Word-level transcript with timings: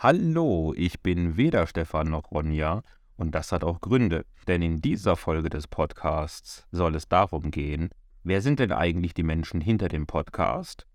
Hallo, 0.00 0.74
ich 0.76 1.02
bin 1.02 1.36
weder 1.36 1.66
Stefan 1.66 2.08
noch 2.10 2.30
Ronja 2.30 2.84
und 3.16 3.34
das 3.34 3.50
hat 3.50 3.64
auch 3.64 3.80
Gründe, 3.80 4.24
denn 4.46 4.62
in 4.62 4.80
dieser 4.80 5.16
Folge 5.16 5.50
des 5.50 5.66
Podcasts 5.66 6.68
soll 6.70 6.94
es 6.94 7.08
darum 7.08 7.50
gehen, 7.50 7.90
wer 8.22 8.40
sind 8.40 8.60
denn 8.60 8.70
eigentlich 8.70 9.12
die 9.12 9.24
Menschen 9.24 9.60
hinter 9.60 9.88
dem 9.88 10.06
Podcast 10.06 10.86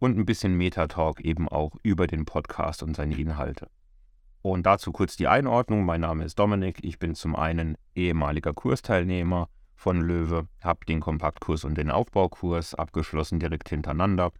und 0.00 0.18
ein 0.18 0.26
bisschen 0.26 0.56
Metatalk 0.56 1.20
eben 1.20 1.48
auch 1.48 1.76
über 1.84 2.08
den 2.08 2.24
Podcast 2.24 2.82
und 2.82 2.96
seine 2.96 3.16
Inhalte. 3.16 3.70
Und 4.42 4.66
dazu 4.66 4.90
kurz 4.90 5.14
die 5.14 5.28
Einordnung. 5.28 5.84
Mein 5.84 6.00
Name 6.00 6.24
ist 6.24 6.36
Dominik. 6.36 6.80
Ich 6.82 6.98
bin 6.98 7.14
zum 7.14 7.36
einen 7.36 7.76
ehemaliger 7.94 8.52
Kursteilnehmer 8.52 9.48
von 9.76 10.00
Löwe, 10.00 10.48
habe 10.60 10.84
den 10.86 10.98
Kompaktkurs 10.98 11.62
und 11.62 11.78
den 11.78 11.92
Aufbaukurs 11.92 12.74
abgeschlossen 12.74 13.38
direkt 13.38 13.68
hintereinander 13.68 14.32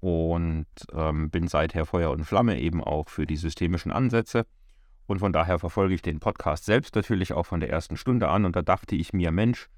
und 0.00 0.66
ähm, 0.92 1.30
bin 1.30 1.48
seither 1.48 1.86
Feuer 1.86 2.10
und 2.10 2.24
Flamme 2.24 2.60
eben 2.60 2.82
auch 2.82 3.08
für 3.08 3.26
die 3.26 3.36
systemischen 3.36 3.92
Ansätze. 3.92 4.46
Und 5.06 5.20
von 5.20 5.32
daher 5.32 5.58
verfolge 5.58 5.94
ich 5.94 6.02
den 6.02 6.20
Podcast 6.20 6.64
selbst 6.64 6.94
natürlich 6.94 7.32
auch 7.32 7.46
von 7.46 7.60
der 7.60 7.70
ersten 7.70 7.96
Stunde 7.96 8.28
an. 8.28 8.44
Und 8.44 8.56
da 8.56 8.62
dachte 8.62 8.94
ich 8.94 9.12
mir, 9.12 9.32
Mensch, 9.32 9.68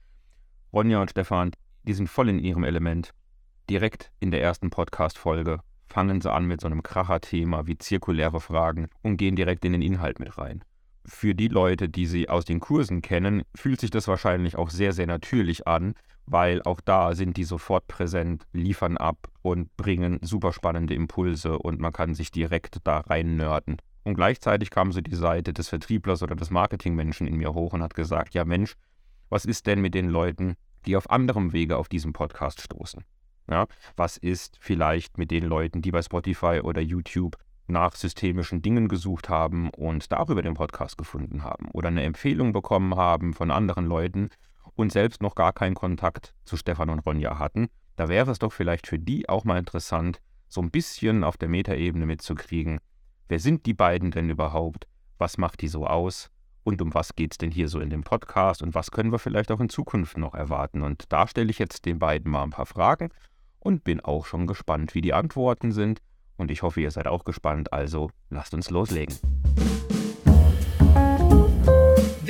Ronja 0.72 1.00
und 1.00 1.10
Stefan, 1.10 1.52
die 1.84 1.94
sind 1.94 2.08
voll 2.08 2.28
in 2.28 2.38
ihrem 2.38 2.64
Element. 2.64 3.14
Direkt 3.70 4.10
in 4.18 4.32
der 4.32 4.42
ersten 4.42 4.70
Podcast-Folge 4.70 5.60
fangen 5.86 6.20
sie 6.20 6.32
an 6.32 6.46
mit 6.46 6.60
so 6.60 6.66
einem 6.66 6.82
Kracher-Thema 6.82 7.66
wie 7.66 7.78
zirkuläre 7.78 8.40
Fragen 8.40 8.88
und 9.02 9.16
gehen 9.16 9.36
direkt 9.36 9.64
in 9.64 9.72
den 9.72 9.82
Inhalt 9.82 10.18
mit 10.18 10.36
rein. 10.36 10.64
Für 11.06 11.34
die 11.34 11.48
Leute, 11.48 11.88
die 11.88 12.06
sie 12.06 12.28
aus 12.28 12.44
den 12.44 12.60
Kursen 12.60 13.00
kennen, 13.00 13.42
fühlt 13.54 13.80
sich 13.80 13.90
das 13.90 14.06
wahrscheinlich 14.06 14.56
auch 14.56 14.70
sehr, 14.70 14.92
sehr 14.92 15.06
natürlich 15.06 15.66
an, 15.66 15.94
weil 16.30 16.62
auch 16.62 16.80
da 16.80 17.14
sind 17.14 17.36
die 17.36 17.44
sofort 17.44 17.88
präsent, 17.88 18.44
liefern 18.52 18.96
ab 18.96 19.28
und 19.42 19.76
bringen 19.76 20.20
super 20.22 20.52
spannende 20.52 20.94
Impulse 20.94 21.58
und 21.58 21.80
man 21.80 21.92
kann 21.92 22.14
sich 22.14 22.30
direkt 22.30 22.78
da 22.84 22.98
rein 22.98 23.36
nörden. 23.36 23.78
Und 24.04 24.14
gleichzeitig 24.14 24.70
kam 24.70 24.92
so 24.92 25.00
die 25.00 25.14
Seite 25.14 25.52
des 25.52 25.68
Vertrieblers 25.68 26.22
oder 26.22 26.36
des 26.36 26.50
Marketingmenschen 26.50 27.26
in 27.26 27.36
mir 27.36 27.52
hoch 27.52 27.72
und 27.72 27.82
hat 27.82 27.94
gesagt, 27.94 28.32
ja 28.34 28.44
Mensch, 28.44 28.76
was 29.28 29.44
ist 29.44 29.66
denn 29.66 29.80
mit 29.80 29.92
den 29.94 30.08
Leuten, 30.08 30.54
die 30.86 30.96
auf 30.96 31.10
anderem 31.10 31.52
Wege 31.52 31.76
auf 31.76 31.88
diesen 31.88 32.12
Podcast 32.12 32.60
stoßen? 32.60 33.04
Ja, 33.50 33.66
was 33.96 34.16
ist 34.16 34.56
vielleicht 34.60 35.18
mit 35.18 35.32
den 35.32 35.44
Leuten, 35.44 35.82
die 35.82 35.90
bei 35.90 36.02
Spotify 36.02 36.60
oder 36.62 36.80
YouTube 36.80 37.36
nach 37.66 37.96
systemischen 37.96 38.62
Dingen 38.62 38.86
gesucht 38.86 39.28
haben 39.28 39.70
und 39.70 40.12
darüber 40.12 40.42
den 40.42 40.54
Podcast 40.54 40.96
gefunden 40.96 41.42
haben 41.42 41.68
oder 41.72 41.88
eine 41.88 42.04
Empfehlung 42.04 42.52
bekommen 42.52 42.94
haben 42.94 43.34
von 43.34 43.50
anderen 43.50 43.86
Leuten 43.86 44.30
und 44.74 44.92
selbst 44.92 45.22
noch 45.22 45.34
gar 45.34 45.52
keinen 45.52 45.74
Kontakt 45.74 46.34
zu 46.44 46.56
Stefan 46.56 46.90
und 46.90 47.00
Ronja 47.00 47.38
hatten, 47.38 47.68
da 47.96 48.08
wäre 48.08 48.30
es 48.30 48.38
doch 48.38 48.52
vielleicht 48.52 48.86
für 48.86 48.98
die 48.98 49.28
auch 49.28 49.44
mal 49.44 49.58
interessant, 49.58 50.20
so 50.48 50.60
ein 50.60 50.70
bisschen 50.70 51.22
auf 51.24 51.36
der 51.36 51.48
Metaebene 51.48 52.06
mitzukriegen, 52.06 52.80
wer 53.28 53.38
sind 53.38 53.66
die 53.66 53.74
beiden 53.74 54.10
denn 54.10 54.30
überhaupt, 54.30 54.86
was 55.18 55.38
macht 55.38 55.60
die 55.60 55.68
so 55.68 55.86
aus 55.86 56.30
und 56.64 56.82
um 56.82 56.94
was 56.94 57.14
geht 57.14 57.32
es 57.32 57.38
denn 57.38 57.50
hier 57.50 57.68
so 57.68 57.80
in 57.80 57.90
dem 57.90 58.02
Podcast 58.02 58.62
und 58.62 58.74
was 58.74 58.90
können 58.90 59.12
wir 59.12 59.18
vielleicht 59.18 59.50
auch 59.50 59.60
in 59.60 59.68
Zukunft 59.68 60.18
noch 60.18 60.34
erwarten. 60.34 60.82
Und 60.82 61.04
da 61.12 61.26
stelle 61.26 61.50
ich 61.50 61.58
jetzt 61.58 61.84
den 61.84 61.98
beiden 61.98 62.30
mal 62.30 62.42
ein 62.42 62.50
paar 62.50 62.66
Fragen 62.66 63.10
und 63.58 63.84
bin 63.84 64.00
auch 64.00 64.26
schon 64.26 64.46
gespannt, 64.46 64.94
wie 64.94 65.00
die 65.00 65.14
Antworten 65.14 65.72
sind. 65.72 66.00
Und 66.36 66.50
ich 66.50 66.62
hoffe, 66.62 66.80
ihr 66.80 66.90
seid 66.90 67.06
auch 67.06 67.24
gespannt, 67.24 67.72
also 67.72 68.10
lasst 68.30 68.54
uns 68.54 68.70
loslegen. 68.70 69.16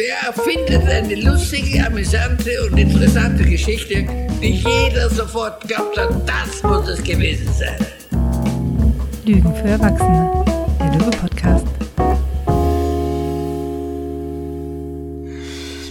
Der 0.01 0.17
erfindet 0.29 0.89
eine 0.89 1.15
lustige, 1.17 1.87
amüsante 1.87 2.51
und 2.65 2.79
interessante 2.79 3.45
Geschichte, 3.45 4.07
die 4.41 4.55
jeder 4.55 5.11
sofort 5.11 5.69
glaubt 5.69 5.99
hat, 5.99 6.27
das 6.27 6.63
muss 6.63 6.89
es 6.89 7.05
gewesen 7.05 7.53
sein. 7.53 7.77
Lügen 9.27 9.55
für 9.55 9.69
Erwachsene, 9.69 10.43
der 10.81 10.99
Löwe-Podcast. 10.99 11.67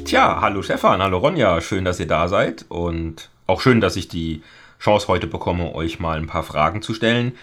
Tja, 0.05 0.41
hallo 0.41 0.63
Stefan, 0.63 1.03
hallo 1.03 1.19
Ronja, 1.19 1.61
schön, 1.61 1.85
dass 1.85 1.99
ihr 1.99 2.07
da 2.07 2.27
seid 2.27 2.65
und 2.67 3.29
auch 3.45 3.61
schön, 3.61 3.79
dass 3.79 3.95
ich 3.95 4.07
die 4.07 4.41
Chance 4.79 5.07
heute 5.07 5.27
bekomme, 5.27 5.75
euch 5.75 5.99
mal 5.99 6.17
ein 6.17 6.25
paar 6.25 6.41
Fragen 6.41 6.81
zu 6.81 6.95
stellen 6.95 7.37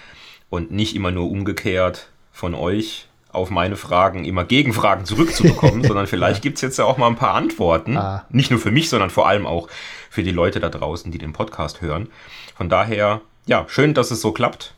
und 0.51 0.73
nicht 0.73 0.97
immer 0.97 1.13
nur 1.13 1.31
umgekehrt 1.31 2.09
von 2.33 2.57
euch 2.57 3.07
auf 3.31 3.51
meine 3.51 3.77
Fragen 3.77 4.25
immer 4.25 4.45
Gegenfragen 4.45 5.05
zurückzubekommen, 5.05 5.83
sondern 5.87 6.07
vielleicht 6.07 6.43
gibt 6.43 6.57
es 6.57 6.63
jetzt 6.63 6.79
ja 6.79 6.85
auch 6.85 6.99
mal 6.99 7.09
ein 7.09 7.17
paar 7.17 7.35
Antworten. 7.35 7.97
Ah. 7.97 8.27
Nicht 8.31 8.51
nur 8.51 8.61
für 8.61 8.71
mich, 8.71 8.89
sondern 8.89 9.11
vor 9.11 9.29
allem 9.29 9.47
auch 9.47 9.69
für 10.11 10.23
die 10.23 10.31
Leute 10.31 10.61
da 10.61 10.69
draußen, 10.69 11.13
die 11.13 11.19
den 11.19 11.33
Podcast 11.33 11.83
hören. 11.83 12.09
Von 12.57 12.69
daher, 12.69 13.21
ja, 13.47 13.67
schön, 13.69 13.95
dass 13.95 14.11
es 14.11 14.21
so 14.21 14.33
klappt. 14.33 14.75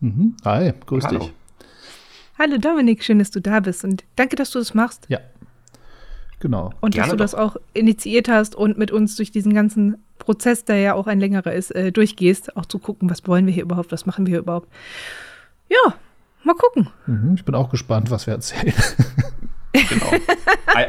Mhm. 0.00 0.36
Hi, 0.44 0.72
grüß 0.86 1.04
Hallo. 1.04 1.18
dich. 1.20 1.32
Hallo 2.38 2.58
Dominik, 2.58 3.04
schön, 3.04 3.20
dass 3.20 3.30
du 3.30 3.40
da 3.40 3.60
bist 3.60 3.84
und 3.84 4.04
danke, 4.16 4.36
dass 4.36 4.50
du 4.50 4.58
das 4.58 4.74
machst. 4.74 5.06
Ja. 5.08 5.20
Genau. 6.40 6.72
Und 6.80 6.94
Gerne 6.94 7.16
dass 7.16 7.30
du 7.30 7.36
doch. 7.36 7.52
das 7.52 7.54
auch 7.54 7.56
initiiert 7.72 8.28
hast 8.28 8.56
und 8.56 8.76
mit 8.76 8.90
uns 8.90 9.14
durch 9.14 9.30
diesen 9.30 9.54
ganzen 9.54 10.02
Prozess, 10.18 10.64
der 10.64 10.78
ja 10.78 10.94
auch 10.94 11.06
ein 11.06 11.20
längerer 11.20 11.52
ist, 11.52 11.70
äh, 11.70 11.92
durchgehst, 11.92 12.56
auch 12.56 12.66
zu 12.66 12.80
gucken, 12.80 13.08
was 13.08 13.26
wollen 13.28 13.46
wir 13.46 13.52
hier 13.52 13.62
überhaupt, 13.62 13.92
was 13.92 14.06
machen 14.06 14.26
wir 14.26 14.32
hier 14.32 14.38
überhaupt. 14.40 14.68
Ja, 15.68 15.94
Mal 16.44 16.54
gucken. 16.54 16.88
Mhm, 17.06 17.34
ich 17.34 17.44
bin 17.44 17.54
auch 17.54 17.70
gespannt, 17.70 18.10
was 18.10 18.26
wir 18.26 18.34
erzählen. 18.34 18.74
Genau. 19.88 20.10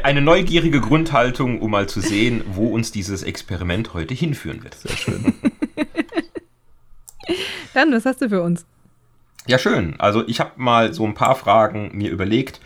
Eine 0.02 0.20
neugierige 0.20 0.80
Grundhaltung, 0.80 1.62
um 1.62 1.70
mal 1.70 1.88
zu 1.88 2.02
sehen, 2.02 2.44
wo 2.48 2.68
uns 2.68 2.92
dieses 2.92 3.22
Experiment 3.22 3.94
heute 3.94 4.12
hinführen 4.12 4.62
wird. 4.62 4.74
Sehr 4.74 4.94
schön. 4.94 5.32
Dann, 7.74 7.92
was 7.92 8.04
hast 8.04 8.20
du 8.20 8.28
für 8.28 8.42
uns? 8.42 8.66
Ja, 9.46 9.58
schön. 9.58 9.98
Also 9.98 10.26
ich 10.28 10.40
habe 10.40 10.52
mal 10.56 10.92
so 10.94 11.04
ein 11.06 11.14
paar 11.14 11.34
Fragen 11.34 11.90
mir 11.94 12.10
überlegt 12.10 12.60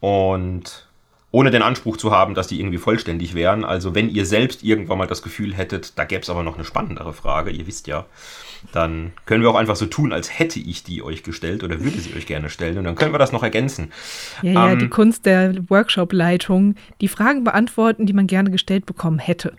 und 0.00 0.88
ohne 1.32 1.50
den 1.50 1.62
Anspruch 1.62 1.96
zu 1.96 2.10
haben, 2.10 2.34
dass 2.34 2.48
die 2.48 2.58
irgendwie 2.58 2.78
vollständig 2.78 3.34
wären. 3.34 3.64
Also 3.64 3.94
wenn 3.94 4.08
ihr 4.08 4.26
selbst 4.26 4.64
irgendwann 4.64 4.98
mal 4.98 5.06
das 5.06 5.22
Gefühl 5.22 5.54
hättet, 5.54 5.98
da 5.98 6.04
gäbe 6.04 6.22
es 6.22 6.30
aber 6.30 6.42
noch 6.42 6.56
eine 6.56 6.64
spannendere 6.64 7.12
Frage, 7.12 7.50
ihr 7.50 7.66
wisst 7.66 7.86
ja, 7.86 8.06
dann 8.72 9.12
können 9.26 9.42
wir 9.42 9.50
auch 9.50 9.56
einfach 9.56 9.76
so 9.76 9.86
tun, 9.86 10.12
als 10.12 10.38
hätte 10.38 10.60
ich 10.60 10.84
die 10.84 11.02
euch 11.02 11.22
gestellt 11.22 11.64
oder 11.64 11.80
würde 11.82 11.98
sie 11.98 12.14
euch 12.14 12.26
gerne 12.26 12.50
stellen 12.50 12.78
und 12.78 12.84
dann 12.84 12.94
können 12.94 13.12
wir 13.12 13.18
das 13.18 13.32
noch 13.32 13.42
ergänzen. 13.42 13.92
Ja, 14.42 14.52
ja, 14.52 14.72
ähm, 14.72 14.78
die 14.78 14.88
Kunst 14.88 15.26
der 15.26 15.54
Workshop-Leitung, 15.68 16.74
die 17.00 17.08
Fragen 17.08 17.44
beantworten, 17.44 18.06
die 18.06 18.12
man 18.12 18.26
gerne 18.26 18.50
gestellt 18.50 18.86
bekommen 18.86 19.18
hätte. 19.18 19.54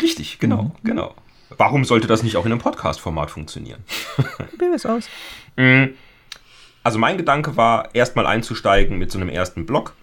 Richtig, 0.00 0.38
genau, 0.38 0.64
mhm. 0.64 0.72
genau. 0.84 1.14
Warum 1.56 1.84
sollte 1.84 2.06
das 2.06 2.22
nicht 2.22 2.36
auch 2.36 2.44
in 2.44 2.52
einem 2.52 2.60
Podcast-Format 2.60 3.30
funktionieren? 3.30 3.82
Probieren 4.16 4.70
wir 4.70 4.74
es 4.74 4.86
aus. 4.86 5.08
Mm, 5.56 5.94
also 6.82 6.98
mein 6.98 7.16
Gedanke 7.16 7.56
war, 7.56 7.94
erstmal 7.94 8.26
einzusteigen 8.26 8.98
mit 8.98 9.10
so 9.10 9.18
einem 9.18 9.28
ersten 9.28 9.66
Blog, 9.66 9.94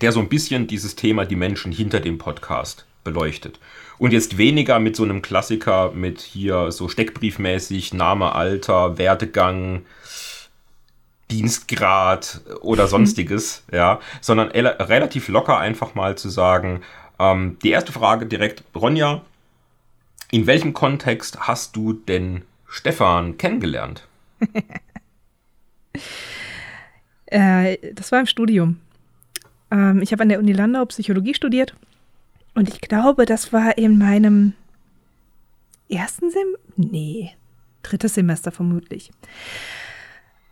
der 0.00 0.12
so 0.12 0.20
ein 0.20 0.28
bisschen 0.28 0.66
dieses 0.66 0.96
Thema 0.96 1.24
die 1.24 1.36
Menschen 1.36 1.72
hinter 1.72 2.00
dem 2.00 2.18
Podcast 2.18 2.86
beleuchtet. 3.06 3.58
Und 3.98 4.12
jetzt 4.12 4.36
weniger 4.36 4.78
mit 4.78 4.96
so 4.96 5.04
einem 5.04 5.22
Klassiker 5.22 5.92
mit 5.92 6.20
hier 6.20 6.70
so 6.70 6.88
steckbriefmäßig 6.88 7.94
Name, 7.94 8.34
Alter, 8.34 8.98
Werdegang, 8.98 9.86
Dienstgrad 11.30 12.42
oder 12.60 12.84
mhm. 12.84 12.88
sonstiges, 12.88 13.64
ja, 13.72 14.00
sondern 14.20 14.48
relativ 14.48 15.28
locker 15.28 15.58
einfach 15.58 15.94
mal 15.94 16.18
zu 16.18 16.28
sagen, 16.28 16.82
ähm, 17.18 17.56
die 17.62 17.70
erste 17.70 17.92
Frage 17.92 18.26
direkt, 18.26 18.62
Ronja, 18.74 19.22
in 20.30 20.46
welchem 20.46 20.74
Kontext 20.74 21.40
hast 21.40 21.74
du 21.74 21.94
denn 21.94 22.42
Stefan 22.68 23.38
kennengelernt? 23.38 24.06
äh, 27.26 27.78
das 27.94 28.12
war 28.12 28.20
im 28.20 28.26
Studium. 28.26 28.80
Ähm, 29.70 30.02
ich 30.02 30.12
habe 30.12 30.22
an 30.22 30.28
der 30.28 30.38
Uni 30.38 30.52
Landau 30.52 30.84
Psychologie 30.84 31.34
studiert 31.34 31.74
und 32.56 32.68
ich 32.68 32.80
glaube, 32.80 33.26
das 33.26 33.52
war 33.52 33.78
in 33.78 33.98
meinem 33.98 34.54
ersten 35.88 36.30
Sem 36.30 36.56
nee, 36.76 37.30
drittes 37.82 38.14
Semester 38.14 38.50
vermutlich. 38.50 39.10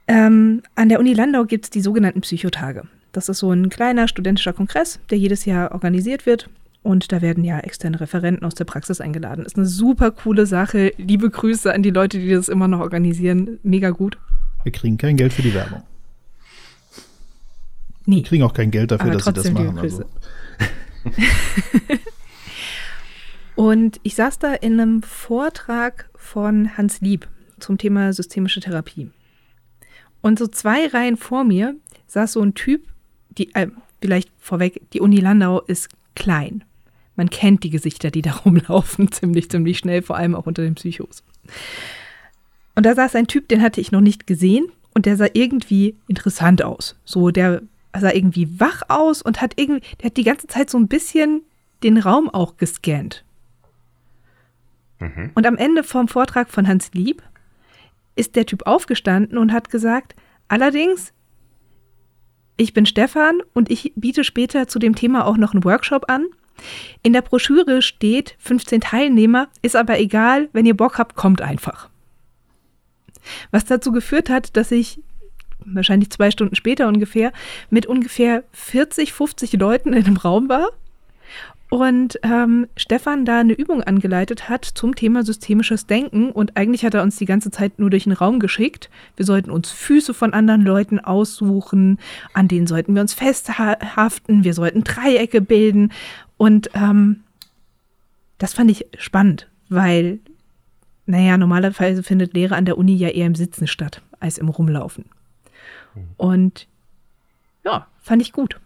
Ähm, 0.07 0.63
an 0.75 0.89
der 0.91 1.01
Uni 1.01 1.15
Landau 1.15 1.45
gibt 1.45 1.65
es 1.65 1.71
die 1.71 1.81
sogenannten 1.81 2.21
Psychotage. 2.21 2.83
Das 3.13 3.29
ist 3.29 3.39
so 3.39 3.51
ein 3.51 3.71
kleiner 3.71 4.07
studentischer 4.07 4.53
Kongress, 4.53 5.01
der 5.11 5.19
jedes 5.19 5.45
Jahr 5.45 5.73
organisiert 5.73 6.27
wird. 6.27 6.51
Und 6.83 7.13
da 7.13 7.23
werden 7.23 7.45
ja 7.45 7.61
externe 7.61 7.99
Referenten 7.99 8.45
aus 8.45 8.55
der 8.55 8.67
Praxis 8.67 9.01
eingeladen. 9.01 9.47
Ist 9.47 9.57
eine 9.57 9.65
super 9.65 10.11
coole 10.11 10.45
Sache. 10.45 10.93
Liebe 10.99 11.31
Grüße 11.31 11.73
an 11.73 11.83
die 11.83 11.91
Leute, 11.91 12.19
die 12.19 12.29
das 12.29 12.51
immer 12.51 12.69
noch 12.69 12.81
organisieren. 12.81 13.59
Mega 13.63 13.91
gut. 13.91 14.19
Wir 14.65 14.73
kriegen 14.73 14.99
kein 14.99 15.17
Geld 15.17 15.33
für 15.33 15.41
die 15.41 15.55
Werbung. 15.55 15.83
Nee. 18.05 18.17
Wir 18.17 18.23
kriegen 18.25 18.43
auch 18.43 18.53
kein 18.53 18.71
Geld 18.71 18.91
dafür, 18.91 19.13
dass 19.13 19.25
sie 19.25 19.33
das 19.33 19.51
machen. 19.51 19.79
Also. 19.79 20.05
und 23.57 24.01
ich 24.03 24.15
saß 24.15 24.39
da 24.39 24.55
in 24.55 24.81
einem 24.81 25.03
Vortrag 25.03 26.09
von 26.15 26.77
Hans 26.77 27.01
Lieb 27.01 27.29
zum 27.59 27.79
Thema 27.79 28.13
systemische 28.13 28.61
Therapie. 28.61 29.11
Und 30.21 30.39
so 30.39 30.47
zwei 30.47 30.87
Reihen 30.87 31.17
vor 31.17 31.45
mir 31.45 31.77
saß 32.07 32.33
so 32.33 32.41
ein 32.41 32.55
Typ, 32.55 32.87
die, 33.37 33.55
äh, 33.55 33.69
vielleicht 34.01 34.31
vorweg, 34.39 34.81
die 34.93 35.01
Uni 35.01 35.19
Landau 35.19 35.61
ist 35.61 35.89
klein. 36.15 36.65
Man 37.17 37.31
kennt 37.31 37.63
die 37.63 37.71
Gesichter, 37.71 38.11
die 38.11 38.23
da 38.23 38.33
rumlaufen, 38.33 39.13
ziemlich, 39.13 39.51
ziemlich 39.51 39.79
schnell, 39.79 40.03
vor 40.03 40.17
allem 40.17 40.35
auch 40.35 40.47
unter 40.47 40.63
den 40.63 40.75
Psychos. 40.75 41.23
Und 42.75 42.87
da 42.87 42.95
saß 42.95 43.15
ein 43.15 43.27
Typ, 43.27 43.49
den 43.49 43.63
hatte 43.63 43.81
ich 43.81 43.93
noch 43.93 44.01
nicht 44.01 44.27
gesehen 44.27 44.67
und 44.95 45.07
der 45.07 45.17
sah 45.17 45.29
irgendwie 45.33 45.97
interessant 46.09 46.63
aus. 46.63 46.97
So, 47.05 47.31
der 47.31 47.63
sah 48.01 48.13
irgendwie 48.13 48.61
wach 48.61 48.83
aus 48.89 49.23
und 49.23 49.41
hat 49.41 49.55
irgendwie, 49.57 49.83
der 50.01 50.07
hat 50.07 50.17
die 50.17 50.25
ganze 50.25 50.47
Zeit 50.47 50.71
so 50.71 50.79
ein 50.79 50.89
bisschen 50.89 51.43
den 51.83 51.99
Raum 51.99 52.29
auch 52.31 52.57
gescannt. 52.57 53.25
Mhm. 54.99 55.31
Und 55.35 55.47
am 55.47 55.57
Ende 55.57 55.85
vom 55.85 56.09
Vortrag 56.09 56.51
von 56.51 56.67
Hans 56.67 56.93
Lieb 56.93 57.23
ist 58.17 58.37
der 58.37 58.47
Typ 58.47 58.67
aufgestanden 58.67 59.39
und 59.39 59.53
hat 59.53 59.71
gesagt, 59.71 60.15
allerdings, 60.49 61.13
ich 62.57 62.73
bin 62.73 62.87
Stefan 62.87 63.41
und 63.53 63.71
ich 63.71 63.93
biete 63.97 64.25
später 64.25 64.69
zu 64.69 64.79
dem 64.79 64.95
Thema 64.95 65.27
auch 65.27 65.37
noch 65.37 65.53
einen 65.53 65.65
Workshop 65.65 66.09
an. 66.09 66.27
In 67.03 67.13
der 67.13 67.23
Broschüre 67.23 67.83
steht 67.83 68.37
15 68.39 68.81
Teilnehmer, 68.81 69.49
ist 69.63 69.75
aber 69.75 69.99
egal, 69.99 70.49
wenn 70.53 70.67
ihr 70.67 70.77
Bock 70.77 70.99
habt, 70.99 71.17
kommt 71.17 71.43
einfach. 71.43 71.91
Was 73.51 73.65
dazu 73.65 73.91
geführt 73.91 74.31
hat, 74.31 74.57
dass 74.57 74.71
ich 74.71 75.01
wahrscheinlich 75.67 76.11
zwei 76.11 76.31
Stunden 76.31 76.55
später 76.55 76.89
ungefähr 76.89 77.33
mit 77.71 77.87
ungefähr 77.87 78.45
40, 78.53 79.13
50 79.13 79.53
Leuten 79.55 79.93
in 79.93 80.05
einem 80.05 80.17
Raum 80.17 80.49
war. 80.49 80.71
Und 81.71 82.21
ähm, 82.23 82.69
Stefan 82.77 83.25
da 83.25 83.41
eine 83.41 83.55
Übung 83.55 83.83
angeleitet 83.83 84.49
hat 84.49 84.65
zum 84.65 84.95
Thema 84.95 85.25
systemisches 85.25 85.87
Denken. 85.87 86.31
Und 86.31 86.57
eigentlich 86.57 86.85
hat 86.85 86.95
er 86.95 87.03
uns 87.03 87.17
die 87.17 87.25
ganze 87.25 87.51
Zeit 87.51 87.81
nur 87.81 87.91
durch 87.91 88.05
den 88.05 88.13
Raum 88.13 88.39
geschickt. 88.39 88.91
Wir 89.17 89.27
sollten 89.27 89.51
uns 89.51 89.73
Füße 89.73 90.15
von 90.15 90.33
anderen 90.35 90.61
Leuten 90.61 91.01
aussuchen, 91.01 91.99
an 92.33 92.47
denen 92.47 92.69
sollten 92.69 92.95
wir 92.95 93.03
uns 93.03 93.15
festhaften, 93.15 94.45
wir 94.45 94.55
sollten 94.55 94.85
Dreiecke 94.85 95.41
bilden. 95.41 95.91
Und 96.37 96.71
ähm, 96.75 97.25
das 98.39 98.55
fand 98.55 98.71
ich 98.71 98.87
spannend, 98.99 99.49
weil 99.69 100.21
naja, 101.07 101.37
normalerweise 101.37 102.03
findet 102.03 102.35
Lehre 102.35 102.57
an 102.57 102.65
der 102.65 102.79
Uni 102.79 102.95
ja 102.95 103.09
eher 103.09 103.27
im 103.27 103.35
Sitzen 103.35 103.67
statt, 103.67 104.01
als 104.21 104.39
im 104.39 104.49
Rumlaufen. 104.49 105.07
Und 106.17 106.67
ja, 107.65 107.87
fand 108.03 108.23
ich 108.23 108.33
gut. 108.33 108.61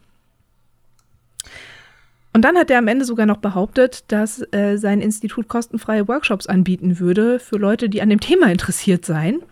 Und 2.33 2.43
dann 2.43 2.57
hat 2.57 2.71
er 2.71 2.79
am 2.79 2.89
Ende 2.89 3.05
sogar 3.05 3.27
noch 3.27 3.39
behauptet, 3.39 4.05
dass 4.09 4.41
äh, 4.53 4.77
sein 4.77 5.01
Institut 5.01 5.49
kostenfreie 5.49 6.07
Workshops 6.07 6.47
anbieten 6.47 6.99
würde 6.99 7.39
für 7.41 7.57
Leute, 7.57 7.89
die 7.89 8.03
an 8.03 8.11
dem 8.11 8.21
Thema 8.21 8.51
interessiert 8.51 9.05
seien. 9.05 9.43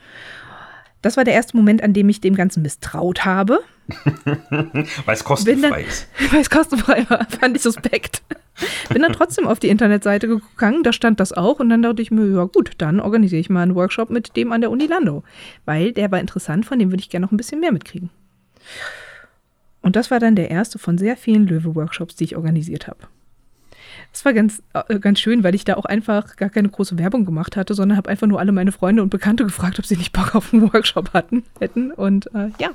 Das 1.02 1.16
war 1.16 1.24
der 1.24 1.34
erste 1.34 1.56
Moment, 1.56 1.82
an 1.82 1.92
dem 1.92 2.08
ich 2.08 2.20
dem 2.20 2.34
Ganzen 2.34 2.62
misstraut 2.62 3.24
habe. 3.24 3.60
weil 4.50 5.14
es 5.14 5.24
kostenfrei 5.24 5.84
ist. 5.84 6.08
Weil 6.32 6.40
es 6.40 6.50
kostenfrei 6.50 7.06
war, 7.08 7.26
fand 7.28 7.56
ich 7.56 7.62
suspekt. 7.62 8.22
Bin 8.88 9.02
dann 9.02 9.12
trotzdem 9.12 9.46
auf 9.46 9.58
die 9.58 9.68
Internetseite 9.68 10.28
gegangen, 10.28 10.82
da 10.82 10.92
stand 10.92 11.20
das 11.20 11.32
auch 11.32 11.60
und 11.60 11.68
dann 11.68 11.82
dachte 11.82 12.02
ich 12.02 12.10
mir, 12.10 12.26
ja 12.26 12.44
gut, 12.44 12.72
dann 12.78 13.00
organisiere 13.00 13.40
ich 13.40 13.50
mal 13.50 13.62
einen 13.62 13.74
Workshop 13.74 14.10
mit 14.10 14.36
dem 14.36 14.52
an 14.52 14.60
der 14.60 14.70
Uni 14.70 14.86
Landau, 14.86 15.24
weil 15.64 15.92
der 15.92 16.10
war 16.10 16.20
interessant, 16.20 16.66
von 16.66 16.78
dem 16.78 16.90
würde 16.90 17.00
ich 17.00 17.10
gerne 17.10 17.26
noch 17.26 17.32
ein 17.32 17.36
bisschen 17.36 17.60
mehr 17.60 17.72
mitkriegen. 17.72 18.10
Und 19.82 19.94
das 19.94 20.10
war 20.10 20.18
dann 20.18 20.34
der 20.34 20.50
erste 20.50 20.78
von 20.78 20.98
sehr 20.98 21.16
vielen 21.16 21.46
Löwe-Workshops, 21.46 22.16
die 22.16 22.24
ich 22.24 22.36
organisiert 22.36 22.88
habe. 22.88 22.98
Das 24.12 24.24
war 24.24 24.32
ganz, 24.32 24.62
äh, 24.72 24.98
ganz 24.98 25.20
schön, 25.20 25.44
weil 25.44 25.54
ich 25.54 25.64
da 25.64 25.74
auch 25.74 25.84
einfach 25.84 26.36
gar 26.36 26.48
keine 26.48 26.68
große 26.68 26.98
Werbung 26.98 27.24
gemacht 27.24 27.56
hatte, 27.56 27.74
sondern 27.74 27.96
habe 27.98 28.08
einfach 28.08 28.26
nur 28.26 28.40
alle 28.40 28.52
meine 28.52 28.72
Freunde 28.72 29.02
und 29.02 29.10
Bekannte 29.10 29.44
gefragt, 29.44 29.78
ob 29.78 29.86
sie 29.86 29.96
nicht 29.96 30.12
Bock 30.12 30.34
auf 30.34 30.52
einen 30.52 30.72
Workshop 30.72 31.12
hatten, 31.12 31.44
hätten. 31.60 31.92
Und 31.92 32.26
äh, 32.34 32.50
ja. 32.58 32.70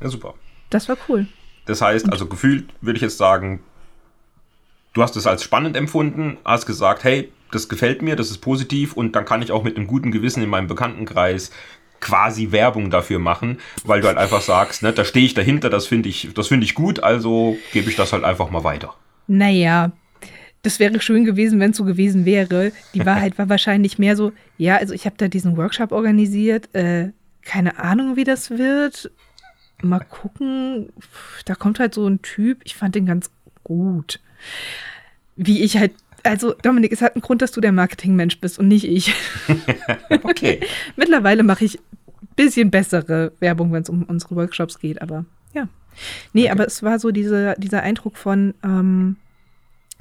Ja, 0.00 0.08
super. 0.08 0.34
Das 0.70 0.88
war 0.88 0.96
cool. 1.08 1.26
Das 1.66 1.80
heißt, 1.80 2.12
also 2.12 2.26
gefühlt 2.26 2.66
würde 2.80 2.98
ich 2.98 3.02
jetzt 3.02 3.16
sagen, 3.16 3.60
du 4.94 5.02
hast 5.02 5.16
es 5.16 5.26
als 5.26 5.42
spannend 5.42 5.76
empfunden, 5.76 6.38
hast 6.44 6.66
gesagt, 6.66 7.04
hey, 7.04 7.30
das 7.50 7.68
gefällt 7.68 8.00
mir, 8.02 8.16
das 8.16 8.30
ist 8.30 8.38
positiv 8.38 8.94
und 8.94 9.14
dann 9.14 9.24
kann 9.24 9.42
ich 9.42 9.52
auch 9.52 9.62
mit 9.62 9.76
einem 9.76 9.86
guten 9.86 10.10
Gewissen 10.10 10.42
in 10.42 10.48
meinem 10.48 10.66
Bekanntenkreis 10.66 11.50
quasi 12.00 12.52
Werbung 12.52 12.90
dafür 12.90 13.18
machen, 13.18 13.58
weil 13.84 14.00
du 14.00 14.08
halt 14.08 14.18
einfach 14.18 14.40
sagst, 14.40 14.82
ne, 14.82 14.92
da 14.92 15.04
stehe 15.04 15.24
ich 15.24 15.34
dahinter, 15.34 15.70
das 15.70 15.86
finde 15.86 16.08
ich, 16.08 16.30
das 16.34 16.48
finde 16.48 16.64
ich 16.64 16.74
gut, 16.74 17.02
also 17.02 17.56
gebe 17.72 17.90
ich 17.90 17.96
das 17.96 18.12
halt 18.12 18.24
einfach 18.24 18.50
mal 18.50 18.64
weiter. 18.64 18.94
Naja, 19.26 19.92
das 20.62 20.80
wäre 20.80 21.00
schön 21.00 21.24
gewesen, 21.24 21.60
wenn 21.60 21.70
es 21.70 21.76
so 21.76 21.84
gewesen 21.84 22.24
wäre. 22.24 22.72
Die 22.92 23.06
Wahrheit 23.06 23.38
war 23.38 23.48
wahrscheinlich 23.48 23.98
mehr 23.98 24.16
so, 24.16 24.32
ja, 24.58 24.76
also 24.76 24.92
ich 24.92 25.06
habe 25.06 25.16
da 25.16 25.28
diesen 25.28 25.56
Workshop 25.56 25.92
organisiert, 25.92 26.74
äh, 26.74 27.10
keine 27.42 27.78
Ahnung, 27.78 28.16
wie 28.16 28.24
das 28.24 28.50
wird. 28.50 29.10
Mal 29.82 30.00
gucken, 30.00 30.92
da 31.46 31.54
kommt 31.54 31.78
halt 31.78 31.94
so 31.94 32.06
ein 32.06 32.22
Typ, 32.22 32.60
ich 32.64 32.74
fand 32.74 32.94
den 32.94 33.06
ganz 33.06 33.30
gut 33.62 34.20
wie 35.36 35.62
ich 35.62 35.76
halt 35.76 35.92
also 36.24 36.54
Dominik, 36.62 36.90
es 36.90 37.02
hat 37.02 37.14
einen 37.14 37.22
Grund, 37.22 37.42
dass 37.42 37.52
du 37.52 37.60
der 37.60 37.72
Marketingmensch 37.72 38.40
bist 38.40 38.58
und 38.58 38.66
nicht 38.68 38.84
ich. 38.84 39.14
okay. 40.22 40.60
Mittlerweile 40.96 41.42
mache 41.42 41.64
ich 41.64 41.78
ein 41.78 42.28
bisschen 42.34 42.70
bessere 42.70 43.32
Werbung, 43.40 43.72
wenn 43.72 43.82
es 43.82 43.90
um 43.90 44.04
unsere 44.04 44.34
Workshops 44.34 44.78
geht, 44.78 45.02
aber 45.02 45.26
ja. 45.52 45.68
Nee, 46.32 46.44
okay. 46.44 46.50
aber 46.50 46.66
es 46.66 46.82
war 46.82 46.98
so 46.98 47.10
diese, 47.10 47.54
dieser 47.58 47.82
Eindruck 47.82 48.16
von, 48.16 48.54
ähm, 48.64 49.16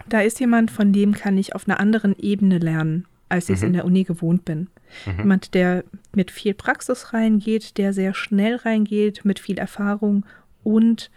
da 0.07 0.21
ist 0.21 0.39
jemand, 0.39 0.71
von 0.71 0.93
dem 0.93 1.13
kann 1.13 1.37
ich 1.37 1.53
auf 1.53 1.67
einer 1.67 1.79
anderen 1.79 2.15
Ebene 2.17 2.57
lernen, 2.57 3.05
als 3.29 3.49
ich 3.49 3.55
es 3.55 3.61
mhm. 3.61 3.67
in 3.67 3.73
der 3.73 3.85
Uni 3.85 4.03
gewohnt 4.03 4.45
bin. 4.45 4.69
Mhm. 5.05 5.17
Jemand, 5.19 5.53
der 5.53 5.83
mit 6.15 6.31
viel 6.31 6.53
Praxis 6.53 7.13
reingeht, 7.13 7.77
der 7.77 7.93
sehr 7.93 8.13
schnell 8.13 8.55
reingeht, 8.55 9.25
mit 9.25 9.39
viel 9.39 9.57
Erfahrung 9.57 10.25
und 10.63 11.11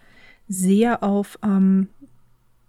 sehr 0.49 1.02
auf 1.02 1.38
ähm, 1.43 1.88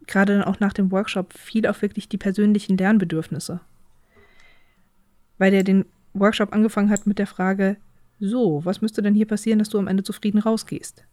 gerade 0.08 0.34
dann 0.34 0.44
auch 0.44 0.60
nach 0.60 0.74
dem 0.74 0.92
Workshop 0.92 1.34
viel 1.34 1.68
auf 1.68 1.82
wirklich 1.82 2.10
die 2.10 2.18
persönlichen 2.18 2.78
Lernbedürfnisse. 2.78 3.60
Weil 5.38 5.52
der 5.52 5.64
den 5.64 5.86
Workshop 6.14 6.54
angefangen 6.54 6.90
hat 6.90 7.06
mit 7.06 7.20
der 7.20 7.28
Frage, 7.28 7.78
so, 8.20 8.66
was 8.66 8.82
müsste 8.82 9.02
denn 9.02 9.14
hier 9.14 9.28
passieren, 9.28 9.60
dass 9.60 9.70
du 9.70 9.78
am 9.78 9.88
Ende 9.88 10.04
zufrieden 10.04 10.40
rausgehst? 10.40 11.04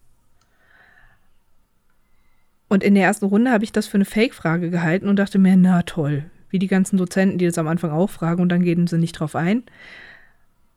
Und 2.69 2.83
in 2.83 2.95
der 2.95 3.05
ersten 3.05 3.27
Runde 3.27 3.53
habe 3.53 3.65
ich 3.65 3.73
das 3.73 3.87
für 3.87 3.97
eine 3.97 4.07
Fake-Frage 4.07 4.71
gehalten 4.71 5.09
und 5.09 5.17
dachte 5.17 5.39
mir, 5.39 5.57
na 5.57 5.83
toll, 5.83 6.25
wie 6.49 6.59
die 6.59 6.67
ganzen 6.67 6.97
Dozenten, 6.97 7.39
die 7.39 7.47
das 7.47 7.59
am 7.59 7.69
Anfang 7.69 7.91
auch 7.91 8.11
fragen 8.11 8.41
und 8.41 8.49
dann 8.49 8.63
gehen 8.63 8.87
sie 8.87 8.99
nicht 8.99 9.13
drauf 9.13 9.37
ein. 9.37 9.65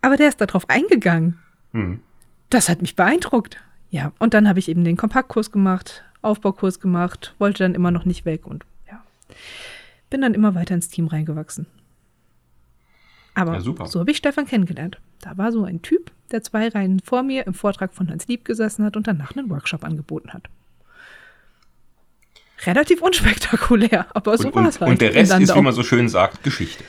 Aber 0.01 0.17
der 0.17 0.27
ist 0.27 0.41
da 0.41 0.45
drauf 0.45 0.69
eingegangen. 0.69 1.39
Hm. 1.71 1.99
Das 2.49 2.69
hat 2.69 2.81
mich 2.81 2.95
beeindruckt. 2.95 3.57
Ja, 3.89 4.11
und 4.19 4.33
dann 4.33 4.49
habe 4.49 4.59
ich 4.59 4.67
eben 4.67 4.83
den 4.83 4.97
Kompaktkurs 4.97 5.51
gemacht, 5.51 6.03
Aufbaukurs 6.27 6.79
gemacht, 6.79 7.33
wollte 7.39 7.63
dann 7.63 7.75
immer 7.75 7.91
noch 7.91 8.05
nicht 8.05 8.25
weg 8.25 8.45
und 8.45 8.65
ja, 8.87 9.01
bin 10.09 10.21
dann 10.21 10.33
immer 10.33 10.55
weiter 10.55 10.75
ins 10.75 10.89
Team 10.89 11.07
reingewachsen. 11.07 11.65
Aber 13.33 13.53
ja, 13.53 13.61
so 13.61 13.99
habe 13.99 14.09
ich 14.09 14.17
Stefan 14.17 14.47
kennengelernt. 14.47 14.99
Da 15.21 15.37
war 15.37 15.51
so 15.51 15.63
ein 15.63 15.83
Typ, 15.83 16.11
der 16.31 16.41
zwei 16.41 16.69
Reihen 16.69 16.99
vor 16.99 17.21
mir 17.21 17.45
im 17.45 17.53
Vortrag 17.53 17.93
von 17.93 18.09
Hans 18.09 18.27
Lieb 18.27 18.45
gesessen 18.45 18.83
hat 18.83 18.97
und 18.97 19.07
danach 19.07 19.35
einen 19.35 19.49
Workshop 19.49 19.83
angeboten 19.83 20.33
hat. 20.33 20.49
Relativ 22.65 23.01
unspektakulär, 23.01 24.07
aber 24.15 24.37
so 24.37 24.53
war 24.55 24.67
es 24.67 24.81
halt. 24.81 24.91
Und 24.91 25.01
der 25.01 25.13
Rest 25.13 25.31
ist, 25.33 25.55
wie 25.55 25.61
man 25.61 25.73
so 25.73 25.83
schön 25.83 26.09
sagt, 26.09 26.43
Geschichte. 26.43 26.83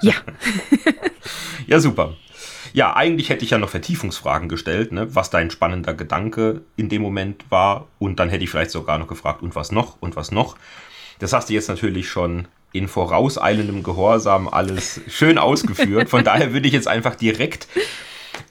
Ja. 0.00 0.14
ja, 1.66 1.78
super. 1.80 2.16
Ja, 2.72 2.94
eigentlich 2.94 3.30
hätte 3.30 3.44
ich 3.44 3.50
ja 3.50 3.58
noch 3.58 3.68
Vertiefungsfragen 3.68 4.48
gestellt, 4.48 4.92
ne, 4.92 5.14
was 5.14 5.30
dein 5.30 5.50
spannender 5.50 5.94
Gedanke 5.94 6.62
in 6.76 6.88
dem 6.88 7.02
Moment 7.02 7.44
war. 7.50 7.86
Und 7.98 8.18
dann 8.20 8.28
hätte 8.28 8.44
ich 8.44 8.50
vielleicht 8.50 8.70
sogar 8.70 8.98
noch 8.98 9.08
gefragt, 9.08 9.42
und 9.42 9.54
was 9.54 9.72
noch, 9.72 9.96
und 10.00 10.16
was 10.16 10.30
noch. 10.30 10.56
Das 11.18 11.32
hast 11.32 11.48
du 11.48 11.54
jetzt 11.54 11.68
natürlich 11.68 12.08
schon 12.08 12.48
in 12.72 12.88
vorauseilendem 12.88 13.82
Gehorsam 13.82 14.48
alles 14.48 15.00
schön 15.08 15.38
ausgeführt. 15.38 16.08
Von 16.08 16.24
daher 16.24 16.52
würde 16.52 16.68
ich 16.68 16.74
jetzt 16.74 16.88
einfach 16.88 17.14
direkt 17.14 17.66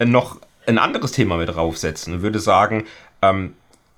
noch 0.04 0.40
ein 0.66 0.78
anderes 0.78 1.12
Thema 1.12 1.38
mit 1.38 1.50
draufsetzen 1.50 2.16
und 2.16 2.22
würde 2.22 2.40
sagen, 2.40 2.86
ähm, 3.22 3.54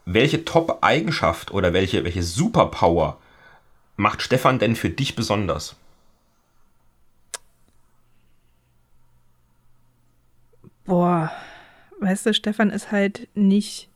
welche 0.06 0.46
Top-Eigenschaft 0.46 1.52
oder 1.52 1.74
welche, 1.74 2.04
welche 2.04 2.24
Superpower 2.24 3.18
macht 3.96 4.22
Stefan 4.22 4.60
denn 4.60 4.76
für 4.76 4.90
dich 4.90 5.16
besonders? 5.16 5.76
Boah, 10.89 11.31
weißt 12.00 12.25
du, 12.25 12.34
Stefan 12.34 12.72
ist 12.72 12.91
halt 12.91 13.29
nicht 13.36 13.89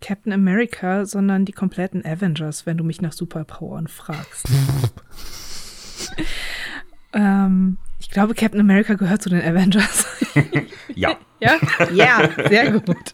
Captain 0.00 0.32
America, 0.32 1.06
sondern 1.06 1.44
die 1.44 1.52
kompletten 1.52 2.04
Avengers, 2.04 2.66
wenn 2.66 2.76
du 2.76 2.82
mich 2.82 3.00
nach 3.00 3.12
Superpowern 3.12 3.86
fragst. 3.86 4.48
ähm, 7.12 7.78
ich 8.00 8.10
glaube, 8.10 8.34
Captain 8.34 8.58
America 8.58 8.94
gehört 8.94 9.22
zu 9.22 9.28
den 9.28 9.42
Avengers. 9.42 10.06
ja. 10.94 11.16
Ja? 11.40 11.58
Ja, 11.92 12.30
sehr 12.48 12.72
gut. 12.72 13.12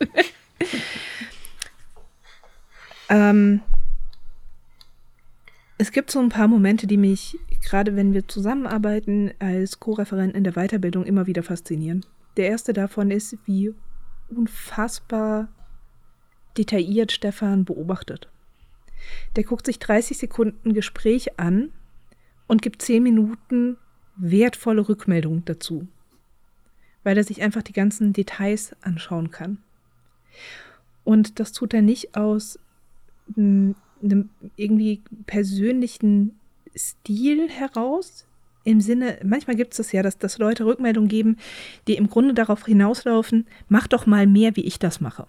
ähm, 3.09 3.61
es 5.79 5.91
gibt 5.91 6.13
so 6.13 6.21
ein 6.21 6.29
paar 6.29 6.47
Momente, 6.47 6.87
die 6.87 6.97
mich, 6.97 7.37
gerade 7.65 7.97
wenn 7.97 8.15
wir 8.15 8.29
zusammenarbeiten, 8.29 9.33
als 9.41 9.81
Co-Referent 9.81 10.35
in 10.37 10.45
der 10.45 10.53
Weiterbildung 10.53 11.05
immer 11.05 11.27
wieder 11.27 11.43
faszinieren. 11.43 12.07
Der 12.37 12.49
erste 12.49 12.73
davon 12.73 13.11
ist, 13.11 13.37
wie 13.45 13.75
unfassbar 14.29 15.49
detailliert 16.57 17.13
Stefan 17.13 17.65
beobachtet. 17.65 18.31
Der 19.37 19.45
guckt 19.45 19.67
sich 19.67 19.79
30 19.79 20.19
Sekunden 20.19 20.75
Gespräch 20.75 21.39
an 21.39 21.73
und 22.47 22.63
gibt 22.63 22.83
10 22.83 23.03
Minuten 23.03 23.77
wertvolle 24.17 24.89
Rückmeldung 24.89 25.45
dazu. 25.45 25.89
weil 27.03 27.17
er 27.17 27.25
sich 27.25 27.43
einfach 27.43 27.63
die 27.63 27.73
ganzen 27.73 28.13
Details 28.13 28.77
anschauen 28.83 29.31
kann. 29.31 29.59
Und 31.05 31.41
das 31.41 31.53
tut 31.53 31.73
er 31.75 31.83
nicht 31.83 32.17
aus 32.17 32.59
einem 33.37 33.75
irgendwie 34.57 35.03
persönlichen 35.27 36.39
Stil 36.77 37.49
heraus. 37.49 38.27
Im 38.65 38.81
Sinne, 38.81 39.19
manchmal 39.25 39.57
gibt 39.57 39.73
es 39.73 39.79
das 39.79 39.93
ja, 39.93 40.03
dass, 40.03 40.19
dass 40.19 40.39
Leute 40.39 40.67
Rückmeldungen 40.67 41.09
geben, 41.09 41.39
die 41.87 41.97
im 41.97 42.11
Grunde 42.11 42.35
darauf 42.35 42.67
hinauslaufen, 42.67 43.47
mach 43.69 43.87
doch 43.87 44.07
mal 44.07 44.27
mehr, 44.27 44.55
wie 44.57 44.65
ich 44.65 44.79
das 44.79 45.01
mache. 45.01 45.27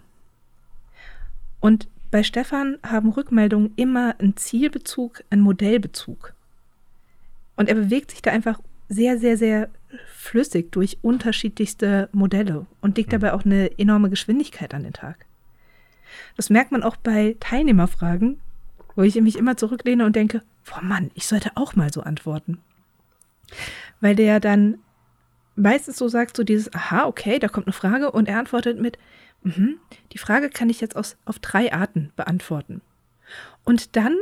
Und 1.60 1.88
bei 2.10 2.22
Stefan 2.22 2.78
haben 2.82 3.08
Rückmeldungen 3.08 3.72
immer 3.76 4.16
einen 4.18 4.36
Zielbezug, 4.36 5.24
einen 5.30 5.40
Modellbezug. 5.40 6.34
Und 7.56 7.68
er 7.68 7.74
bewegt 7.74 8.10
sich 8.10 8.20
da 8.20 8.30
einfach 8.32 8.60
sehr, 8.88 9.18
sehr, 9.18 9.38
sehr 9.38 9.70
flüssig 10.14 10.70
durch 10.72 10.98
unterschiedlichste 11.02 12.10
Modelle 12.12 12.66
und 12.80 12.98
legt 12.98 13.08
mhm. 13.08 13.12
dabei 13.12 13.32
auch 13.32 13.44
eine 13.44 13.78
enorme 13.78 14.10
Geschwindigkeit 14.10 14.74
an 14.74 14.82
den 14.82 14.92
Tag. 14.92 15.24
Das 16.36 16.50
merkt 16.50 16.72
man 16.72 16.82
auch 16.82 16.96
bei 16.96 17.36
Teilnehmerfragen, 17.40 18.38
wo 18.94 19.02
ich 19.02 19.14
mich 19.20 19.36
immer 19.36 19.56
zurücklehne 19.56 20.04
und 20.04 20.16
denke, 20.16 20.42
boah 20.68 20.82
Mann, 20.82 21.10
ich 21.14 21.26
sollte 21.26 21.52
auch 21.54 21.74
mal 21.74 21.92
so 21.92 22.02
antworten. 22.02 22.58
Weil 24.00 24.16
der 24.16 24.40
dann 24.40 24.78
meistens 25.54 25.96
so 25.96 26.08
sagt, 26.08 26.36
so 26.36 26.44
dieses, 26.44 26.72
aha, 26.74 27.06
okay, 27.06 27.38
da 27.38 27.48
kommt 27.48 27.66
eine 27.66 27.72
Frage 27.72 28.10
und 28.10 28.28
er 28.28 28.38
antwortet 28.38 28.80
mit, 28.80 28.98
mhm, 29.42 29.78
die 30.12 30.18
Frage 30.18 30.50
kann 30.50 30.70
ich 30.70 30.80
jetzt 30.80 30.96
aus, 30.96 31.16
auf 31.24 31.38
drei 31.38 31.72
Arten 31.72 32.12
beantworten. 32.16 32.80
Und 33.64 33.96
dann 33.96 34.16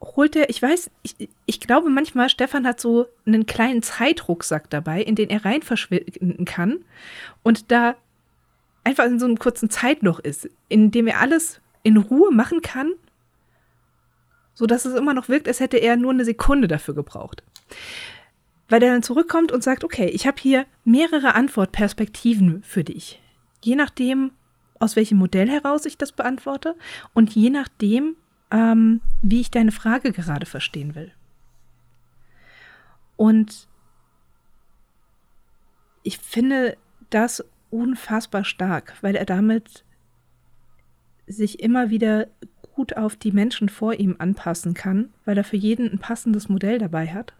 holt 0.00 0.36
er, 0.36 0.50
ich 0.50 0.60
weiß, 0.60 0.90
ich, 1.02 1.28
ich 1.46 1.60
glaube 1.60 1.88
manchmal, 1.88 2.28
Stefan 2.28 2.66
hat 2.66 2.80
so 2.80 3.06
einen 3.26 3.46
kleinen 3.46 3.82
Zeitrucksack 3.82 4.68
dabei, 4.70 5.02
in 5.02 5.14
den 5.14 5.30
er 5.30 5.44
rein 5.44 5.62
verschwinden 5.62 6.44
kann 6.44 6.84
und 7.42 7.70
da 7.72 7.96
einfach 8.84 9.06
in 9.06 9.18
so 9.18 9.26
einem 9.26 9.38
kurzen 9.38 9.70
Zeitloch 9.70 10.18
ist, 10.18 10.48
in 10.68 10.90
dem 10.90 11.06
er 11.06 11.20
alles 11.20 11.60
in 11.82 11.96
Ruhe 11.96 12.30
machen 12.32 12.60
kann, 12.60 12.92
sodass 14.54 14.84
es 14.84 14.94
immer 14.94 15.14
noch 15.14 15.28
wirkt, 15.28 15.48
als 15.48 15.60
hätte 15.60 15.78
er 15.78 15.96
nur 15.96 16.12
eine 16.12 16.24
Sekunde 16.24 16.68
dafür 16.68 16.94
gebraucht. 16.94 17.42
Weil 18.68 18.82
er 18.82 18.92
dann 18.92 19.02
zurückkommt 19.02 19.52
und 19.52 19.62
sagt, 19.62 19.84
okay, 19.84 20.06
ich 20.06 20.26
habe 20.26 20.40
hier 20.40 20.66
mehrere 20.84 21.34
Antwortperspektiven 21.34 22.62
für 22.62 22.84
dich. 22.84 23.20
Je 23.62 23.76
nachdem, 23.76 24.32
aus 24.78 24.96
welchem 24.96 25.18
Modell 25.18 25.48
heraus 25.48 25.84
ich 25.86 25.98
das 25.98 26.12
beantworte 26.12 26.76
und 27.12 27.34
je 27.34 27.50
nachdem, 27.50 28.16
ähm, 28.50 29.00
wie 29.22 29.40
ich 29.40 29.50
deine 29.50 29.72
Frage 29.72 30.12
gerade 30.12 30.46
verstehen 30.46 30.94
will. 30.94 31.12
Und 33.16 33.68
ich 36.02 36.18
finde 36.18 36.76
das 37.10 37.44
unfassbar 37.70 38.44
stark, 38.44 38.94
weil 39.00 39.16
er 39.16 39.24
damit 39.24 39.84
sich 41.26 41.60
immer 41.60 41.90
wieder 41.90 42.26
gut 42.74 42.96
auf 42.96 43.16
die 43.16 43.32
Menschen 43.32 43.68
vor 43.68 43.94
ihm 43.94 44.16
anpassen 44.18 44.74
kann, 44.74 45.12
weil 45.24 45.38
er 45.38 45.44
für 45.44 45.56
jeden 45.56 45.90
ein 45.90 45.98
passendes 45.98 46.48
Modell 46.48 46.78
dabei 46.78 47.08
hat, 47.08 47.32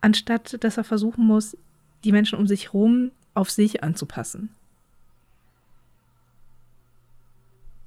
anstatt 0.00 0.62
dass 0.62 0.76
er 0.76 0.84
versuchen 0.84 1.26
muss, 1.26 1.56
die 2.04 2.12
Menschen 2.12 2.38
um 2.38 2.46
sich 2.46 2.66
herum 2.66 3.10
auf 3.34 3.50
sich 3.50 3.82
anzupassen. 3.82 4.50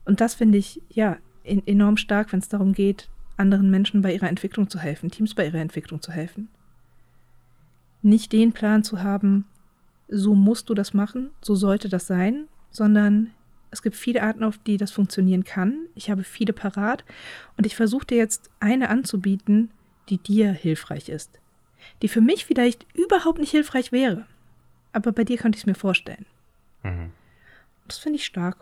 Und 0.05 0.21
das 0.21 0.33
finde 0.35 0.57
ich, 0.57 0.81
ja, 0.89 1.17
enorm 1.43 1.97
stark, 1.97 2.31
wenn 2.31 2.39
es 2.39 2.49
darum 2.49 2.73
geht, 2.73 3.09
anderen 3.37 3.69
Menschen 3.71 4.01
bei 4.01 4.13
ihrer 4.13 4.29
Entwicklung 4.29 4.69
zu 4.69 4.79
helfen, 4.79 5.09
Teams 5.09 5.33
bei 5.33 5.45
ihrer 5.45 5.59
Entwicklung 5.59 6.01
zu 6.01 6.11
helfen. 6.11 6.49
Nicht 8.01 8.31
den 8.31 8.53
Plan 8.53 8.83
zu 8.83 9.03
haben, 9.03 9.45
so 10.07 10.35
musst 10.35 10.69
du 10.69 10.73
das 10.73 10.93
machen, 10.93 11.31
so 11.41 11.55
sollte 11.55 11.87
das 11.89 12.07
sein, 12.07 12.47
sondern 12.71 13.31
es 13.71 13.81
gibt 13.81 13.95
viele 13.95 14.21
Arten, 14.21 14.43
auf 14.43 14.57
die 14.57 14.77
das 14.77 14.91
funktionieren 14.91 15.43
kann. 15.43 15.87
Ich 15.95 16.09
habe 16.09 16.23
viele 16.23 16.53
parat 16.53 17.05
und 17.57 17.65
ich 17.65 17.75
versuche 17.75 18.05
dir 18.05 18.17
jetzt 18.17 18.49
eine 18.59 18.89
anzubieten, 18.89 19.71
die 20.09 20.17
dir 20.17 20.51
hilfreich 20.51 21.09
ist. 21.09 21.40
Die 22.01 22.07
für 22.07 22.21
mich 22.21 22.45
vielleicht 22.45 22.85
überhaupt 22.95 23.39
nicht 23.39 23.51
hilfreich 23.51 23.91
wäre. 23.91 24.25
Aber 24.93 25.11
bei 25.11 25.23
dir 25.23 25.37
könnte 25.37 25.57
ich 25.57 25.63
es 25.63 25.67
mir 25.67 25.75
vorstellen. 25.75 26.25
Mhm. 26.83 27.11
Das 27.87 27.97
finde 27.97 28.17
ich 28.17 28.25
stark. 28.25 28.57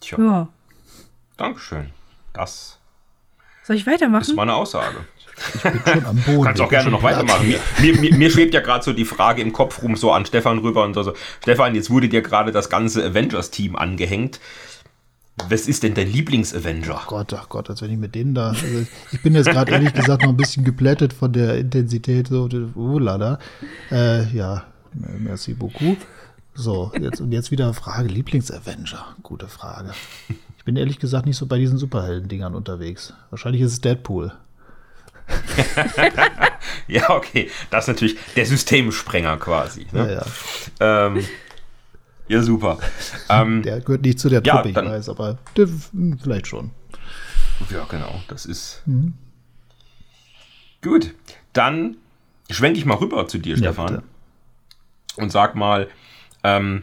Tja. 0.00 0.18
Ja. 0.18 0.48
Dankeschön. 1.36 1.90
Das 2.32 2.78
Soll 3.62 3.76
ich 3.76 3.86
weitermachen? 3.86 4.22
ist 4.22 4.36
meine 4.36 4.54
Aussage. 4.54 5.06
Ich 5.54 5.62
bin 5.62 5.80
schon 5.84 6.06
am 6.06 6.16
Boden. 6.16 6.36
Du 6.36 6.42
kannst 6.42 6.60
auch 6.60 6.68
gerne 6.68 6.90
noch 6.90 7.02
weitermachen. 7.02 7.48
Mir, 7.48 7.96
mir, 7.96 8.14
mir, 8.14 8.30
schwebt 8.30 8.54
ja 8.54 8.60
gerade 8.60 8.84
so 8.84 8.92
die 8.92 9.04
Frage 9.04 9.42
im 9.42 9.52
Kopf 9.52 9.82
rum, 9.82 9.96
so 9.96 10.12
an 10.12 10.26
Stefan 10.26 10.58
rüber 10.58 10.84
und 10.84 10.94
so. 10.94 11.14
Stefan, 11.42 11.74
jetzt 11.74 11.90
wurde 11.90 12.08
dir 12.08 12.22
gerade 12.22 12.52
das 12.52 12.70
ganze 12.70 13.04
Avengers-Team 13.04 13.74
angehängt. 13.74 14.40
Was 15.48 15.66
ist 15.66 15.82
denn 15.82 15.94
dein 15.94 16.10
Lieblings-Avenger? 16.10 16.94
Ach 16.96 17.06
Gott, 17.08 17.32
ach 17.34 17.48
Gott, 17.48 17.68
als 17.68 17.82
wenn 17.82 17.90
ich 17.90 17.98
mit 17.98 18.14
denen 18.14 18.34
da. 18.34 18.50
Also 18.50 18.86
ich 19.10 19.22
bin 19.22 19.34
jetzt 19.34 19.50
gerade 19.50 19.72
ehrlich 19.72 19.92
gesagt 19.92 20.22
noch 20.22 20.28
ein 20.28 20.36
bisschen 20.36 20.64
geplättet 20.64 21.12
von 21.12 21.32
der 21.32 21.58
Intensität. 21.58 22.28
So, 22.28 22.48
oh 22.76 22.98
lala. 22.98 23.40
Äh, 23.90 24.28
ja, 24.32 24.64
merci 24.92 25.54
beaucoup. 25.54 25.98
So, 26.54 26.92
jetzt, 27.00 27.20
und 27.20 27.32
jetzt 27.32 27.50
wieder 27.50 27.74
Frage: 27.74 28.08
Lieblings-Avenger. 28.08 29.16
Gute 29.24 29.48
Frage. 29.48 29.92
Ich 30.56 30.64
bin 30.64 30.76
ehrlich 30.76 31.00
gesagt 31.00 31.26
nicht 31.26 31.36
so 31.36 31.46
bei 31.46 31.58
diesen 31.58 31.78
Superhelden-Dingern 31.78 32.54
unterwegs. 32.54 33.12
Wahrscheinlich 33.30 33.62
ist 33.62 33.72
es 33.72 33.80
Deadpool. 33.80 34.32
ja, 36.86 37.10
okay. 37.10 37.50
Das 37.70 37.84
ist 37.84 37.88
natürlich 37.88 38.16
der 38.36 38.46
Systemsprenger 38.46 39.36
quasi. 39.38 39.86
Ne? 39.92 40.20
Ja, 40.80 41.06
ja. 41.06 41.06
Ähm, 41.06 41.24
ja, 42.28 42.42
super. 42.42 42.78
Ähm, 43.28 43.62
der 43.64 43.80
gehört 43.80 44.02
nicht 44.02 44.18
zu 44.18 44.28
der 44.28 44.42
Truppe, 44.42 44.70
ja, 44.70 44.82
ich 44.82 44.88
weiß, 44.88 45.08
aber 45.08 45.38
der, 45.56 45.66
hm, 45.66 46.18
vielleicht 46.22 46.46
schon. 46.46 46.70
Ja, 47.70 47.84
genau. 47.88 48.20
Das 48.28 48.46
ist. 48.46 48.82
Mhm. 48.86 49.14
Gut. 50.82 51.14
Dann 51.52 51.96
schwenke 52.50 52.78
ich 52.78 52.84
mal 52.84 52.96
rüber 52.96 53.26
zu 53.28 53.38
dir, 53.38 53.56
Stefan. 53.56 53.86
Bitte. 53.86 54.02
Und 55.16 55.30
sag 55.30 55.54
mal, 55.54 55.88
ähm, 56.42 56.82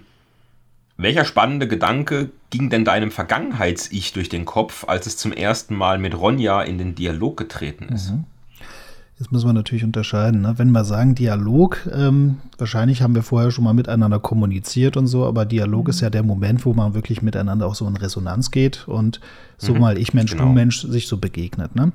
welcher 0.98 1.26
spannende 1.26 1.68
Gedanke 1.68 2.30
ging 2.50 2.70
denn 2.70 2.86
deinem 2.86 3.12
Vergangenheits-Ich 3.12 4.14
durch 4.14 4.30
den 4.30 4.46
Kopf, 4.46 4.86
als 4.88 5.08
es 5.08 5.18
zum 5.18 5.34
ersten 5.34 5.76
Mal 5.76 5.98
mit 5.98 6.18
Ronja 6.18 6.62
in 6.62 6.78
den 6.78 6.96
Dialog 6.96 7.38
getreten 7.38 7.90
ist? 7.90 8.12
Mhm. 8.12 8.26
Jetzt 9.22 9.32
müssen 9.32 9.48
wir 9.48 9.54
natürlich 9.54 9.84
unterscheiden. 9.84 10.42
Ne? 10.42 10.56
Wenn 10.58 10.72
wir 10.72 10.84
sagen 10.84 11.14
Dialog, 11.14 11.88
ähm, 11.94 12.38
wahrscheinlich 12.58 13.04
haben 13.04 13.14
wir 13.14 13.22
vorher 13.22 13.52
schon 13.52 13.64
mal 13.64 13.76
miteinander 13.76 14.18
kommuniziert 14.18 14.98
und 14.98 15.06
so, 15.06 15.28
aber 15.28 15.46
Dialog 15.46 15.86
mhm. 15.86 15.90
ist 15.92 16.02
ja 16.02 16.10
der 16.10 16.24
Moment, 16.24 16.66
wo 16.66 16.74
man 16.74 16.96
wirklich 16.96 17.22
miteinander 17.22 17.68
auch 17.68 17.76
so 17.76 17.88
in 17.88 17.96
Resonanz 17.96 18.50
geht 18.50 18.88
und 18.88 19.22
so 19.60 19.76
mhm. 19.76 19.80
mal 19.80 19.98
ich 20.00 20.16
Mensch, 20.16 20.32
genau. 20.32 20.46
du 20.46 20.54
Mensch 20.54 20.82
sich 20.82 21.08
so 21.08 21.18
begegnet. 21.18 21.76
Ne? 21.76 21.92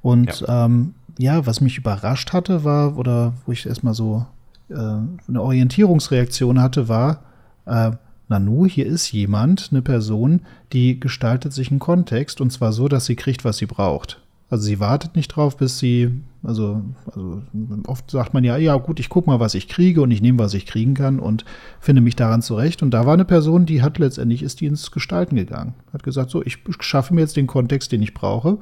Und 0.00 0.42
ja. 0.42 0.66
Ähm, 0.66 0.94
ja, 1.18 1.44
was 1.44 1.60
mich 1.60 1.76
überrascht 1.76 2.32
hatte, 2.32 2.62
war, 2.62 2.98
oder 2.98 3.32
wo 3.46 3.52
ich 3.52 3.66
erstmal 3.66 3.94
so 3.94 4.24
äh, 4.68 4.74
eine 4.74 5.42
Orientierungsreaktion 5.42 6.60
hatte, 6.60 6.86
war, 6.86 7.24
äh, 7.66 7.90
Nanu, 8.28 8.66
hier 8.66 8.86
ist 8.86 9.10
jemand, 9.10 9.70
eine 9.72 9.82
Person, 9.82 10.42
die 10.72 11.00
gestaltet 11.00 11.52
sich 11.52 11.72
einen 11.72 11.80
Kontext 11.80 12.40
und 12.40 12.50
zwar 12.50 12.72
so, 12.72 12.86
dass 12.86 13.06
sie 13.06 13.16
kriegt, 13.16 13.44
was 13.44 13.56
sie 13.56 13.66
braucht. 13.66 14.20
Also 14.54 14.66
sie 14.66 14.78
wartet 14.78 15.16
nicht 15.16 15.34
drauf, 15.34 15.56
bis 15.56 15.80
sie, 15.80 16.12
also, 16.44 16.80
also 17.12 17.42
oft 17.88 18.08
sagt 18.08 18.34
man 18.34 18.44
ja, 18.44 18.56
ja 18.56 18.76
gut, 18.76 19.00
ich 19.00 19.08
gucke 19.08 19.28
mal, 19.28 19.40
was 19.40 19.56
ich 19.56 19.66
kriege 19.66 20.00
und 20.00 20.12
ich 20.12 20.22
nehme, 20.22 20.38
was 20.38 20.54
ich 20.54 20.64
kriegen 20.64 20.94
kann 20.94 21.18
und 21.18 21.44
finde 21.80 22.00
mich 22.00 22.14
daran 22.14 22.40
zurecht. 22.40 22.80
Und 22.80 22.92
da 22.92 23.04
war 23.04 23.14
eine 23.14 23.24
Person, 23.24 23.66
die 23.66 23.82
hat 23.82 23.98
letztendlich, 23.98 24.44
ist 24.44 24.60
die 24.60 24.66
ins 24.66 24.92
Gestalten 24.92 25.34
gegangen. 25.34 25.74
Hat 25.92 26.04
gesagt, 26.04 26.30
so, 26.30 26.40
ich 26.44 26.58
schaffe 26.78 27.14
mir 27.14 27.22
jetzt 27.22 27.36
den 27.36 27.48
Kontext, 27.48 27.90
den 27.90 28.00
ich 28.00 28.14
brauche. 28.14 28.58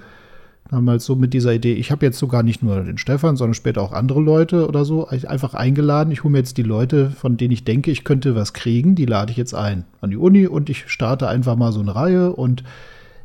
Damals 0.70 1.04
so 1.04 1.14
mit 1.14 1.34
dieser 1.34 1.52
Idee, 1.52 1.74
ich 1.74 1.90
habe 1.90 2.06
jetzt 2.06 2.18
sogar 2.18 2.42
nicht 2.42 2.62
nur 2.62 2.80
den 2.80 2.96
Stefan, 2.96 3.36
sondern 3.36 3.52
später 3.52 3.82
auch 3.82 3.92
andere 3.92 4.22
Leute 4.22 4.68
oder 4.68 4.86
so 4.86 5.08
einfach 5.08 5.52
eingeladen. 5.52 6.10
Ich 6.10 6.24
hole 6.24 6.32
mir 6.32 6.38
jetzt 6.38 6.56
die 6.56 6.62
Leute, 6.62 7.10
von 7.10 7.36
denen 7.36 7.52
ich 7.52 7.64
denke, 7.64 7.90
ich 7.90 8.02
könnte 8.02 8.34
was 8.34 8.54
kriegen, 8.54 8.94
die 8.94 9.04
lade 9.04 9.30
ich 9.30 9.36
jetzt 9.36 9.54
ein 9.54 9.84
an 10.00 10.08
die 10.08 10.16
Uni 10.16 10.46
und 10.46 10.70
ich 10.70 10.88
starte 10.88 11.28
einfach 11.28 11.56
mal 11.56 11.70
so 11.70 11.80
eine 11.80 11.94
Reihe 11.94 12.32
und 12.32 12.64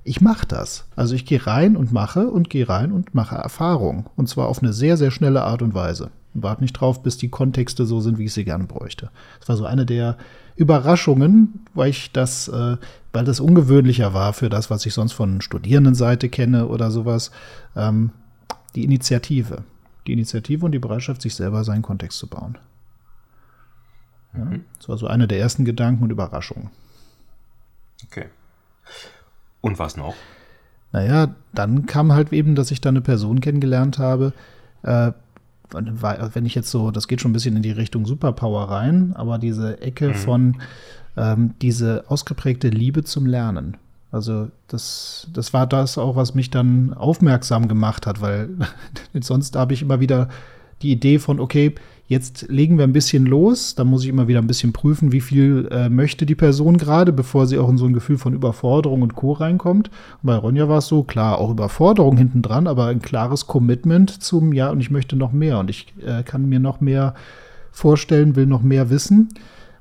ich 0.08 0.22
mache 0.22 0.48
das. 0.48 0.86
Also 0.96 1.16
ich 1.16 1.26
gehe 1.26 1.46
rein 1.46 1.76
und 1.76 1.92
mache 1.92 2.30
und 2.30 2.50
gehe 2.50 2.68
rein 2.68 2.94
und 2.94 3.14
mache 3.14 3.36
Erfahrung. 3.36 4.10
Und 4.16 4.30
zwar 4.30 4.48
auf 4.48 4.64
eine 4.64 4.72
sehr, 4.72 4.96
sehr 4.96 5.12
schnelle 5.12 5.44
Art 5.44 5.62
und 5.62 5.74
Weise. 5.74 6.12
Und 6.34 6.44
warte 6.44 6.62
nicht 6.62 6.74
drauf, 6.74 7.04
bis 7.04 7.18
die 7.18 7.28
Kontexte 7.28 7.86
so 7.86 8.00
sind, 8.00 8.18
wie 8.18 8.26
ich 8.26 8.34
sie 8.34 8.46
gerne 8.46 8.64
bräuchte. 8.64 9.12
Das 9.40 9.50
war 9.50 9.58
so 9.58 9.66
eine 9.66 9.86
der 9.86 10.18
Überraschungen, 10.56 11.66
weil 11.74 11.90
ich 11.90 12.12
das, 12.14 12.48
äh, 12.48 12.78
weil 13.12 13.26
das 13.26 13.42
ungewöhnlicher 13.42 14.14
war 14.14 14.32
für 14.32 14.50
das, 14.50 14.70
was 14.70 14.86
ich 14.86 14.94
sonst 14.94 15.12
von 15.12 15.42
Studierendenseite 15.42 16.30
kenne 16.30 16.68
oder 16.68 16.90
sowas. 16.90 17.32
Ähm, 17.76 18.12
die 18.76 18.86
Initiative. 18.86 19.64
Die 20.08 20.14
Initiative 20.14 20.66
und 20.66 20.72
die 20.72 20.80
Bereitschaft, 20.80 21.22
sich 21.22 21.36
selber 21.36 21.66
seinen 21.66 21.82
Kontext 21.82 22.18
zu 22.18 22.28
bauen. 22.28 22.58
Ja, 24.34 24.46
mhm. 24.46 24.64
Das 24.78 24.88
war 24.88 24.98
so 24.98 25.08
eine 25.08 25.28
der 25.28 25.40
ersten 25.40 25.66
Gedanken 25.66 26.04
und 26.04 26.12
Überraschungen. 26.12 26.70
Okay. 28.06 28.28
Und 29.62 29.80
was 29.80 29.98
noch? 29.98 30.16
Naja, 30.92 31.36
dann 31.54 31.86
kam 31.86 32.14
halt 32.14 32.32
eben, 32.32 32.56
dass 32.56 32.72
ich 32.72 32.82
da 32.82 32.90
eine 32.90 33.02
Person 33.02 33.42
kennengelernt 33.42 34.00
habe, 34.00 34.34
äh, 34.84 35.12
wenn 35.74 36.46
ich 36.46 36.56
jetzt 36.56 36.72
so, 36.72 36.92
das 36.92 37.08
geht 37.08 37.20
schon 37.20 37.32
ein 37.32 37.34
bisschen 37.34 37.58
in 37.58 37.62
die 37.62 37.72
Richtung 37.72 38.06
Superpower 38.06 38.70
rein, 38.72 39.14
aber 39.16 39.38
diese 39.38 39.82
Ecke 39.82 40.10
mhm. 40.10 40.14
von 40.14 40.58
ähm, 41.18 41.56
diese 41.62 42.06
ausgeprägte 42.08 42.70
Liebe 42.70 43.04
zum 43.04 43.26
Lernen. 43.26 43.76
Also 44.12 44.50
das, 44.68 45.28
das 45.34 45.54
war 45.54 45.68
das 45.68 45.98
auch, 45.98 46.16
was 46.16 46.34
mich 46.34 46.50
dann 46.50 46.94
aufmerksam 46.94 47.68
gemacht 47.68 48.08
hat, 48.08 48.22
weil 48.22 48.50
sonst 49.20 49.56
habe 49.56 49.74
ich 49.74 49.82
immer 49.82 50.00
wieder 50.00 50.30
die 50.82 50.92
Idee 50.92 51.20
von, 51.20 51.40
okay, 51.40 51.76
jetzt 52.08 52.48
legen 52.50 52.78
wir 52.78 52.86
ein 52.86 52.94
bisschen 52.94 53.26
los, 53.26 53.76
dann 53.76 53.88
muss 53.88 54.04
ich 54.04 54.10
immer 54.10 54.28
wieder 54.28 54.42
ein 54.42 54.48
bisschen 54.48 54.74
prüfen, 54.74 55.12
wie 55.12 55.22
viel 55.22 55.68
äh, 55.72 55.90
möchte 55.90 56.26
die 56.26 56.36
Person 56.36 56.78
gerade, 56.78 57.14
bevor 57.14 57.46
sie 57.48 57.60
auch 57.60 57.70
in 57.70 57.78
so 57.78 57.86
ein 57.86 57.94
Gefühl 57.94 58.18
von 58.18 58.34
Überforderung 58.34 59.02
und 59.02 59.16
Co. 59.16 59.34
reinkommt. 59.34 59.90
Und 59.90 60.28
bei 60.28 60.36
Ronja 60.36 60.70
war 60.70 60.80
es 60.80 60.88
so, 60.88 61.04
klar, 61.04 61.38
auch 61.38 61.52
Überforderung 61.52 62.18
hinten 62.18 62.42
dran, 62.42 62.68
aber 62.68 62.88
ein 62.88 63.02
klares 63.02 63.46
Commitment 63.46 64.24
zum, 64.24 64.54
ja, 64.54 64.70
und 64.70 64.80
ich 64.80 64.90
möchte 64.90 65.16
noch 65.16 65.32
mehr 65.32 65.60
und 65.60 65.70
ich 65.70 65.94
äh, 66.06 66.24
kann 66.24 66.48
mir 66.48 66.60
noch 66.60 66.82
mehr 66.82 67.14
vorstellen, 67.72 68.36
will 68.36 68.46
noch 68.46 68.64
mehr 68.64 68.90
wissen 68.90 69.30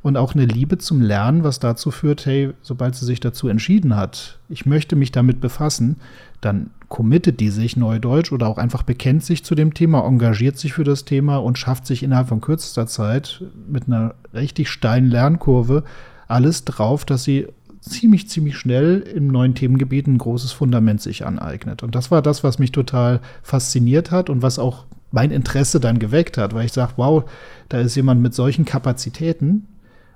und 0.06 0.16
auch 0.16 0.34
eine 0.34 0.44
Liebe 0.44 0.78
zum 0.78 1.00
Lernen, 1.00 1.42
was 1.42 1.58
dazu 1.58 1.90
führt, 1.90 2.26
hey, 2.26 2.52
sobald 2.62 2.94
sie 2.94 3.04
sich 3.04 3.18
dazu 3.18 3.48
entschieden 3.48 3.96
hat, 3.96 4.38
ich 4.48 4.64
möchte 4.64 4.94
mich 4.94 5.10
damit 5.10 5.40
befassen, 5.40 5.96
dann 6.40 6.70
committet 6.88 7.40
die 7.40 7.50
sich 7.50 7.76
Neudeutsch 7.76 8.32
oder 8.32 8.46
auch 8.46 8.58
einfach 8.58 8.82
bekennt 8.82 9.24
sich 9.24 9.44
zu 9.44 9.54
dem 9.54 9.74
Thema, 9.74 10.06
engagiert 10.06 10.58
sich 10.58 10.72
für 10.72 10.84
das 10.84 11.04
Thema 11.04 11.38
und 11.38 11.58
schafft 11.58 11.86
sich 11.86 12.02
innerhalb 12.02 12.28
von 12.28 12.40
kürzester 12.40 12.86
Zeit 12.86 13.42
mit 13.68 13.86
einer 13.86 14.14
richtig 14.34 14.70
steilen 14.70 15.06
Lernkurve 15.06 15.84
alles 16.28 16.64
drauf, 16.64 17.04
dass 17.04 17.24
sie 17.24 17.46
ziemlich, 17.80 18.28
ziemlich 18.28 18.56
schnell 18.56 19.00
im 19.00 19.28
neuen 19.28 19.54
Themengebiet 19.54 20.06
ein 20.06 20.18
großes 20.18 20.52
Fundament 20.52 21.00
sich 21.00 21.24
aneignet. 21.24 21.82
Und 21.82 21.94
das 21.94 22.10
war 22.10 22.22
das, 22.22 22.42
was 22.42 22.58
mich 22.58 22.72
total 22.72 23.20
fasziniert 23.42 24.10
hat 24.10 24.28
und 24.28 24.42
was 24.42 24.58
auch 24.58 24.86
mein 25.12 25.30
Interesse 25.30 25.78
dann 25.78 25.98
geweckt 25.98 26.36
hat, 26.36 26.52
weil 26.52 26.66
ich 26.66 26.72
sage, 26.72 26.94
wow, 26.96 27.24
da 27.68 27.78
ist 27.78 27.94
jemand 27.94 28.22
mit 28.22 28.34
solchen 28.34 28.64
Kapazitäten, 28.64 29.68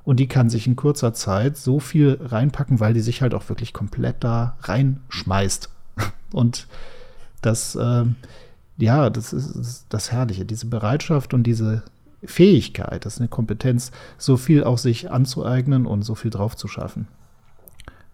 und 0.03 0.19
die 0.19 0.29
kann 0.29 0.51
sich 0.51 0.67
in 0.67 0.77
kurzer 0.77 1.13
Zeit 1.13 1.57
so 1.57 1.79
viel 1.79 2.19
reinpacken, 2.21 2.81
weil 2.81 2.95
die 2.95 3.01
sich 3.01 3.23
halt 3.23 3.35
auch 3.35 3.49
wirklich 3.49 3.73
komplett 3.73 4.17
da 4.21 4.57
reinschmeißt. 4.63 5.69
Und 6.33 6.67
das, 7.43 7.75
äh, 7.75 8.05
ja, 8.79 9.11
das 9.11 9.33
ist 9.33 9.87
das 9.89 10.13
Herrliche, 10.13 10.45
diese 10.45 10.67
Bereitschaft 10.67 11.35
und 11.35 11.45
diese 11.45 11.83
Fähigkeit, 12.25 13.05
das 13.05 13.15
ist 13.15 13.21
eine 13.21 13.29
Kompetenz, 13.29 13.93
so 14.19 14.37
viel 14.37 14.65
auch 14.65 14.79
sich 14.79 15.11
anzueignen 15.11 15.87
und 15.87 16.03
so 16.03 16.15
viel 16.15 16.31
drauf 16.31 16.57
zu 16.57 16.69
schaffen. 16.69 17.09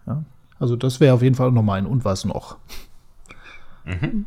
Ja, 0.05 0.23
also 0.59 0.75
das 0.75 0.99
wäre 0.99 1.13
auf 1.13 1.21
jeden 1.21 1.35
Fall 1.35 1.51
noch 1.51 1.67
ein 1.67 1.85
und 1.85 2.05
was 2.05 2.25
noch. 2.25 2.57
Mhm. 3.85 4.25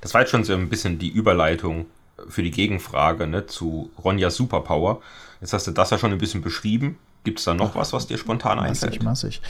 Das 0.00 0.14
war 0.14 0.20
jetzt 0.20 0.30
schon 0.30 0.44
so 0.44 0.52
ein 0.52 0.68
bisschen 0.68 0.98
die 0.98 1.08
Überleitung 1.08 1.86
für 2.28 2.42
die 2.42 2.50
Gegenfrage 2.50 3.26
ne, 3.26 3.46
zu 3.46 3.90
Ronjas 4.02 4.36
Superpower. 4.36 5.00
Jetzt 5.40 5.52
hast 5.52 5.66
du 5.66 5.72
das 5.72 5.90
ja 5.90 5.98
schon 5.98 6.12
ein 6.12 6.18
bisschen 6.18 6.42
beschrieben. 6.42 6.98
Gibt 7.24 7.40
es 7.40 7.44
da 7.44 7.54
noch 7.54 7.74
was, 7.74 7.92
was 7.92 8.06
dir 8.06 8.18
spontan 8.18 8.58
einfällt? 8.58 9.02
Massig, 9.02 9.40
massig. 9.40 9.42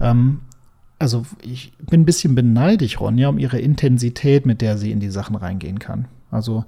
Ähm, 0.00 0.40
also 1.00 1.24
ich 1.42 1.72
bin 1.78 2.02
ein 2.02 2.06
bisschen 2.06 2.34
beneidig, 2.34 3.00
Ronja, 3.00 3.28
um 3.28 3.38
ihre 3.38 3.58
Intensität, 3.58 4.46
mit 4.46 4.60
der 4.60 4.78
sie 4.78 4.92
in 4.92 5.00
die 5.00 5.10
Sachen 5.10 5.34
reingehen 5.34 5.78
kann. 5.78 6.04
Also 6.30 6.64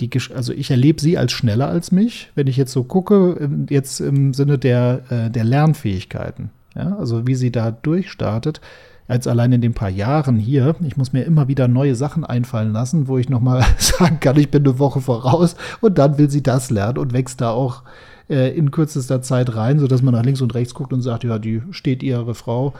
die, 0.00 0.10
also 0.34 0.52
ich 0.52 0.70
erlebe 0.70 1.00
sie 1.00 1.16
als 1.16 1.32
schneller 1.32 1.68
als 1.68 1.92
mich, 1.92 2.30
wenn 2.34 2.48
ich 2.48 2.56
jetzt 2.56 2.72
so 2.72 2.84
gucke, 2.84 3.48
jetzt 3.70 4.00
im 4.00 4.34
Sinne 4.34 4.58
der, 4.58 5.02
äh, 5.10 5.30
der 5.30 5.44
Lernfähigkeiten. 5.44 6.50
Ja, 6.74 6.96
also 6.96 7.26
wie 7.26 7.34
sie 7.36 7.50
da 7.50 7.70
durchstartet 7.70 8.60
als 9.06 9.26
allein 9.26 9.52
in 9.52 9.60
den 9.60 9.74
paar 9.74 9.88
Jahren 9.88 10.36
hier. 10.36 10.76
Ich 10.84 10.96
muss 10.96 11.12
mir 11.12 11.22
immer 11.22 11.48
wieder 11.48 11.66
neue 11.66 11.94
Sachen 11.94 12.24
einfallen 12.24 12.72
lassen, 12.72 13.08
wo 13.08 13.16
ich 13.16 13.28
nochmal 13.28 13.64
sagen 13.78 14.18
kann, 14.20 14.36
ich 14.36 14.50
bin 14.50 14.64
eine 14.64 14.78
Woche 14.78 15.00
voraus 15.00 15.56
und 15.80 15.98
dann 15.98 16.18
will 16.18 16.30
sie 16.30 16.42
das 16.42 16.70
lernen 16.70 16.98
und 16.98 17.12
wächst 17.12 17.40
da 17.40 17.50
auch 17.50 17.84
äh, 18.28 18.56
in 18.56 18.72
kürzester 18.72 19.22
Zeit 19.22 19.54
rein, 19.54 19.78
sodass 19.78 20.02
man 20.02 20.14
nach 20.14 20.24
links 20.24 20.40
und 20.40 20.54
rechts 20.54 20.74
guckt 20.74 20.92
und 20.92 21.02
sagt, 21.02 21.24
ja, 21.24 21.38
die 21.38 21.62
steht 21.70 22.02
ihre 22.02 22.34
Frau 22.34 22.74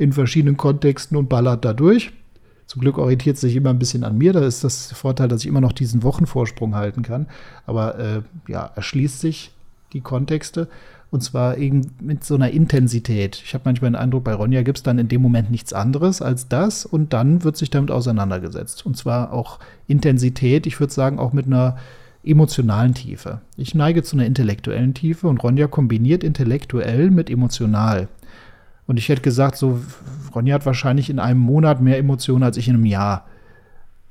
in 0.00 0.14
verschiedenen 0.14 0.56
Kontexten 0.56 1.14
und 1.14 1.28
ballert 1.28 1.62
da 1.62 1.74
durch. 1.74 2.10
Zum 2.66 2.80
Glück 2.80 2.96
orientiert 2.96 3.36
sich 3.36 3.54
immer 3.54 3.68
ein 3.68 3.78
bisschen 3.78 4.02
an 4.02 4.16
mir. 4.16 4.32
Da 4.32 4.40
ist 4.40 4.64
das 4.64 4.92
Vorteil, 4.92 5.28
dass 5.28 5.42
ich 5.42 5.46
immer 5.46 5.60
noch 5.60 5.72
diesen 5.72 6.02
Wochenvorsprung 6.02 6.74
halten 6.74 7.02
kann. 7.02 7.26
Aber 7.66 7.98
äh, 7.98 8.22
ja, 8.48 8.70
erschließt 8.74 9.20
sich 9.20 9.52
die 9.92 10.00
Kontexte. 10.00 10.68
Und 11.10 11.22
zwar 11.22 11.58
eben 11.58 11.92
mit 12.00 12.24
so 12.24 12.34
einer 12.34 12.50
Intensität. 12.50 13.42
Ich 13.44 13.52
habe 13.52 13.62
manchmal 13.66 13.90
den 13.90 13.96
Eindruck, 13.96 14.24
bei 14.24 14.32
Ronja 14.32 14.62
gibt 14.62 14.78
es 14.78 14.82
dann 14.82 14.98
in 14.98 15.08
dem 15.08 15.20
Moment 15.20 15.50
nichts 15.50 15.74
anderes 15.74 16.22
als 16.22 16.48
das 16.48 16.86
und 16.86 17.12
dann 17.12 17.44
wird 17.44 17.58
sich 17.58 17.68
damit 17.68 17.90
auseinandergesetzt. 17.90 18.86
Und 18.86 18.96
zwar 18.96 19.34
auch 19.34 19.58
Intensität, 19.86 20.66
ich 20.66 20.80
würde 20.80 20.94
sagen, 20.94 21.18
auch 21.18 21.34
mit 21.34 21.44
einer 21.44 21.76
emotionalen 22.24 22.94
Tiefe. 22.94 23.42
Ich 23.58 23.74
neige 23.74 24.02
zu 24.02 24.16
einer 24.16 24.24
intellektuellen 24.24 24.94
Tiefe 24.94 25.28
und 25.28 25.42
Ronja 25.42 25.66
kombiniert 25.66 26.24
intellektuell 26.24 27.10
mit 27.10 27.28
emotional. 27.28 28.08
Und 28.86 28.98
ich 28.98 29.08
hätte 29.08 29.22
gesagt, 29.22 29.56
so, 29.56 29.80
Ronja 30.34 30.54
hat 30.54 30.66
wahrscheinlich 30.66 31.10
in 31.10 31.18
einem 31.18 31.40
Monat 31.40 31.80
mehr 31.80 31.98
Emotionen 31.98 32.42
als 32.42 32.56
ich 32.56 32.68
in 32.68 32.74
einem 32.74 32.86
Jahr. 32.86 33.26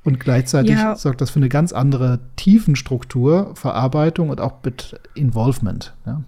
Und 0.02 0.18
gleichzeitig 0.18 0.72
ja. 0.72 0.96
sorgt 0.96 1.20
das 1.20 1.30
für 1.30 1.38
eine 1.38 1.50
ganz 1.50 1.72
andere 1.72 2.20
Tiefenstruktur, 2.36 3.54
Verarbeitung 3.54 4.30
und 4.30 4.40
auch 4.40 4.54
mit 4.64 4.98
Involvement. 5.14 5.94
Ja 6.06 6.22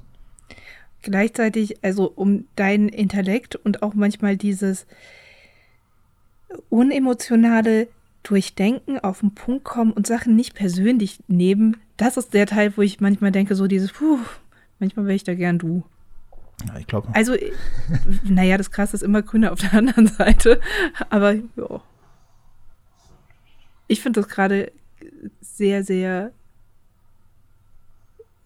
gleichzeitig, 1.02 1.84
also 1.84 2.10
um 2.14 2.46
deinen 2.56 2.88
Intellekt 2.88 3.56
und 3.56 3.82
auch 3.82 3.94
manchmal 3.94 4.36
dieses 4.36 4.86
unemotionale 6.70 7.88
Durchdenken 8.22 8.98
auf 9.00 9.20
den 9.20 9.34
Punkt 9.34 9.64
kommen 9.64 9.92
und 9.92 10.06
Sachen 10.06 10.36
nicht 10.36 10.54
persönlich 10.54 11.20
nehmen, 11.26 11.76
das 11.96 12.16
ist 12.16 12.34
der 12.34 12.46
Teil, 12.46 12.76
wo 12.76 12.82
ich 12.82 13.00
manchmal 13.00 13.32
denke, 13.32 13.54
so 13.54 13.66
dieses, 13.66 13.92
puh, 13.92 14.18
manchmal 14.78 15.06
wäre 15.06 15.16
ich 15.16 15.24
da 15.24 15.34
gern 15.34 15.58
du. 15.58 15.82
Ja, 16.66 16.78
ich 16.78 16.86
glaube. 16.86 17.08
Also, 17.14 17.34
naja, 18.24 18.56
das 18.56 18.70
Krasse 18.70 18.96
ist 18.96 19.02
immer 19.02 19.22
grüner 19.22 19.52
auf 19.52 19.60
der 19.60 19.72
anderen 19.78 20.06
Seite, 20.06 20.60
aber 21.10 21.34
ja. 21.34 21.82
Ich 23.88 24.00
finde 24.00 24.20
das 24.20 24.28
gerade 24.30 24.72
sehr, 25.40 25.84
sehr, 25.84 26.32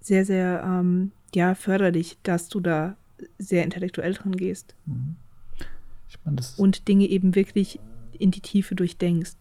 sehr, 0.01 0.25
sehr 0.25 0.63
ähm, 0.65 1.13
ja 1.35 1.55
förderlich, 1.55 2.19
dass 2.23 2.49
du 2.49 2.61
da 2.61 2.97
sehr 3.39 3.65
intellektuell 3.65 4.15
dran 4.15 4.33
gehst. 4.33 4.75
Mhm. 4.87 5.17
Ich 6.09 6.19
mein, 6.25 6.39
und 6.57 6.89
Dinge 6.89 7.07
eben 7.07 7.35
wirklich 7.35 7.79
in 8.19 8.31
die 8.31 8.41
Tiefe 8.41 8.75
durchdenkst. 8.75 9.37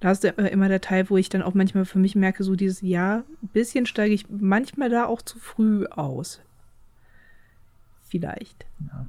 Da 0.00 0.10
ist 0.10 0.24
immer 0.24 0.68
der 0.68 0.80
Teil, 0.80 1.08
wo 1.08 1.16
ich 1.16 1.28
dann 1.28 1.42
auch 1.42 1.54
manchmal 1.54 1.84
für 1.84 1.98
mich 1.98 2.14
merke, 2.14 2.44
so 2.44 2.54
dieses 2.54 2.82
Jahr, 2.82 3.24
ein 3.42 3.48
bisschen 3.48 3.86
steige 3.86 4.14
ich 4.14 4.28
manchmal 4.28 4.90
da 4.90 5.06
auch 5.06 5.22
zu 5.22 5.38
früh 5.38 5.86
aus. 5.86 6.40
Vielleicht. 8.08 8.66
Ja. 8.80 9.06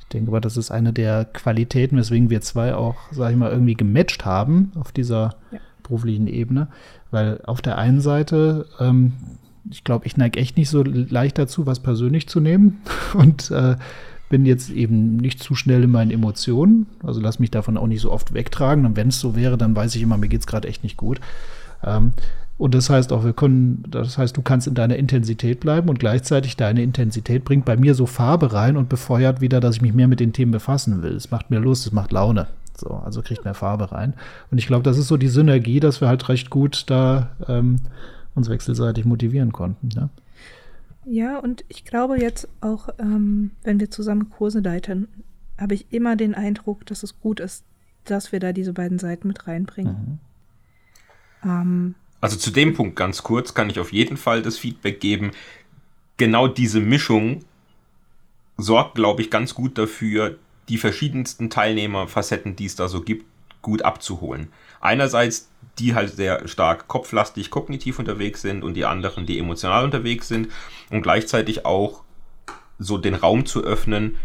Ich 0.00 0.06
denke 0.06 0.30
aber, 0.30 0.40
das 0.40 0.56
ist 0.56 0.70
eine 0.70 0.92
der 0.92 1.24
Qualitäten, 1.24 1.96
weswegen 1.96 2.30
wir 2.30 2.40
zwei 2.40 2.74
auch, 2.74 2.96
sag 3.12 3.30
ich 3.30 3.36
mal, 3.36 3.50
irgendwie 3.50 3.74
gematcht 3.74 4.24
haben 4.24 4.72
auf 4.74 4.92
dieser 4.92 5.36
ja. 5.52 5.58
beruflichen 5.82 6.26
Ebene. 6.26 6.68
Weil 7.10 7.40
auf 7.44 7.62
der 7.62 7.78
einen 7.78 8.00
Seite 8.00 8.66
ähm, 8.80 9.12
ich 9.68 9.84
glaube, 9.84 10.06
ich 10.06 10.16
neige 10.16 10.38
echt 10.38 10.56
nicht 10.56 10.70
so 10.70 10.82
leicht 10.82 11.38
dazu, 11.38 11.66
was 11.66 11.80
persönlich 11.80 12.28
zu 12.28 12.40
nehmen 12.40 12.80
und 13.14 13.50
äh, 13.50 13.76
bin 14.28 14.46
jetzt 14.46 14.70
eben 14.70 15.16
nicht 15.16 15.42
zu 15.42 15.54
schnell 15.54 15.82
in 15.82 15.90
meinen 15.90 16.12
Emotionen. 16.12 16.86
Also 17.02 17.20
lass 17.20 17.40
mich 17.40 17.50
davon 17.50 17.76
auch 17.76 17.88
nicht 17.88 18.00
so 18.00 18.12
oft 18.12 18.32
wegtragen. 18.32 18.86
Und 18.86 18.96
wenn 18.96 19.08
es 19.08 19.18
so 19.18 19.34
wäre, 19.34 19.58
dann 19.58 19.74
weiß 19.74 19.96
ich 19.96 20.02
immer, 20.02 20.18
mir 20.18 20.28
geht 20.28 20.40
es 20.40 20.46
gerade 20.46 20.68
echt 20.68 20.84
nicht 20.84 20.96
gut. 20.96 21.20
Ähm, 21.84 22.12
und 22.60 22.74
das 22.74 22.90
heißt 22.90 23.10
auch, 23.14 23.24
wir 23.24 23.32
können, 23.32 23.82
das 23.88 24.18
heißt, 24.18 24.36
du 24.36 24.42
kannst 24.42 24.66
in 24.66 24.74
deiner 24.74 24.96
Intensität 24.96 25.60
bleiben 25.60 25.88
und 25.88 25.98
gleichzeitig 25.98 26.58
deine 26.58 26.82
Intensität 26.82 27.42
bringt 27.42 27.64
bei 27.64 27.74
mir 27.74 27.94
so 27.94 28.04
Farbe 28.04 28.52
rein 28.52 28.76
und 28.76 28.90
befeuert 28.90 29.40
wieder, 29.40 29.60
dass 29.60 29.76
ich 29.76 29.82
mich 29.82 29.94
mehr 29.94 30.08
mit 30.08 30.20
den 30.20 30.34
Themen 30.34 30.52
befassen 30.52 31.02
will. 31.02 31.16
Es 31.16 31.30
macht 31.30 31.50
mir 31.50 31.58
Lust, 31.58 31.86
es 31.86 31.92
macht 31.92 32.12
Laune. 32.12 32.48
So, 32.76 32.90
also 32.90 33.22
kriegt 33.22 33.46
mehr 33.46 33.54
Farbe 33.54 33.92
rein. 33.92 34.12
Und 34.50 34.58
ich 34.58 34.66
glaube, 34.66 34.82
das 34.82 34.98
ist 34.98 35.08
so 35.08 35.16
die 35.16 35.28
Synergie, 35.28 35.80
dass 35.80 36.02
wir 36.02 36.08
halt 36.08 36.28
recht 36.28 36.50
gut 36.50 36.84
da 36.88 37.30
ähm, 37.48 37.76
uns 38.34 38.50
wechselseitig 38.50 39.06
motivieren 39.06 39.52
konnten. 39.52 39.88
Ne? 39.94 40.10
Ja, 41.06 41.38
und 41.38 41.64
ich 41.68 41.86
glaube 41.86 42.20
jetzt 42.20 42.46
auch, 42.60 42.90
ähm, 42.98 43.52
wenn 43.62 43.80
wir 43.80 43.90
zusammen 43.90 44.28
Kurse 44.28 44.60
leiten, 44.60 45.08
habe 45.56 45.72
ich 45.72 45.86
immer 45.94 46.14
den 46.14 46.34
Eindruck, 46.34 46.84
dass 46.84 47.04
es 47.04 47.20
gut 47.20 47.40
ist, 47.40 47.64
dass 48.04 48.32
wir 48.32 48.38
da 48.38 48.52
diese 48.52 48.74
beiden 48.74 48.98
Seiten 48.98 49.28
mit 49.28 49.46
reinbringen. 49.46 50.20
Mhm. 51.42 51.50
Ähm, 51.50 51.94
also 52.20 52.36
zu 52.36 52.50
dem 52.50 52.74
Punkt 52.74 52.96
ganz 52.96 53.22
kurz 53.22 53.54
kann 53.54 53.70
ich 53.70 53.80
auf 53.80 53.92
jeden 53.92 54.16
Fall 54.16 54.42
das 54.42 54.58
Feedback 54.58 55.00
geben. 55.00 55.30
Genau 56.16 56.48
diese 56.48 56.80
Mischung 56.80 57.44
sorgt, 58.56 58.94
glaube 58.94 59.22
ich, 59.22 59.30
ganz 59.30 59.54
gut 59.54 59.78
dafür, 59.78 60.36
die 60.68 60.78
verschiedensten 60.78 61.50
Teilnehmerfacetten, 61.50 62.56
die 62.56 62.66
es 62.66 62.76
da 62.76 62.88
so 62.88 63.00
gibt, 63.00 63.24
gut 63.62 63.82
abzuholen. 63.82 64.48
Einerseits 64.80 65.50
die 65.80 65.94
halt 65.94 66.14
sehr 66.14 66.46
stark 66.46 66.88
kopflastig 66.88 67.50
kognitiv 67.50 67.98
unterwegs 67.98 68.42
sind 68.42 68.62
und 68.62 68.74
die 68.74 68.84
anderen, 68.84 69.26
die 69.26 69.38
emotional 69.38 69.84
unterwegs 69.84 70.28
sind 70.28 70.48
und 70.90 71.02
gleichzeitig 71.02 71.64
auch 71.64 72.02
so 72.78 72.98
den 72.98 73.14
Raum 73.14 73.46
zu 73.46 73.64
öffnen, 73.64 74.16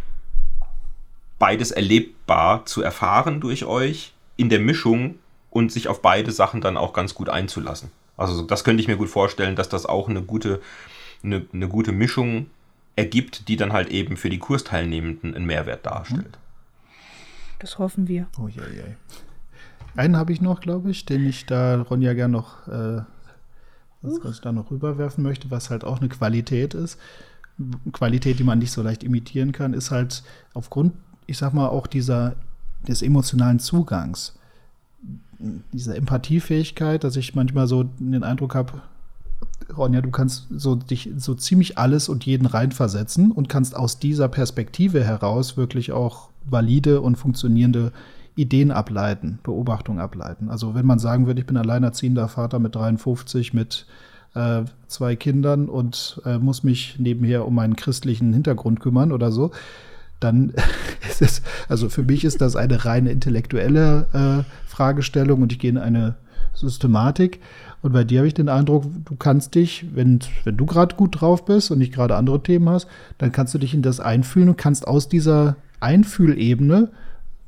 beides 1.40 1.72
erlebbar 1.72 2.66
zu 2.66 2.82
erfahren 2.82 3.40
durch 3.40 3.66
euch 3.66 4.14
in 4.38 4.50
der 4.50 4.60
Mischung 4.60 5.16
und 5.56 5.72
sich 5.72 5.88
auf 5.88 6.02
beide 6.02 6.34
Sachen 6.34 6.60
dann 6.60 6.76
auch 6.76 6.92
ganz 6.92 7.16
gut 7.16 7.30
einzulassen. 7.30 7.90
Also 8.18 8.42
das 8.42 8.66
könnte 8.66 8.82
ich 8.82 8.90
mir 8.90 8.98
gut 8.98 9.08
vorstellen, 9.08 9.56
dass 9.56 9.70
das 9.70 9.86
auch 9.86 10.10
eine 10.10 10.22
gute, 10.22 10.62
eine, 11.24 11.46
eine 11.54 11.70
gute 11.70 11.94
Mischung 11.94 12.48
ergibt, 12.98 13.48
die 13.48 13.56
dann 13.56 13.72
halt 13.72 13.88
eben 13.88 14.18
für 14.18 14.30
die 14.30 14.38
Kursteilnehmenden 14.38 15.34
einen 15.34 15.46
Mehrwert 15.46 15.86
darstellt. 15.86 16.38
Das 17.60 17.80
hoffen 17.80 18.10
wir. 18.10 18.28
Oh 18.38 18.50
je, 18.50 18.60
je. 18.60 18.84
Einen 19.96 20.18
habe 20.18 20.34
ich 20.34 20.42
noch, 20.42 20.60
glaube 20.60 20.92
ich, 20.92 21.06
den 21.06 21.26
ich 21.26 21.46
da 21.46 21.82
Ronja 21.84 22.14
gern 22.14 22.32
noch, 22.32 22.68
äh, 22.68 23.04
was, 24.02 24.24
was 24.24 24.36
ich 24.36 24.42
da 24.42 24.52
noch 24.52 24.72
rüberwerfen 24.72 25.24
möchte, 25.24 25.52
was 25.52 25.70
halt 25.70 25.86
auch 25.86 26.02
eine 26.02 26.10
Qualität 26.10 26.74
ist. 26.74 27.00
Qualität, 27.94 28.40
die 28.40 28.44
man 28.44 28.60
nicht 28.60 28.74
so 28.74 28.82
leicht 28.82 29.06
imitieren 29.06 29.54
kann, 29.54 29.74
ist 29.74 29.90
halt 29.90 30.22
aufgrund, 30.54 30.96
ich 31.28 31.38
sag 31.38 31.54
mal, 31.54 31.70
auch 31.70 31.88
dieser 31.88 32.36
des 32.90 33.02
emotionalen 33.02 33.60
Zugangs, 33.60 34.38
dieser 35.74 35.96
Empathiefähigkeit, 35.96 37.04
dass 37.04 37.16
ich 37.16 37.36
manchmal 37.36 37.68
so 37.68 37.84
den 37.84 38.24
Eindruck 38.24 38.56
habe, 38.56 38.82
Ronja, 39.76 40.02
du 40.02 40.12
kannst 40.12 40.48
so 40.56 40.76
dich 40.76 41.10
so 41.18 41.34
ziemlich 41.34 41.78
alles 41.78 42.10
und 42.10 42.26
jeden 42.26 42.46
reinversetzen 42.46 43.32
und 43.32 43.50
kannst 43.50 43.76
aus 43.76 44.00
dieser 44.00 44.28
Perspektive 44.28 45.04
heraus 45.04 45.58
wirklich 45.58 45.92
auch 45.92 46.30
valide 46.46 47.02
und 47.02 47.16
funktionierende 47.16 47.92
Ideen 48.36 48.72
ableiten, 48.72 49.40
Beobachtungen 49.44 50.00
ableiten. 50.00 50.50
Also 50.50 50.76
wenn 50.76 50.86
man 50.86 51.00
sagen 51.00 51.26
würde, 51.26 51.40
ich 51.40 51.48
bin 51.48 51.58
alleinerziehender 51.58 52.28
Vater 52.28 52.60
mit 52.60 52.76
53, 52.76 53.54
mit 53.54 53.86
äh, 54.34 54.64
zwei 54.88 55.16
Kindern 55.16 55.70
und 55.70 56.22
äh, 56.26 56.38
muss 56.38 56.64
mich 56.64 57.00
nebenher 57.00 57.48
um 57.48 57.56
meinen 57.56 57.76
christlichen 57.76 58.34
Hintergrund 58.34 58.82
kümmern 58.82 59.12
oder 59.12 59.32
so, 59.32 59.52
dann 60.26 60.54
ist 61.10 61.22
es, 61.22 61.42
also 61.70 61.90
für 61.90 62.04
mich 62.04 62.26
ist 62.26 62.42
das 62.42 62.56
eine 62.56 62.86
reine 62.86 63.12
intellektuelle 63.12 64.08
äh, 64.14 64.70
Fragestellung 64.70 65.42
und 65.42 65.52
ich 65.52 65.60
gehe 65.60 65.70
in 65.70 65.78
eine 65.78 66.16
Systematik. 66.54 67.40
Und 67.82 67.94
bei 67.94 68.04
dir 68.04 68.20
habe 68.20 68.28
ich 68.28 68.34
den 68.34 68.50
Eindruck, 68.50 68.86
du 69.06 69.16
kannst 69.16 69.56
dich, 69.56 69.86
wenn, 69.94 70.20
wenn 70.44 70.58
du 70.58 70.66
gerade 70.66 70.96
gut 70.96 71.22
drauf 71.22 71.46
bist 71.46 71.70
und 71.72 71.78
nicht 71.80 71.94
gerade 71.94 72.16
andere 72.16 72.42
Themen 72.42 72.68
hast, 72.70 72.88
dann 73.18 73.32
kannst 73.32 73.54
du 73.54 73.58
dich 73.58 73.74
in 73.74 73.82
das 73.82 74.00
einfühlen 74.00 74.50
und 74.50 74.58
kannst 74.58 74.88
aus 74.88 75.08
dieser 75.08 75.56
Einfühlebene 75.80 76.90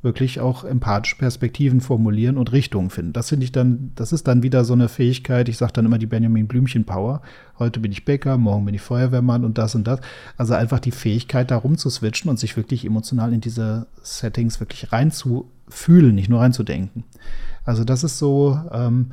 wirklich 0.08 0.40
auch 0.40 0.64
empathische 0.64 1.18
Perspektiven 1.18 1.82
formulieren 1.82 2.38
und 2.38 2.54
Richtungen 2.54 2.90
finden. 2.90 3.12
Das 3.12 3.28
finde 3.28 3.44
ich 3.44 3.52
dann, 3.52 3.92
das 3.96 4.14
ist 4.14 4.26
dann 4.26 4.42
wieder 4.42 4.64
so 4.64 4.72
eine 4.72 4.88
Fähigkeit. 4.88 5.50
Ich 5.50 5.58
sage 5.58 5.74
dann 5.74 5.86
immer 5.86 5.98
die 5.98 6.06
Benjamin 6.06 6.48
Blümchen 6.48 6.86
Power. 6.86 7.22
Heute 7.60 7.82
bin 7.82 7.92
ich 7.92 8.06
Bäcker, 8.06 8.38
morgen 8.38 8.64
bin 8.64 8.74
ich 8.74 8.82
Feuerwehrmann 8.82 9.44
und 9.44 9.58
das 9.58 9.76
und 9.76 9.86
das. 9.86 10.00
Also 10.38 10.54
einfach 10.54 10.80
die 10.80 10.92
Fähigkeit, 10.92 11.52
da 11.52 11.58
rumzuswitchen 11.58 12.30
und 12.30 12.40
sich 12.40 12.56
wirklich 12.56 12.86
emotional 12.86 13.34
in 13.34 13.42
diese 13.42 13.88
Settings 14.02 14.62
wirklich 14.62 14.94
reinzufühlen, 14.94 16.16
nicht 16.16 16.30
nur 16.30 16.40
reinzudenken. 16.40 17.04
Also 17.66 17.84
das 17.84 18.06
ist 18.06 18.18
so, 18.18 18.58
ähm, 18.72 19.12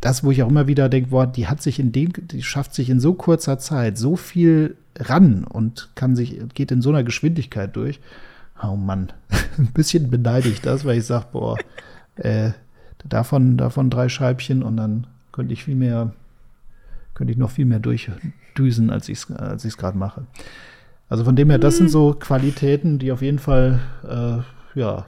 das, 0.00 0.24
wo 0.24 0.30
ich 0.30 0.42
auch 0.42 0.48
immer 0.48 0.66
wieder 0.66 0.88
denke, 0.88 1.10
boah, 1.10 1.26
die 1.26 1.48
hat 1.48 1.60
sich 1.60 1.78
in 1.78 1.92
dem, 1.92 2.12
die 2.16 2.42
schafft 2.42 2.74
sich 2.74 2.88
in 2.88 2.98
so 2.98 3.12
kurzer 3.12 3.58
Zeit 3.58 3.98
so 3.98 4.16
viel 4.16 4.76
ran 4.98 5.44
und 5.44 5.90
kann 5.94 6.16
sich, 6.16 6.40
geht 6.54 6.72
in 6.72 6.80
so 6.80 6.88
einer 6.88 7.04
Geschwindigkeit 7.04 7.76
durch. 7.76 8.00
Oh 8.62 8.76
Mann, 8.76 9.12
ein 9.58 9.72
bisschen 9.72 10.10
beneide 10.10 10.48
ich 10.48 10.60
das, 10.60 10.84
weil 10.84 10.98
ich 10.98 11.06
sage, 11.06 11.26
boah, 11.32 11.56
äh, 12.16 12.50
davon, 13.04 13.56
davon 13.56 13.90
drei 13.90 14.08
Scheibchen 14.08 14.62
und 14.62 14.76
dann 14.76 15.06
könnte 15.32 15.52
ich 15.52 15.64
viel 15.64 15.76
mehr, 15.76 16.12
könnte 17.14 17.32
ich 17.32 17.38
noch 17.38 17.50
viel 17.50 17.66
mehr 17.66 17.78
durchdüsen, 17.78 18.90
als 18.90 19.08
ich 19.08 19.18
es 19.18 19.30
als 19.30 19.64
ich's 19.64 19.76
gerade 19.76 19.96
mache. 19.96 20.26
Also 21.08 21.24
von 21.24 21.36
dem 21.36 21.48
her, 21.48 21.58
das 21.58 21.76
sind 21.76 21.88
so 21.88 22.14
Qualitäten, 22.14 22.98
die 22.98 23.12
auf 23.12 23.22
jeden 23.22 23.38
Fall, 23.38 23.80
äh, 24.06 24.78
ja, 24.78 25.06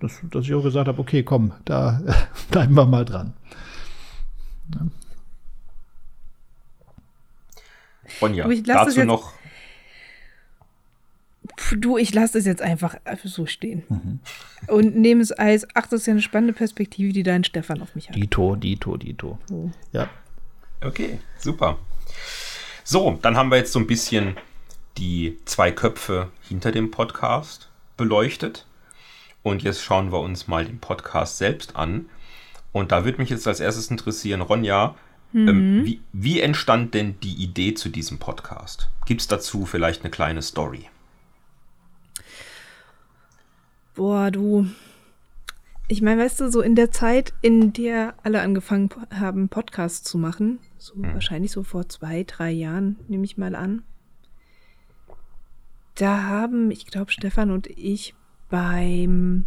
dass, 0.00 0.20
dass 0.30 0.44
ich 0.44 0.54
auch 0.54 0.62
gesagt 0.62 0.86
habe, 0.86 1.00
okay, 1.00 1.22
komm, 1.22 1.52
da 1.64 2.00
bleiben 2.50 2.74
wir 2.74 2.86
mal 2.86 3.04
dran. 3.04 3.32
Ja. 4.74 4.86
Ronja, 8.20 8.48
dazu 8.64 9.04
noch 9.04 9.32
du, 11.78 11.96
ich 11.96 12.14
lasse 12.14 12.38
es 12.38 12.46
jetzt 12.46 12.62
einfach 12.62 12.96
so 13.24 13.46
stehen. 13.46 13.84
Mhm. 13.88 14.20
Und 14.68 14.96
nehme 14.96 15.22
es 15.22 15.32
als, 15.32 15.66
ach, 15.74 15.86
das 15.86 16.00
ist 16.00 16.06
ja 16.06 16.12
eine 16.12 16.22
spannende 16.22 16.52
Perspektive, 16.52 17.12
die 17.12 17.22
dein 17.22 17.44
Stefan 17.44 17.82
auf 17.82 17.94
mich 17.94 18.08
hat. 18.08 18.16
Dito, 18.16 18.56
Dito, 18.56 18.96
Dito. 18.96 19.38
Oh. 19.50 19.70
Ja. 19.92 20.08
Okay, 20.82 21.18
super. 21.38 21.78
So, 22.84 23.18
dann 23.22 23.36
haben 23.36 23.50
wir 23.50 23.58
jetzt 23.58 23.72
so 23.72 23.78
ein 23.78 23.86
bisschen 23.86 24.36
die 24.98 25.38
zwei 25.44 25.72
Köpfe 25.72 26.30
hinter 26.48 26.72
dem 26.72 26.90
Podcast 26.90 27.70
beleuchtet. 27.96 28.66
Und 29.42 29.62
jetzt 29.62 29.82
schauen 29.82 30.12
wir 30.12 30.20
uns 30.20 30.48
mal 30.48 30.64
den 30.64 30.78
Podcast 30.78 31.38
selbst 31.38 31.76
an. 31.76 32.06
Und 32.72 32.92
da 32.92 33.04
würde 33.04 33.18
mich 33.18 33.30
jetzt 33.30 33.46
als 33.46 33.60
erstes 33.60 33.90
interessieren, 33.90 34.40
Ronja, 34.40 34.96
ähm, 35.34 35.42
mhm. 35.42 35.48
ähm, 35.48 35.84
wie, 35.84 36.00
wie 36.12 36.40
entstand 36.40 36.94
denn 36.94 37.18
die 37.20 37.34
Idee 37.34 37.74
zu 37.74 37.88
diesem 37.88 38.18
Podcast? 38.18 38.90
Gibt 39.06 39.20
es 39.20 39.28
dazu 39.28 39.66
vielleicht 39.66 40.02
eine 40.02 40.10
kleine 40.10 40.42
Story? 40.42 40.88
Boah, 43.96 44.30
du. 44.30 44.66
Ich 45.88 46.02
meine, 46.02 46.22
weißt 46.22 46.40
du, 46.40 46.50
so 46.50 46.60
in 46.60 46.74
der 46.74 46.90
Zeit, 46.90 47.32
in 47.40 47.72
der 47.72 48.14
alle 48.22 48.42
angefangen 48.42 48.90
haben, 49.10 49.48
Podcasts 49.48 50.02
zu 50.02 50.18
machen, 50.18 50.58
so 50.76 50.94
hm. 50.94 51.14
wahrscheinlich 51.14 51.50
so 51.50 51.62
vor 51.62 51.88
zwei, 51.88 52.22
drei 52.24 52.50
Jahren, 52.50 52.98
nehme 53.08 53.24
ich 53.24 53.38
mal 53.38 53.54
an, 53.54 53.82
da 55.94 56.24
haben, 56.24 56.70
ich 56.70 56.86
glaube, 56.86 57.10
Stefan 57.10 57.50
und 57.50 57.68
ich 57.68 58.14
beim 58.50 59.46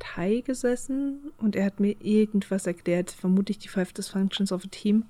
Thai 0.00 0.42
gesessen 0.44 1.30
und 1.38 1.54
er 1.54 1.66
hat 1.66 1.78
mir 1.78 1.94
irgendwas 2.00 2.66
erklärt, 2.66 3.12
vermutlich 3.12 3.58
die 3.58 3.68
Five 3.68 3.92
Dysfunctions 3.92 4.50
of 4.50 4.64
a 4.64 4.68
Team. 4.68 5.04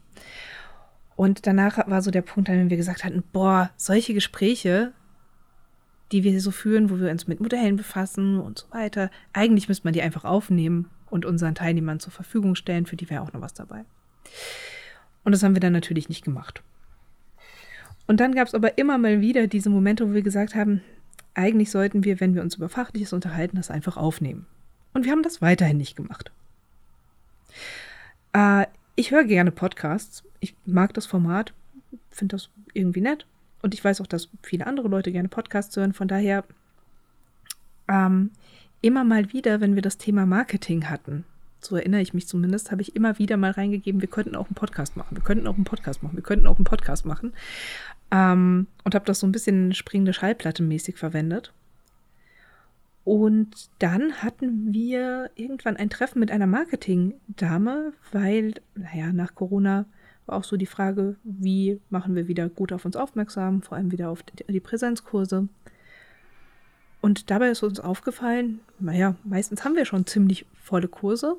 Und 1.16 1.46
danach 1.46 1.78
war 1.88 2.02
so 2.02 2.10
der 2.10 2.22
Punkt, 2.22 2.50
an 2.50 2.56
dem 2.56 2.70
wir 2.70 2.76
gesagt 2.76 3.02
hatten, 3.02 3.22
boah, 3.32 3.70
solche 3.76 4.12
Gespräche 4.12 4.92
die 6.12 6.24
wir 6.24 6.40
so 6.40 6.50
führen, 6.50 6.90
wo 6.90 6.98
wir 6.98 7.10
uns 7.10 7.26
mit 7.26 7.40
Modellen 7.40 7.76
befassen 7.76 8.40
und 8.40 8.58
so 8.58 8.66
weiter. 8.70 9.10
Eigentlich 9.32 9.68
müsste 9.68 9.86
man 9.86 9.92
die 9.92 10.02
einfach 10.02 10.24
aufnehmen 10.24 10.88
und 11.08 11.24
unseren 11.24 11.54
Teilnehmern 11.54 12.00
zur 12.00 12.12
Verfügung 12.12 12.54
stellen, 12.54 12.86
für 12.86 12.96
die 12.96 13.08
wäre 13.10 13.22
auch 13.22 13.32
noch 13.32 13.40
was 13.40 13.54
dabei. 13.54 13.84
Und 15.24 15.32
das 15.32 15.42
haben 15.42 15.54
wir 15.54 15.60
dann 15.60 15.72
natürlich 15.72 16.08
nicht 16.08 16.24
gemacht. 16.24 16.62
Und 18.06 18.18
dann 18.18 18.34
gab 18.34 18.48
es 18.48 18.54
aber 18.54 18.78
immer 18.78 18.98
mal 18.98 19.20
wieder 19.20 19.46
diese 19.46 19.70
Momente, 19.70 20.08
wo 20.08 20.14
wir 20.14 20.22
gesagt 20.22 20.54
haben, 20.54 20.82
eigentlich 21.34 21.70
sollten 21.70 22.02
wir, 22.04 22.18
wenn 22.18 22.34
wir 22.34 22.42
uns 22.42 22.56
über 22.56 22.68
Fachliches 22.68 23.12
unterhalten, 23.12 23.56
das 23.56 23.70
einfach 23.70 23.96
aufnehmen. 23.96 24.46
Und 24.92 25.04
wir 25.04 25.12
haben 25.12 25.22
das 25.22 25.40
weiterhin 25.40 25.76
nicht 25.76 25.94
gemacht. 25.94 26.32
Äh, 28.32 28.66
ich 28.96 29.12
höre 29.12 29.24
gerne 29.24 29.52
Podcasts. 29.52 30.24
Ich 30.40 30.54
mag 30.66 30.92
das 30.94 31.06
Format, 31.06 31.52
finde 32.10 32.34
das 32.34 32.50
irgendwie 32.74 33.00
nett. 33.00 33.26
Und 33.62 33.74
ich 33.74 33.84
weiß 33.84 34.00
auch, 34.00 34.06
dass 34.06 34.28
viele 34.42 34.66
andere 34.66 34.88
Leute 34.88 35.12
gerne 35.12 35.28
Podcasts 35.28 35.76
hören. 35.76 35.92
Von 35.92 36.08
daher 36.08 36.44
ähm, 37.88 38.30
immer 38.80 39.04
mal 39.04 39.32
wieder, 39.32 39.60
wenn 39.60 39.74
wir 39.74 39.82
das 39.82 39.98
Thema 39.98 40.26
Marketing 40.26 40.88
hatten, 40.88 41.24
so 41.60 41.76
erinnere 41.76 42.00
ich 42.00 42.14
mich 42.14 42.26
zumindest, 42.26 42.70
habe 42.70 42.82
ich 42.82 42.96
immer 42.96 43.18
wieder 43.18 43.36
mal 43.36 43.50
reingegeben, 43.50 44.00
wir 44.00 44.08
könnten 44.08 44.34
auch 44.34 44.46
einen 44.46 44.54
Podcast 44.54 44.96
machen, 44.96 45.16
wir 45.16 45.22
könnten 45.22 45.46
auch 45.46 45.56
einen 45.56 45.64
Podcast 45.64 46.02
machen, 46.02 46.16
wir 46.16 46.22
könnten 46.22 46.46
auch 46.46 46.56
einen 46.56 46.64
Podcast 46.64 47.04
machen. 47.04 47.34
Ähm, 48.10 48.66
und 48.84 48.94
habe 48.94 49.04
das 49.04 49.20
so 49.20 49.26
ein 49.26 49.32
bisschen 49.32 49.74
springende 49.74 50.12
Schallplatte 50.12 50.62
mäßig 50.62 50.96
verwendet. 50.96 51.52
Und 53.04 53.70
dann 53.78 54.22
hatten 54.22 54.72
wir 54.72 55.30
irgendwann 55.34 55.76
ein 55.76 55.90
Treffen 55.90 56.20
mit 56.20 56.30
einer 56.30 56.46
Marketing-Dame, 56.46 57.92
weil, 58.12 58.54
naja, 58.74 59.12
nach 59.12 59.34
Corona 59.34 59.86
auch 60.32 60.44
so 60.44 60.56
die 60.56 60.66
Frage, 60.66 61.16
wie 61.24 61.80
machen 61.90 62.14
wir 62.14 62.28
wieder 62.28 62.48
gut 62.48 62.72
auf 62.72 62.84
uns 62.84 62.96
aufmerksam, 62.96 63.62
vor 63.62 63.76
allem 63.76 63.92
wieder 63.92 64.10
auf 64.10 64.22
die 64.22 64.60
Präsenzkurse. 64.60 65.48
Und 67.00 67.30
dabei 67.30 67.48
ist 67.50 67.62
uns 67.62 67.80
aufgefallen, 67.80 68.60
naja, 68.78 69.16
meistens 69.24 69.64
haben 69.64 69.76
wir 69.76 69.84
schon 69.84 70.06
ziemlich 70.06 70.46
volle 70.62 70.88
Kurse 70.88 71.36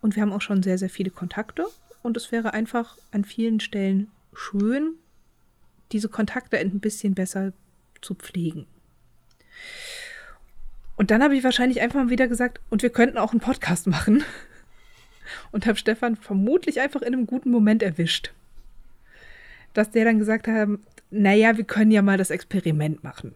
und 0.00 0.16
wir 0.16 0.22
haben 0.22 0.32
auch 0.32 0.40
schon 0.40 0.62
sehr, 0.62 0.78
sehr 0.78 0.90
viele 0.90 1.10
Kontakte. 1.10 1.66
Und 2.02 2.16
es 2.16 2.32
wäre 2.32 2.54
einfach 2.54 2.96
an 3.10 3.24
vielen 3.24 3.60
Stellen 3.60 4.10
schön, 4.32 4.94
diese 5.92 6.08
Kontakte 6.08 6.58
ein 6.58 6.80
bisschen 6.80 7.14
besser 7.14 7.52
zu 8.00 8.14
pflegen. 8.14 8.66
Und 10.96 11.10
dann 11.10 11.22
habe 11.22 11.36
ich 11.36 11.44
wahrscheinlich 11.44 11.80
einfach 11.80 12.02
mal 12.02 12.10
wieder 12.10 12.28
gesagt, 12.28 12.60
und 12.70 12.82
wir 12.82 12.90
könnten 12.90 13.18
auch 13.18 13.32
einen 13.32 13.40
Podcast 13.40 13.86
machen 13.86 14.24
und 15.52 15.66
habe 15.66 15.78
Stefan 15.78 16.16
vermutlich 16.16 16.80
einfach 16.80 17.02
in 17.02 17.14
einem 17.14 17.26
guten 17.26 17.50
Moment 17.50 17.82
erwischt. 17.82 18.32
Dass 19.74 19.90
der 19.90 20.04
dann 20.04 20.18
gesagt 20.18 20.48
hat, 20.48 20.68
naja, 21.10 21.56
wir 21.56 21.64
können 21.64 21.90
ja 21.90 22.02
mal 22.02 22.18
das 22.18 22.30
Experiment 22.30 23.02
machen. 23.04 23.34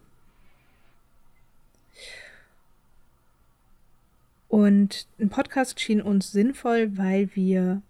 Und 4.48 5.06
ein 5.18 5.30
Podcast 5.30 5.80
schien 5.80 6.02
uns 6.02 6.30
sinnvoll, 6.30 6.98
weil 6.98 7.30
wir 7.34 7.80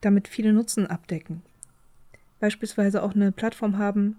damit 0.00 0.26
viele 0.26 0.52
Nutzen 0.52 0.86
abdecken. 0.86 1.42
Beispielsweise 2.40 3.02
auch 3.02 3.14
eine 3.14 3.30
Plattform 3.30 3.78
haben, 3.78 4.16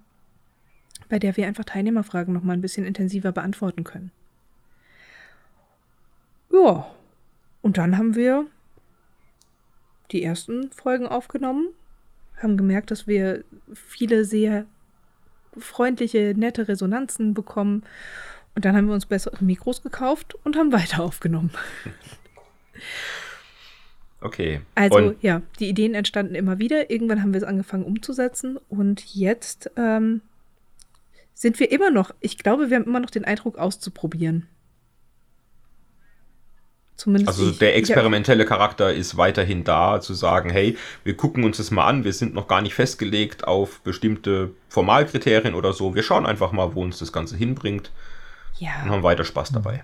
bei 1.10 1.20
der 1.20 1.36
wir 1.36 1.48
einfach 1.48 1.66
Teilnehmerfragen 1.66 2.34
noch 2.34 2.44
mal 2.44 2.54
ein 2.54 2.62
bisschen 2.62 2.86
intensiver 2.86 3.32
beantworten 3.32 3.84
können. 3.84 4.12
Ja, 6.52 6.90
Und 7.62 7.78
dann 7.78 7.98
haben 7.98 8.16
wir 8.16 8.48
die 10.12 10.24
ersten 10.24 10.72
Folgen 10.72 11.08
aufgenommen, 11.08 11.68
haben 12.38 12.58
gemerkt, 12.58 12.92
dass 12.92 13.08
wir 13.08 13.44
viele 13.74 14.26
sehr 14.26 14.66
freundliche, 15.58 16.34
nette 16.36 16.68
Resonanzen 16.68 17.34
bekommen. 17.34 17.84
Und 18.56 18.66
dann 18.66 18.76
haben 18.76 18.88
wir 18.88 18.94
uns 18.94 19.06
bessere 19.06 19.44
Mikros 19.44 19.84
gekauft 19.84 20.36
und 20.44 20.56
haben 20.56 20.72
weiter 20.72 21.04
aufgenommen. 21.04 21.52
Okay. 24.22 24.62
Also 24.76 24.98
Und 24.98 25.24
ja, 25.24 25.42
die 25.60 25.70
Ideen 25.70 25.96
entstanden 25.96 26.36
immer 26.36 26.60
wieder. 26.60 26.90
Irgendwann 26.90 27.22
haben 27.22 27.34
wir 27.34 27.38
es 27.38 27.48
angefangen 27.48 27.86
umzusetzen 27.86 28.60
und 28.68 29.16
jetzt 29.16 29.72
ähm, 29.78 30.22
sind 31.34 31.60
wir 31.60 31.72
immer 31.72 31.90
noch, 31.90 32.12
ich 32.20 32.38
glaube, 32.38 32.70
wir 32.70 32.76
haben 32.76 32.86
immer 32.86 33.00
noch 33.00 33.12
den 33.12 33.24
Eindruck 33.24 33.58
auszuprobieren. 33.58 34.48
Zumindest 37.00 37.30
also 37.30 37.52
der 37.52 37.78
experimentelle 37.78 38.46
Charakter 38.46 38.94
ist 38.94 39.16
weiterhin 39.16 39.64
da, 39.64 40.02
zu 40.02 40.14
sagen, 40.14 40.50
hey, 40.50 40.78
wir 41.06 41.16
gucken 41.16 41.46
uns 41.46 41.56
das 41.56 41.72
mal 41.72 41.88
an, 41.88 42.04
wir 42.04 42.12
sind 42.12 42.34
noch 42.34 42.50
gar 42.50 42.62
nicht 42.62 42.74
festgelegt 42.74 43.48
auf 43.48 43.80
bestimmte 43.80 44.52
Formalkriterien 44.68 45.56
oder 45.56 45.72
so. 45.72 45.96
Wir 45.96 46.04
schauen 46.04 46.26
einfach 46.26 46.52
mal, 46.52 46.76
wo 46.76 46.82
uns 46.82 47.00
das 47.00 47.14
Ganze 47.14 47.38
hinbringt 47.38 47.90
Ja, 48.58 48.84
und 48.84 48.90
haben 48.90 49.04
weiter 49.04 49.24
Spaß 49.24 49.54
dabei. 49.54 49.82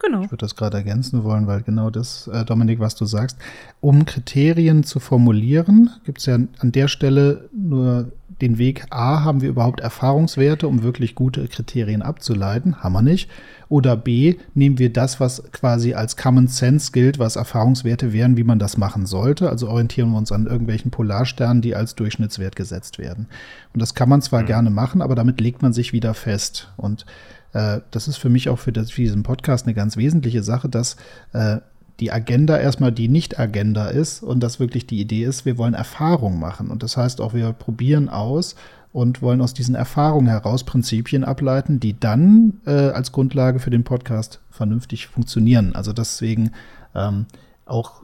Genau. 0.00 0.22
Ich 0.22 0.30
würde 0.30 0.44
das 0.44 0.56
gerade 0.56 0.78
ergänzen 0.78 1.24
wollen, 1.24 1.46
weil 1.46 1.62
genau 1.62 1.90
das, 1.90 2.28
äh, 2.28 2.44
Dominik, 2.44 2.80
was 2.80 2.94
du 2.94 3.04
sagst, 3.04 3.36
um 3.80 4.04
Kriterien 4.04 4.82
zu 4.84 5.00
formulieren, 5.00 5.90
gibt 6.04 6.18
es 6.18 6.26
ja 6.26 6.34
an 6.34 6.72
der 6.72 6.88
Stelle 6.88 7.48
nur 7.52 8.10
den 8.40 8.58
Weg, 8.58 8.86
a, 8.90 9.22
haben 9.22 9.42
wir 9.42 9.50
überhaupt 9.50 9.80
Erfahrungswerte, 9.80 10.66
um 10.66 10.82
wirklich 10.82 11.14
gute 11.14 11.46
Kriterien 11.48 12.02
abzuleiten? 12.02 12.82
Haben 12.82 12.92
wir 12.94 13.02
nicht. 13.02 13.28
Oder 13.68 13.96
b, 13.96 14.36
nehmen 14.54 14.78
wir 14.78 14.92
das, 14.92 15.20
was 15.20 15.44
quasi 15.52 15.94
als 15.94 16.16
Common 16.16 16.48
Sense 16.48 16.90
gilt, 16.90 17.18
was 17.18 17.36
Erfahrungswerte 17.36 18.12
wären, 18.12 18.36
wie 18.36 18.44
man 18.44 18.58
das 18.58 18.76
machen 18.76 19.06
sollte. 19.06 19.48
Also 19.48 19.68
orientieren 19.68 20.10
wir 20.10 20.18
uns 20.18 20.32
an 20.32 20.46
irgendwelchen 20.46 20.90
Polarsternen, 20.90 21.62
die 21.62 21.76
als 21.76 21.94
Durchschnittswert 21.94 22.56
gesetzt 22.56 22.98
werden. 22.98 23.28
Und 23.72 23.80
das 23.80 23.94
kann 23.94 24.08
man 24.08 24.22
zwar 24.22 24.42
gerne 24.42 24.70
machen, 24.70 25.02
aber 25.02 25.14
damit 25.14 25.40
legt 25.40 25.62
man 25.62 25.72
sich 25.72 25.92
wieder 25.92 26.14
fest. 26.14 26.72
Und 26.76 27.06
äh, 27.52 27.80
das 27.90 28.08
ist 28.08 28.16
für 28.16 28.28
mich 28.28 28.48
auch 28.48 28.58
für, 28.58 28.72
das, 28.72 28.90
für 28.90 29.02
diesen 29.02 29.22
Podcast 29.22 29.66
eine 29.66 29.74
ganz 29.74 29.96
wesentliche 29.96 30.42
Sache, 30.42 30.68
dass 30.68 30.96
äh, 31.32 31.58
die 32.00 32.12
Agenda 32.12 32.58
erstmal 32.58 32.92
die 32.92 33.08
Nicht-Agenda 33.08 33.88
ist 33.88 34.22
und 34.22 34.40
dass 34.40 34.58
wirklich 34.58 34.86
die 34.86 35.00
Idee 35.00 35.24
ist, 35.24 35.44
wir 35.44 35.58
wollen 35.58 35.74
Erfahrung 35.74 36.38
machen. 36.38 36.70
Und 36.70 36.82
das 36.82 36.96
heißt 36.96 37.20
auch, 37.20 37.34
wir 37.34 37.52
probieren 37.52 38.08
aus 38.08 38.54
und 38.92 39.22
wollen 39.22 39.40
aus 39.40 39.54
diesen 39.54 39.74
Erfahrungen 39.74 40.26
heraus 40.26 40.64
Prinzipien 40.64 41.24
ableiten, 41.24 41.78
die 41.78 41.98
dann 41.98 42.60
äh, 42.66 42.70
als 42.70 43.12
Grundlage 43.12 43.60
für 43.60 43.70
den 43.70 43.84
Podcast 43.84 44.40
vernünftig 44.50 45.06
funktionieren. 45.06 45.74
Also 45.74 45.92
deswegen 45.92 46.52
ähm, 46.94 47.26
auch 47.66 48.02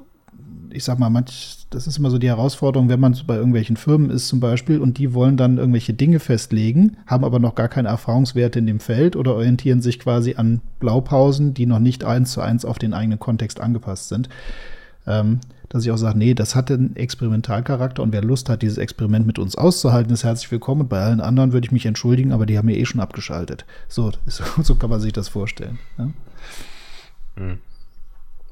ich 0.73 0.85
sag 0.85 0.99
mal, 0.99 1.11
manch, 1.11 1.67
das 1.71 1.87
ist 1.87 1.99
immer 1.99 2.11
so 2.11 2.19
die 2.19 2.29
Herausforderung, 2.29 2.89
wenn 2.89 3.01
man 3.01 3.17
bei 3.27 3.37
irgendwelchen 3.37 3.77
Firmen 3.77 4.11
ist 4.11 4.29
zum 4.29 4.41
Beispiel 4.41 4.81
und 4.81 4.99
die 4.99 5.15
wollen 5.15 5.37
dann 5.37 5.59
irgendwelche 5.59 5.95
Dinge 5.95 6.21
festlegen, 6.21 6.97
haben 7.07 7.25
aber 7.25 7.39
noch 7.39 7.55
gar 7.55 7.69
keine 7.69 7.89
Erfahrungswerte 7.89 8.59
in 8.59 8.67
dem 8.67 8.81
Feld 8.81 9.17
oder 9.17 9.35
orientieren 9.35 9.81
sich 9.81 9.99
quasi 9.99 10.35
an 10.37 10.61
Blaupausen, 10.79 11.55
die 11.55 11.67
noch 11.67 11.79
nicht 11.79 12.05
eins 12.05 12.33
zu 12.33 12.41
eins 12.41 12.65
auf 12.65 12.79
den 12.79 12.95
eigenen 12.95 13.19
Kontext 13.19 13.61
angepasst 13.61 14.09
sind. 14.09 14.29
Ähm, 15.07 15.41
dass 15.69 15.85
ich 15.85 15.91
auch 15.91 15.97
sage, 15.97 16.19
nee, 16.19 16.35
das 16.35 16.55
hat 16.55 16.71
einen 16.71 16.95
Experimentalcharakter 16.97 18.03
und 18.03 18.13
wer 18.13 18.23
Lust 18.23 18.49
hat, 18.49 18.63
dieses 18.63 18.79
Experiment 18.79 19.27
mit 19.27 19.39
uns 19.39 19.57
auszuhalten, 19.57 20.13
ist 20.13 20.25
herzlich 20.25 20.51
willkommen. 20.53 20.83
Und 20.83 20.89
bei 20.89 21.01
allen 21.01 21.21
anderen 21.21 21.53
würde 21.53 21.67
ich 21.67 21.73
mich 21.73 21.87
entschuldigen, 21.87 22.33
aber 22.33 22.47
die 22.47 22.57
haben 22.57 22.69
ja 22.69 22.77
eh 22.77 22.87
schon 22.87 23.01
abgeschaltet. 23.01 23.65
So, 23.89 24.13
so 24.27 24.75
kann 24.75 24.91
man 24.91 25.01
sich 25.01 25.13
das 25.13 25.29
vorstellen. 25.29 25.79
Ja? 25.99 26.11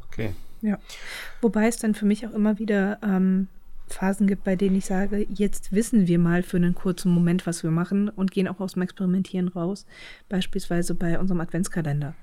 Okay. 0.08 0.34
Ja. 0.62 0.78
Wobei 1.44 1.68
es 1.68 1.76
dann 1.76 1.94
für 1.94 2.06
mich 2.06 2.26
auch 2.26 2.32
immer 2.32 2.58
wieder 2.58 2.98
ähm, 3.02 3.48
Phasen 3.88 4.26
gibt, 4.26 4.44
bei 4.44 4.56
denen 4.56 4.76
ich 4.76 4.86
sage, 4.86 5.26
jetzt 5.28 5.72
wissen 5.72 6.08
wir 6.08 6.18
mal 6.18 6.42
für 6.42 6.56
einen 6.56 6.74
kurzen 6.74 7.12
Moment, 7.12 7.46
was 7.46 7.62
wir 7.62 7.70
machen 7.70 8.08
und 8.08 8.30
gehen 8.30 8.48
auch 8.48 8.60
aus 8.60 8.72
dem 8.72 8.82
Experimentieren 8.82 9.48
raus. 9.48 9.84
Beispielsweise 10.30 10.94
bei 10.94 11.18
unserem 11.18 11.42
Adventskalender. 11.42 12.14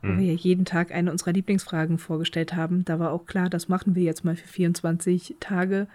Wo 0.00 0.16
wir 0.16 0.34
jeden 0.34 0.64
Tag 0.64 0.92
eine 0.92 1.12
unserer 1.12 1.32
Lieblingsfragen 1.32 1.98
vorgestellt 1.98 2.56
haben. 2.56 2.86
Da 2.86 2.98
war 2.98 3.12
auch 3.12 3.26
klar, 3.26 3.50
das 3.50 3.68
machen 3.68 3.94
wir 3.94 4.02
jetzt 4.02 4.24
mal 4.24 4.34
für 4.34 4.48
24 4.48 5.36
Tage 5.40 5.86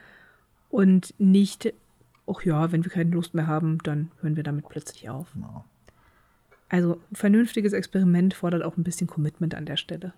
und 0.70 1.16
nicht, 1.18 1.74
ach 2.28 2.44
ja, 2.44 2.72
wenn 2.72 2.84
wir 2.84 2.92
keine 2.92 3.10
Lust 3.10 3.34
mehr 3.34 3.48
haben, 3.48 3.80
dann 3.82 4.12
hören 4.22 4.36
wir 4.36 4.44
damit 4.44 4.70
plötzlich 4.70 5.10
auf. 5.10 5.34
Genau. 5.34 5.66
Also 6.70 7.02
ein 7.12 7.16
vernünftiges 7.16 7.74
Experiment 7.74 8.36
fordert 8.36 8.62
auch 8.62 8.78
ein 8.78 8.84
bisschen 8.84 9.08
Commitment 9.08 9.56
an 9.56 9.66
der 9.66 9.78
Stelle. 9.78 10.14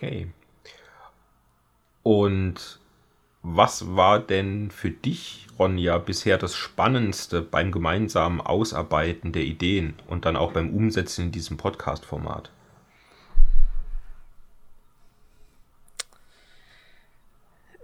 Okay. 0.00 0.28
Und 2.02 2.80
was 3.42 3.94
war 3.94 4.18
denn 4.18 4.70
für 4.70 4.90
dich, 4.90 5.46
Ronja, 5.58 5.98
bisher 5.98 6.38
das 6.38 6.54
Spannendste 6.56 7.42
beim 7.42 7.70
gemeinsamen 7.70 8.40
Ausarbeiten 8.40 9.32
der 9.32 9.42
Ideen 9.42 9.92
und 10.06 10.24
dann 10.24 10.36
auch 10.36 10.52
beim 10.52 10.74
Umsetzen 10.74 11.26
in 11.26 11.32
diesem 11.32 11.58
Podcast-Format? 11.58 12.50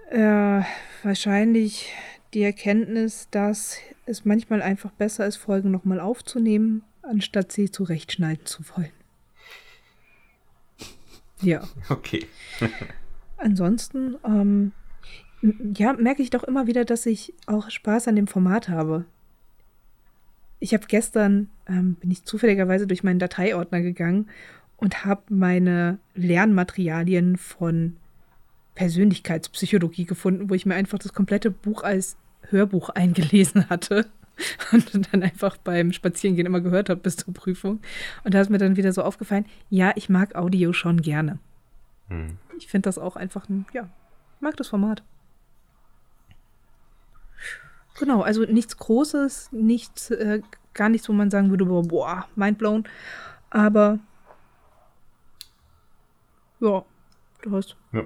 Äh, 0.09 0.62
wahrscheinlich 1.02 1.92
die 2.33 2.44
Erkenntnis, 2.44 3.29
dass 3.31 3.76
es 4.07 4.24
manchmal 4.24 4.62
einfach 4.62 4.90
besser 4.92 5.26
ist, 5.26 5.37
Folgen 5.37 5.70
nochmal 5.70 6.00
aufzunehmen, 6.00 6.83
anstatt 7.02 7.52
sie 7.52 7.70
zurechtschneiden 7.70 8.46
zu 8.46 8.62
wollen. 8.74 9.05
Ja. 11.40 11.62
Okay. 11.88 12.27
Ansonsten, 13.37 14.16
ähm, 14.25 14.72
ja, 15.77 15.92
merke 15.92 16.22
ich 16.22 16.31
doch 16.31 16.42
immer 16.42 16.66
wieder, 16.66 16.85
dass 16.85 17.07
ich 17.07 17.35
auch 17.46 17.70
Spaß 17.70 18.09
an 18.09 18.16
dem 18.16 18.27
Format 18.27 18.68
habe. 18.68 19.05
Ich 20.59 20.72
habe 20.72 20.87
gestern, 20.88 21.51
ähm, 21.68 21.94
bin 21.94 22.11
ich 22.11 22.25
zufälligerweise 22.25 22.87
durch 22.87 23.05
meinen 23.05 23.18
Dateiordner 23.18 23.83
gegangen 23.83 24.29
und 24.79 25.05
habe 25.05 25.22
meine 25.29 25.99
Lernmaterialien 26.14 27.37
von 27.37 27.96
Persönlichkeitspsychologie 28.75 30.07
gefunden, 30.07 30.49
wo 30.49 30.55
ich 30.55 30.66
mir 30.66 30.75
einfach 30.75 30.99
das 30.99 31.12
komplette 31.12 31.51
Buch 31.51 31.83
als 31.83 32.16
Hörbuch 32.49 32.88
eingelesen 32.94 33.68
hatte 33.68 34.07
und 34.72 35.12
dann 35.12 35.22
einfach 35.22 35.57
beim 35.57 35.92
Spazierengehen 35.92 36.46
immer 36.46 36.61
gehört 36.61 36.90
habe 36.90 37.01
bis 37.01 37.16
zur 37.16 37.35
Prüfung. 37.35 37.81
Und 38.25 38.35
da 38.35 38.40
ist 38.40 38.51
mir 38.51 38.59
dann 38.59 38.77
wieder 38.77 38.92
so 38.92 39.03
aufgefallen, 39.03 39.46
ja, 39.70 39.92
ich 39.96 40.09
mag 40.09 40.35
Audio 40.35 40.72
schon 40.72 41.01
gerne. 41.01 41.38
Hm. 42.09 42.38
Ich 42.59 42.68
finde 42.68 42.88
das 42.88 42.99
auch 42.99 43.16
einfach 43.16 43.49
ein, 43.49 43.66
ja, 43.72 43.88
mag 44.40 44.57
das 44.57 44.68
Format. 44.68 45.03
Genau, 47.99 48.20
also 48.20 48.42
nichts 48.42 48.77
Großes, 48.77 49.53
nichts, 49.53 50.11
äh, 50.11 50.42
gar 50.75 50.88
nichts, 50.88 51.09
wo 51.09 51.12
man 51.12 51.31
sagen 51.31 51.51
würde, 51.51 51.64
boah, 51.64 52.29
mindblown. 52.37 52.85
Aber 53.49 53.99
ja, 56.61 56.85
du 57.42 57.53
hast. 57.53 57.77
Ja. 57.92 58.03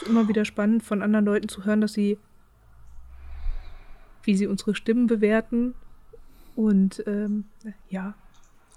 ist 0.00 0.08
immer 0.08 0.28
wieder 0.28 0.44
spannend, 0.44 0.82
von 0.82 1.02
anderen 1.02 1.24
Leuten 1.24 1.48
zu 1.48 1.64
hören, 1.64 1.80
dass 1.80 1.92
sie, 1.92 2.18
wie 4.30 4.36
sie 4.36 4.46
unsere 4.46 4.76
Stimmen 4.76 5.08
bewerten. 5.08 5.74
Und 6.54 7.02
ähm, 7.08 7.46
ja, 7.88 8.14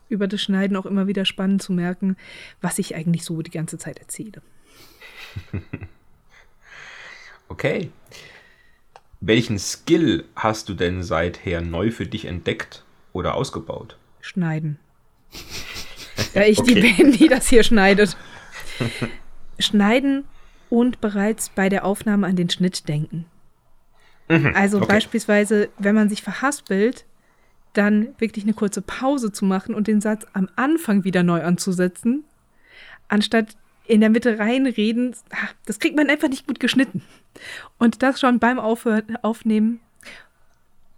über 0.10 0.28
das 0.28 0.42
Schneiden 0.42 0.76
auch 0.78 0.88
immer 0.88 1.06
wieder 1.06 1.26
spannend 1.26 1.62
zu 1.62 1.72
merken, 1.74 2.18
was 2.60 2.80
ich 2.80 2.96
eigentlich 2.96 3.24
so 3.24 3.44
die 3.44 3.52
ganze 3.52 3.78
Zeit 3.78 4.00
erzähle. 4.00 4.42
Okay. 7.50 7.92
Welchen 9.20 9.60
Skill 9.60 10.26
hast 10.36 10.70
du 10.70 10.74
denn 10.74 11.04
seither 11.04 11.62
neu 11.62 11.92
für 11.92 12.08
dich 12.08 12.26
entdeckt 12.26 12.84
oder 13.12 13.36
ausgebaut? 13.36 13.96
Schneiden. 14.22 14.80
Da 16.34 16.46
ich 16.46 16.62
die 16.62 16.72
Okay. 16.80 16.94
bin, 16.98 17.12
die 17.12 17.28
das 17.28 17.48
hier 17.48 17.62
schneidet. 17.64 18.18
Schneiden 19.60 20.26
und 20.70 21.00
bereits 21.00 21.50
bei 21.50 21.70
der 21.70 21.86
Aufnahme 21.86 22.26
an 22.26 22.36
den 22.36 22.50
Schnitt 22.50 22.88
denken. 22.88 23.26
Also 24.56 24.78
okay. 24.78 24.88
beispielsweise, 24.88 25.70
wenn 25.80 25.96
man 25.96 26.10
sich 26.10 26.22
verhaspelt, 26.22 27.06
dann 27.74 28.10
wirklich 28.20 28.46
eine 28.46 28.54
kurze 28.54 28.82
Pause 28.82 29.32
zu 29.32 29.46
machen 29.46 29.76
und 29.76 29.88
den 29.88 30.02
Satz 30.02 30.26
am 30.34 30.48
Anfang 30.56 31.04
wieder 31.04 31.24
neu 31.24 31.44
anzusetzen, 31.44 32.24
anstatt 33.08 33.58
in 33.86 34.00
der 34.00 34.10
Mitte 34.10 34.40
reinreden, 34.40 35.16
ah, 35.32 35.50
das 35.66 35.80
kriegt 35.80 35.96
man 35.96 36.10
einfach 36.10 36.30
nicht 36.30 36.48
gut 36.48 36.60
geschnitten. 36.60 37.02
Und 37.78 38.02
das 38.02 38.20
schon 38.20 38.40
beim 38.40 38.60
Aufhören, 38.60 39.18
Aufnehmen 39.22 39.80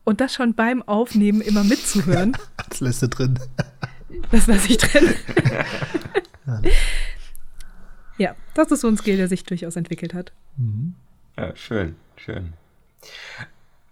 und 0.03 0.21
das 0.21 0.33
schon 0.33 0.53
beim 0.53 0.83
Aufnehmen 0.83 1.41
immer 1.41 1.63
mitzuhören. 1.63 2.37
Das 2.69 2.79
lässt 2.79 3.01
du 3.03 3.07
drin. 3.07 3.39
Das 4.31 4.47
lasse 4.47 4.69
ich 4.69 4.77
drin. 4.77 5.13
ja, 8.17 8.35
das 8.53 8.71
ist 8.71 8.81
so 8.81 8.87
ein 8.87 8.97
Skill, 8.97 9.17
der 9.17 9.27
sich 9.27 9.43
durchaus 9.43 9.75
entwickelt 9.75 10.13
hat. 10.13 10.31
Ja, 11.37 11.53
schön, 11.55 11.95
schön. 12.15 12.53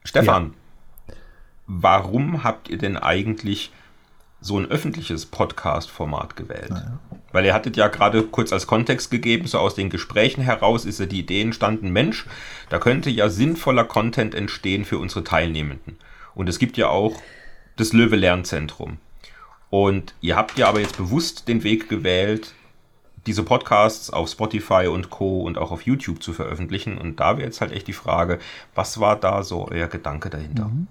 Stefan, 0.04 0.54
warum 1.68 2.44
habt 2.44 2.70
ihr 2.70 2.78
denn 2.78 2.98
eigentlich 2.98 3.72
so 4.42 4.60
ein 4.60 4.70
öffentliches 4.70 5.26
Podcast-Format 5.26 6.36
gewählt? 6.36 6.72
Naja. 6.72 7.00
Weil 7.32 7.46
ihr 7.46 7.54
hattet 7.54 7.78
ja 7.78 7.88
gerade 7.88 8.24
kurz 8.24 8.52
als 8.54 8.68
Kontext 8.68 9.10
gegeben, 9.10 9.48
so 9.48 9.58
aus 9.58 9.74
den 9.74 9.90
Gesprächen 9.90 10.42
heraus 10.42 10.86
ist 10.86 11.00
ja 11.00 11.06
die 11.06 11.20
Idee 11.20 11.42
entstanden, 11.42 11.92
Mensch, 11.92 12.26
da 12.70 12.78
könnte 12.78 13.10
ja 13.10 13.30
sinnvoller 13.30 13.86
Content 13.86 14.36
entstehen 14.36 14.86
für 14.86 15.00
unsere 15.00 15.24
Teilnehmenden. 15.24 15.98
Und 16.36 16.50
es 16.50 16.60
gibt 16.60 16.78
ja 16.78 16.90
auch 16.90 17.22
das 17.78 17.94
Löwe 17.94 18.18
Lernzentrum. 18.18 18.98
Und 19.70 20.14
ihr 20.22 20.36
habt 20.36 20.58
ja 20.58 20.68
aber 20.68 20.82
jetzt 20.82 20.98
bewusst 20.98 21.48
den 21.48 21.64
Weg 21.64 21.90
gewählt, 21.90 22.54
diese 23.26 23.44
Podcasts 23.44 24.10
auf 24.10 24.30
Spotify 24.30 24.88
und 24.88 25.10
Co. 25.10 25.42
und 25.42 25.58
auch 25.58 25.72
auf 25.72 25.84
YouTube 25.84 26.22
zu 26.22 26.34
veröffentlichen. 26.34 26.98
Und 26.98 27.20
da 27.20 27.38
wäre 27.38 27.46
jetzt 27.46 27.62
halt 27.62 27.72
echt 27.72 27.88
die 27.88 27.94
Frage, 27.94 28.40
was 28.76 29.00
war 29.00 29.16
da 29.16 29.44
so 29.44 29.68
euer 29.70 29.88
Gedanke 29.88 30.30
dahinter? 30.30 30.66
Mhm. 30.66 30.88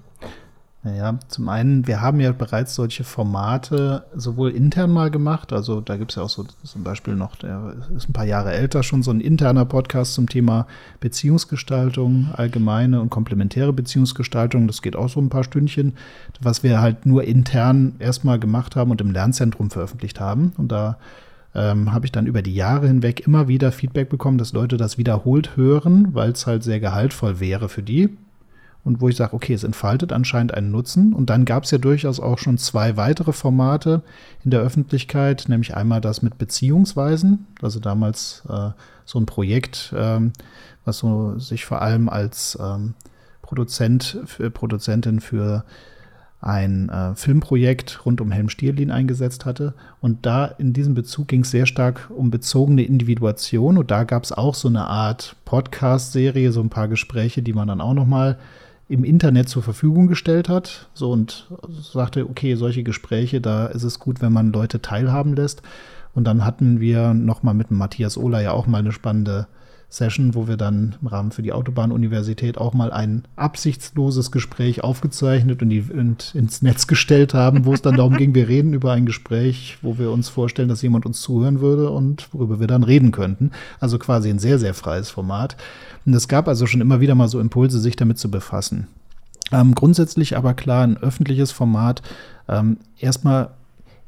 Naja, 0.85 1.17
zum 1.29 1.49
einen, 1.49 1.87
wir 1.87 2.01
haben 2.01 2.19
ja 2.19 2.33
bereits 2.33 2.75
solche 2.75 3.05
Formate 3.05 4.05
sowohl 4.17 4.51
intern 4.51 4.91
mal 4.91 5.13
gemacht, 5.13 5.53
also 5.53 5.81
da 5.81 5.97
gibt 5.97 6.11
es 6.11 6.17
ja 6.17 6.25
auch 6.25 6.29
so 6.29 6.45
zum 6.65 6.83
Beispiel 6.83 7.15
noch, 7.15 7.37
der 7.37 7.77
ist 7.97 8.09
ein 8.09 8.13
paar 8.13 8.25
Jahre 8.25 8.53
älter 8.53 8.83
schon, 8.83 9.05
so 9.05 9.13
ein 9.13 9.21
interner 9.21 9.65
Podcast 9.65 10.15
zum 10.15 10.29
Thema 10.29 10.67
Beziehungsgestaltung, 10.99 12.31
allgemeine 12.33 13.01
und 13.01 13.11
komplementäre 13.11 13.73
Beziehungsgestaltung, 13.73 14.67
das 14.67 14.83
geht 14.83 14.97
auch 14.97 15.09
so 15.09 15.21
ein 15.21 15.29
paar 15.29 15.45
Stündchen, 15.45 15.95
was 16.41 16.65
wir 16.65 16.81
halt 16.81 17.07
nur 17.07 17.23
intern 17.23 17.95
erstmal 18.01 18.41
gemacht 18.41 18.75
haben 18.75 18.91
und 18.91 19.01
im 19.01 19.13
Lernzentrum 19.13 19.71
veröffentlicht 19.71 20.19
haben. 20.19 20.53
Und 20.57 20.73
da 20.73 20.99
ähm, 21.55 21.93
habe 21.93 22.07
ich 22.07 22.13
dann 22.13 22.27
über 22.27 22.43
die 22.43 22.55
Jahre 22.55 22.87
hinweg 22.87 23.27
immer 23.27 23.49
wieder 23.49 23.73
Feedback 23.73 24.09
bekommen, 24.09 24.39
dass 24.39 24.53
Leute 24.53 24.77
das 24.77 24.99
wiederholt 24.99 25.57
hören, 25.57 26.09
weil 26.15 26.31
es 26.31 26.47
halt 26.47 26.63
sehr 26.63 26.81
gehaltvoll 26.81 27.41
wäre 27.41 27.69
für 27.69 27.83
die 27.83 28.11
und 28.85 29.01
wo 29.01 29.09
ich 29.09 29.17
sage, 29.17 29.35
okay, 29.35 29.55
es 29.55 29.65
entfaltet 29.65 30.13
anscheinend 30.13 30.55
einen 30.55 30.71
Nutzen. 30.71 31.13
Und 31.13 31.31
dann 31.31 31.45
gab 31.45 31.65
es 31.65 31.71
ja 31.71 31.79
durchaus 31.79 32.19
auch 32.19 32.39
schon 32.39 32.59
zwei 32.59 32.97
weitere 32.97 33.33
Formate 33.33 34.03
in 34.45 34.51
der 34.51 34.61
Öffentlichkeit, 34.61 35.45
nämlich 35.49 35.77
einmal 35.77 36.01
das 36.01 36.23
mit 36.23 36.39
Beziehungsweisen, 36.39 37.47
also 37.61 37.79
damals 37.79 38.43
äh, 38.49 38.71
so 39.05 39.21
ein 39.21 39.27
Projekt, 39.27 39.95
ähm, 39.97 40.33
was 40.85 40.99
so 40.99 41.39
sich 41.39 41.65
vor 41.65 41.81
allem 41.81 42.09
als 42.09 42.59
ähm, 42.61 42.95
Produzent, 43.41 44.19
für, 44.25 44.51
Produzentin 44.51 45.21
für 45.21 45.65
ein 46.43 46.89
äh, 46.89 47.15
Filmprojekt 47.15 48.05
rund 48.05 48.21
um 48.21 48.33
Helm 48.33 48.49
Stierlin 48.49 48.91
eingesetzt 48.91 49.47
hatte. 49.47 49.75
Und 50.01 50.27
da 50.27 50.45
in 50.45 50.73
diesem 50.73 50.95
Bezug 50.95 51.29
ging 51.29 51.43
es 51.43 51.53
sehr 51.53 51.67
stark 51.67 52.11
um 52.15 52.31
bezogene 52.31 52.83
Individuation. 52.83 53.79
Und 53.79 53.91
da 53.93 54.03
gab 54.03 54.25
es 54.25 54.33
auch 54.33 54.57
so 54.57 54.69
eine 54.69 54.87
Art 54.87 55.37
Podcast-Serie, 55.45 56.51
so 56.51 56.61
ein 56.61 56.69
paar 56.69 56.89
Gespräche, 56.89 57.43
die 57.43 57.53
man 57.53 57.69
dann 57.69 57.81
auch 57.81 57.95
noch 57.95 58.07
mal 58.07 58.39
im 58.89 59.05
Internet 59.05 59.49
zur 59.49 59.63
Verfügung 59.63 60.09
gestellt 60.09 60.49
hat. 60.49 60.89
So 60.95 61.13
und 61.13 61.49
sagte, 61.93 62.29
okay, 62.29 62.57
solche 62.57 62.83
Gespräche, 62.83 63.41
da 63.41 63.67
ist 63.67 63.85
es 63.85 64.01
gut, 64.01 64.21
wenn 64.21 64.33
man 64.33 64.53
Leute 64.53 64.83
teilhaben 64.83 65.37
lässt. 65.37 65.63
Und 66.13 66.25
dann 66.25 66.45
hatten 66.45 66.81
wir 66.81 67.15
nochmal 67.15 67.55
mit 67.55 67.71
Matthias 67.71 68.19
Ohler 68.19 68.43
ja 68.43 68.51
auch 68.51 68.67
mal 68.67 68.79
eine 68.79 68.93
spannende 68.93 69.47
Session, 69.93 70.35
wo 70.35 70.49
wir 70.49 70.57
dann 70.57 70.97
im 71.03 71.07
Rahmen 71.07 71.33
für 71.33 71.43
die 71.43 71.53
Autobahnuniversität 71.53 72.57
auch 72.57 72.73
mal 72.73 72.91
ein 72.91 73.25
absichtsloses 73.37 74.31
Gespräch 74.31 74.83
aufgezeichnet 74.83 75.61
und, 75.61 75.69
die, 75.69 75.83
und 75.83 76.35
ins 76.35 76.63
Netz 76.63 76.87
gestellt 76.87 77.35
haben, 77.35 77.67
wo 77.67 77.75
es 77.75 77.83
dann 77.83 77.97
darum 77.97 78.17
ging, 78.17 78.35
wir 78.35 78.49
reden 78.49 78.73
über 78.73 78.93
ein 78.93 79.05
Gespräch, 79.05 79.77
wo 79.83 79.99
wir 79.99 80.11
uns 80.11 80.31
vorstellen, 80.31 80.71
dass 80.71 80.81
jemand 80.81 81.05
uns 81.05 81.21
zuhören 81.21 81.61
würde 81.61 81.91
und 81.91 82.33
worüber 82.33 82.59
wir 82.59 82.67
dann 82.67 82.85
reden 82.85 83.13
könnten. 83.13 83.51
Also 83.81 83.99
quasi 83.99 84.31
ein 84.31 84.39
sehr, 84.39 84.59
sehr 84.59 84.73
freies 84.73 85.11
Format. 85.11 85.59
Und 86.07 86.15
es 86.15 86.27
gab 86.27 86.49
also 86.49 86.67
schon 86.67 86.81
immer 86.81 87.01
wieder 87.01 87.15
mal 87.15 87.29
so 87.29 87.39
Impulse, 87.39 87.79
sich 87.79 87.97
damit 87.97 88.19
zu 88.19 88.31
befassen. 88.31 88.89
Ähm, 89.53 89.75
grundsätzlich 89.75 90.39
aber 90.39 90.55
klar, 90.55 90.85
ein 90.85 90.97
öffentliches 90.97 91.53
Format. 91.53 92.01
Ähm, 92.49 92.79
erstmal 92.99 93.51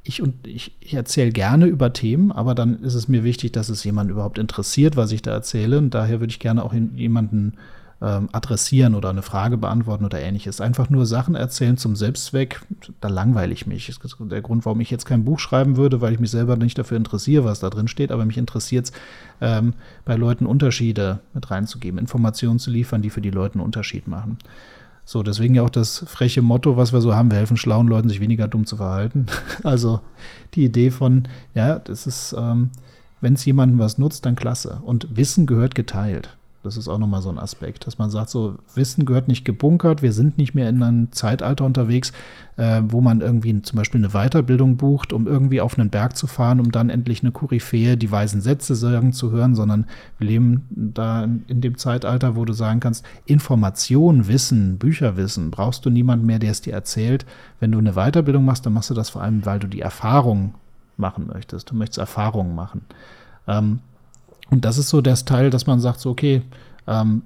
ich, 0.04 0.20
und 0.20 0.46
ich, 0.46 0.76
ich 0.80 0.94
erzähle 0.94 1.32
gerne 1.32 1.66
über 1.66 1.92
Themen, 1.92 2.30
aber 2.30 2.54
dann 2.54 2.82
ist 2.82 2.94
es 2.94 3.08
mir 3.08 3.24
wichtig, 3.24 3.52
dass 3.52 3.70
es 3.70 3.82
jemand 3.84 4.10
überhaupt 4.10 4.38
interessiert, 4.38 4.96
was 4.96 5.10
ich 5.12 5.22
da 5.22 5.32
erzähle. 5.32 5.78
Und 5.78 5.94
daher 5.94 6.20
würde 6.20 6.30
ich 6.30 6.38
gerne 6.38 6.62
auch 6.62 6.74
jemanden 6.74 7.54
ähm, 8.02 8.28
adressieren 8.32 8.94
oder 8.94 9.08
eine 9.08 9.22
Frage 9.22 9.56
beantworten 9.56 10.04
oder 10.04 10.20
ähnliches. 10.20 10.60
Einfach 10.60 10.90
nur 10.90 11.06
Sachen 11.06 11.34
erzählen 11.34 11.78
zum 11.78 11.96
Selbstzweck, 11.96 12.60
da 13.00 13.08
langweile 13.08 13.54
ich 13.54 13.66
mich. 13.66 13.86
Das 13.86 13.96
ist 13.96 14.16
der 14.20 14.42
Grund, 14.42 14.66
warum 14.66 14.80
ich 14.80 14.90
jetzt 14.90 15.06
kein 15.06 15.24
Buch 15.24 15.38
schreiben 15.38 15.78
würde, 15.78 16.02
weil 16.02 16.12
ich 16.12 16.20
mich 16.20 16.30
selber 16.30 16.56
nicht 16.56 16.76
dafür 16.76 16.98
interessiere, 16.98 17.44
was 17.44 17.60
da 17.60 17.70
drin 17.70 17.88
steht, 17.88 18.12
aber 18.12 18.26
mich 18.26 18.36
interessiert 18.36 18.86
es, 18.86 18.92
ähm, 19.40 19.72
bei 20.04 20.16
Leuten 20.16 20.44
Unterschiede 20.44 21.20
mit 21.32 21.50
reinzugeben, 21.50 21.98
Informationen 21.98 22.58
zu 22.58 22.70
liefern, 22.70 23.00
die 23.00 23.10
für 23.10 23.22
die 23.22 23.30
Leute 23.30 23.54
einen 23.54 23.64
Unterschied 23.64 24.06
machen. 24.06 24.36
So, 25.04 25.22
deswegen 25.22 25.54
ja 25.54 25.62
auch 25.62 25.70
das 25.70 26.04
freche 26.06 26.40
Motto, 26.40 26.76
was 26.76 26.92
wir 26.92 27.00
so 27.00 27.14
haben, 27.14 27.30
wir 27.30 27.38
helfen 27.38 27.56
schlauen 27.56 27.88
Leuten, 27.88 28.08
sich 28.08 28.20
weniger 28.20 28.48
dumm 28.48 28.66
zu 28.66 28.76
verhalten. 28.76 29.26
Also 29.62 30.00
die 30.54 30.64
Idee 30.64 30.90
von, 30.90 31.28
ja, 31.54 31.78
das 31.78 32.06
ist, 32.06 32.34
ähm, 32.38 32.70
wenn 33.20 33.34
es 33.34 33.44
jemandem 33.44 33.78
was 33.78 33.98
nutzt, 33.98 34.26
dann 34.26 34.36
klasse. 34.36 34.80
Und 34.84 35.16
Wissen 35.16 35.46
gehört 35.46 35.74
geteilt. 35.74 36.36
Das 36.64 36.78
ist 36.78 36.88
auch 36.88 36.96
nochmal 36.96 37.20
so 37.20 37.28
ein 37.28 37.38
Aspekt, 37.38 37.86
dass 37.86 37.98
man 37.98 38.08
sagt, 38.08 38.30
so 38.30 38.56
Wissen 38.74 39.04
gehört 39.04 39.28
nicht 39.28 39.44
gebunkert, 39.44 40.00
wir 40.00 40.14
sind 40.14 40.38
nicht 40.38 40.54
mehr 40.54 40.70
in 40.70 40.82
einem 40.82 41.12
Zeitalter 41.12 41.66
unterwegs, 41.66 42.12
äh, 42.56 42.80
wo 42.88 43.02
man 43.02 43.20
irgendwie 43.20 43.60
zum 43.60 43.76
Beispiel 43.76 44.00
eine 44.00 44.14
Weiterbildung 44.14 44.78
bucht, 44.78 45.12
um 45.12 45.26
irgendwie 45.26 45.60
auf 45.60 45.78
einen 45.78 45.90
Berg 45.90 46.16
zu 46.16 46.26
fahren, 46.26 46.60
um 46.60 46.72
dann 46.72 46.88
endlich 46.88 47.22
eine 47.22 47.32
Koryphäe, 47.32 47.98
die 47.98 48.10
weisen 48.10 48.40
Sätze 48.40 48.74
sagen 48.74 49.12
zu 49.12 49.30
hören, 49.30 49.54
sondern 49.54 49.84
wir 50.18 50.26
leben 50.26 50.66
da 50.70 51.24
in 51.24 51.60
dem 51.60 51.76
Zeitalter, 51.76 52.34
wo 52.34 52.46
du 52.46 52.54
sagen 52.54 52.80
kannst, 52.80 53.04
Information, 53.26 54.26
Wissen, 54.26 54.78
Bücherwissen, 54.78 55.50
brauchst 55.50 55.84
du 55.84 55.90
niemand 55.90 56.24
mehr, 56.24 56.38
der 56.38 56.52
es 56.52 56.62
dir 56.62 56.72
erzählt. 56.72 57.26
Wenn 57.60 57.72
du 57.72 57.78
eine 57.78 57.92
Weiterbildung 57.92 58.42
machst, 58.42 58.64
dann 58.64 58.72
machst 58.72 58.88
du 58.88 58.94
das 58.94 59.10
vor 59.10 59.20
allem, 59.20 59.44
weil 59.44 59.58
du 59.58 59.66
die 59.66 59.82
Erfahrung 59.82 60.54
machen 60.96 61.26
möchtest. 61.26 61.70
Du 61.70 61.74
möchtest 61.74 61.98
Erfahrungen 61.98 62.54
machen. 62.54 62.86
Ähm, 63.46 63.80
und 64.54 64.64
das 64.64 64.78
ist 64.78 64.88
so 64.88 65.00
der 65.00 65.16
Teil, 65.16 65.50
dass 65.50 65.66
man 65.66 65.80
sagt, 65.80 65.98
so, 65.98 66.10
okay, 66.10 66.42
ähm, 66.86 67.22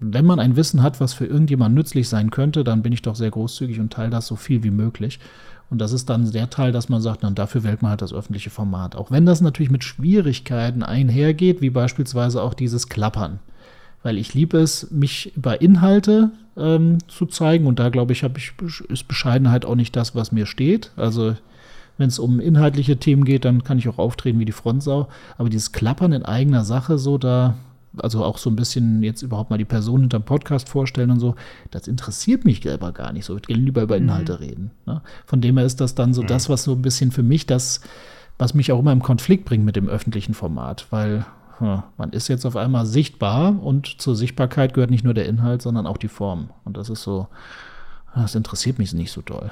wenn 0.00 0.24
man 0.24 0.40
ein 0.40 0.56
Wissen 0.56 0.82
hat, 0.82 1.00
was 1.00 1.12
für 1.12 1.24
irgendjemand 1.24 1.72
nützlich 1.72 2.08
sein 2.08 2.32
könnte, 2.32 2.64
dann 2.64 2.82
bin 2.82 2.92
ich 2.92 3.00
doch 3.00 3.14
sehr 3.14 3.30
großzügig 3.30 3.78
und 3.78 3.92
teile 3.92 4.10
das 4.10 4.26
so 4.26 4.34
viel 4.34 4.64
wie 4.64 4.72
möglich. 4.72 5.20
Und 5.70 5.78
das 5.78 5.92
ist 5.92 6.10
dann 6.10 6.28
der 6.32 6.50
Teil, 6.50 6.72
dass 6.72 6.88
man 6.88 7.00
sagt, 7.00 7.22
dann 7.22 7.36
dafür 7.36 7.62
wählt 7.62 7.80
man 7.82 7.90
halt 7.90 8.02
das 8.02 8.12
öffentliche 8.12 8.50
Format. 8.50 8.96
Auch 8.96 9.12
wenn 9.12 9.24
das 9.24 9.40
natürlich 9.40 9.70
mit 9.70 9.84
Schwierigkeiten 9.84 10.82
einhergeht, 10.82 11.60
wie 11.60 11.70
beispielsweise 11.70 12.42
auch 12.42 12.54
dieses 12.54 12.88
Klappern. 12.88 13.38
Weil 14.02 14.18
ich 14.18 14.34
liebe 14.34 14.58
es, 14.58 14.90
mich 14.90 15.36
über 15.36 15.60
Inhalte 15.62 16.32
ähm, 16.56 16.98
zu 17.06 17.26
zeigen. 17.26 17.68
Und 17.68 17.78
da 17.78 17.88
glaube 17.88 18.14
ich, 18.14 18.24
ich, 18.24 18.52
ist 18.88 19.06
Bescheidenheit 19.06 19.64
auch 19.64 19.76
nicht 19.76 19.94
das, 19.94 20.16
was 20.16 20.32
mir 20.32 20.46
steht. 20.46 20.90
Also 20.96 21.36
wenn 21.98 22.08
es 22.08 22.18
um 22.18 22.40
inhaltliche 22.40 22.96
Themen 22.96 23.24
geht, 23.24 23.44
dann 23.44 23.64
kann 23.64 23.78
ich 23.78 23.88
auch 23.88 23.98
auftreten 23.98 24.38
wie 24.38 24.44
die 24.44 24.52
Frontsau. 24.52 25.08
Aber 25.36 25.50
dieses 25.50 25.72
Klappern 25.72 26.12
in 26.12 26.24
eigener 26.24 26.64
Sache, 26.64 26.96
so 26.96 27.18
da, 27.18 27.56
also 27.96 28.24
auch 28.24 28.38
so 28.38 28.48
ein 28.48 28.56
bisschen 28.56 29.02
jetzt 29.02 29.22
überhaupt 29.22 29.50
mal 29.50 29.58
die 29.58 29.64
Person 29.64 30.00
hinterm 30.02 30.22
Podcast 30.22 30.68
vorstellen 30.68 31.10
und 31.10 31.20
so, 31.20 31.34
das 31.72 31.88
interessiert 31.88 32.44
mich 32.44 32.62
selber 32.62 32.92
gar 32.92 33.12
nicht 33.12 33.24
so. 33.24 33.36
Ich 33.36 33.48
will 33.48 33.58
lieber 33.58 33.82
über 33.82 33.96
Inhalte 33.96 34.34
mhm. 34.34 34.38
reden. 34.38 34.70
Ne? 34.86 35.02
Von 35.26 35.40
dem 35.40 35.58
her 35.58 35.66
ist 35.66 35.80
das 35.80 35.96
dann 35.96 36.14
so 36.14 36.22
mhm. 36.22 36.28
das, 36.28 36.48
was 36.48 36.62
so 36.62 36.72
ein 36.72 36.82
bisschen 36.82 37.10
für 37.10 37.24
mich 37.24 37.46
das, 37.46 37.80
was 38.38 38.54
mich 38.54 38.70
auch 38.70 38.78
immer 38.78 38.92
im 38.92 39.02
Konflikt 39.02 39.44
bringt 39.44 39.64
mit 39.64 39.74
dem 39.74 39.88
öffentlichen 39.88 40.34
Format, 40.34 40.86
weil 40.90 41.26
hm, 41.58 41.82
man 41.96 42.10
ist 42.10 42.28
jetzt 42.28 42.46
auf 42.46 42.54
einmal 42.54 42.86
sichtbar 42.86 43.60
und 43.60 44.00
zur 44.00 44.14
Sichtbarkeit 44.14 44.74
gehört 44.74 44.90
nicht 44.90 45.02
nur 45.02 45.14
der 45.14 45.26
Inhalt, 45.26 45.62
sondern 45.62 45.86
auch 45.86 45.96
die 45.96 46.08
Form. 46.08 46.50
Und 46.64 46.76
das 46.76 46.88
ist 46.88 47.02
so, 47.02 47.26
das 48.14 48.36
interessiert 48.36 48.78
mich 48.78 48.92
nicht 48.92 49.10
so 49.10 49.20
doll. 49.20 49.50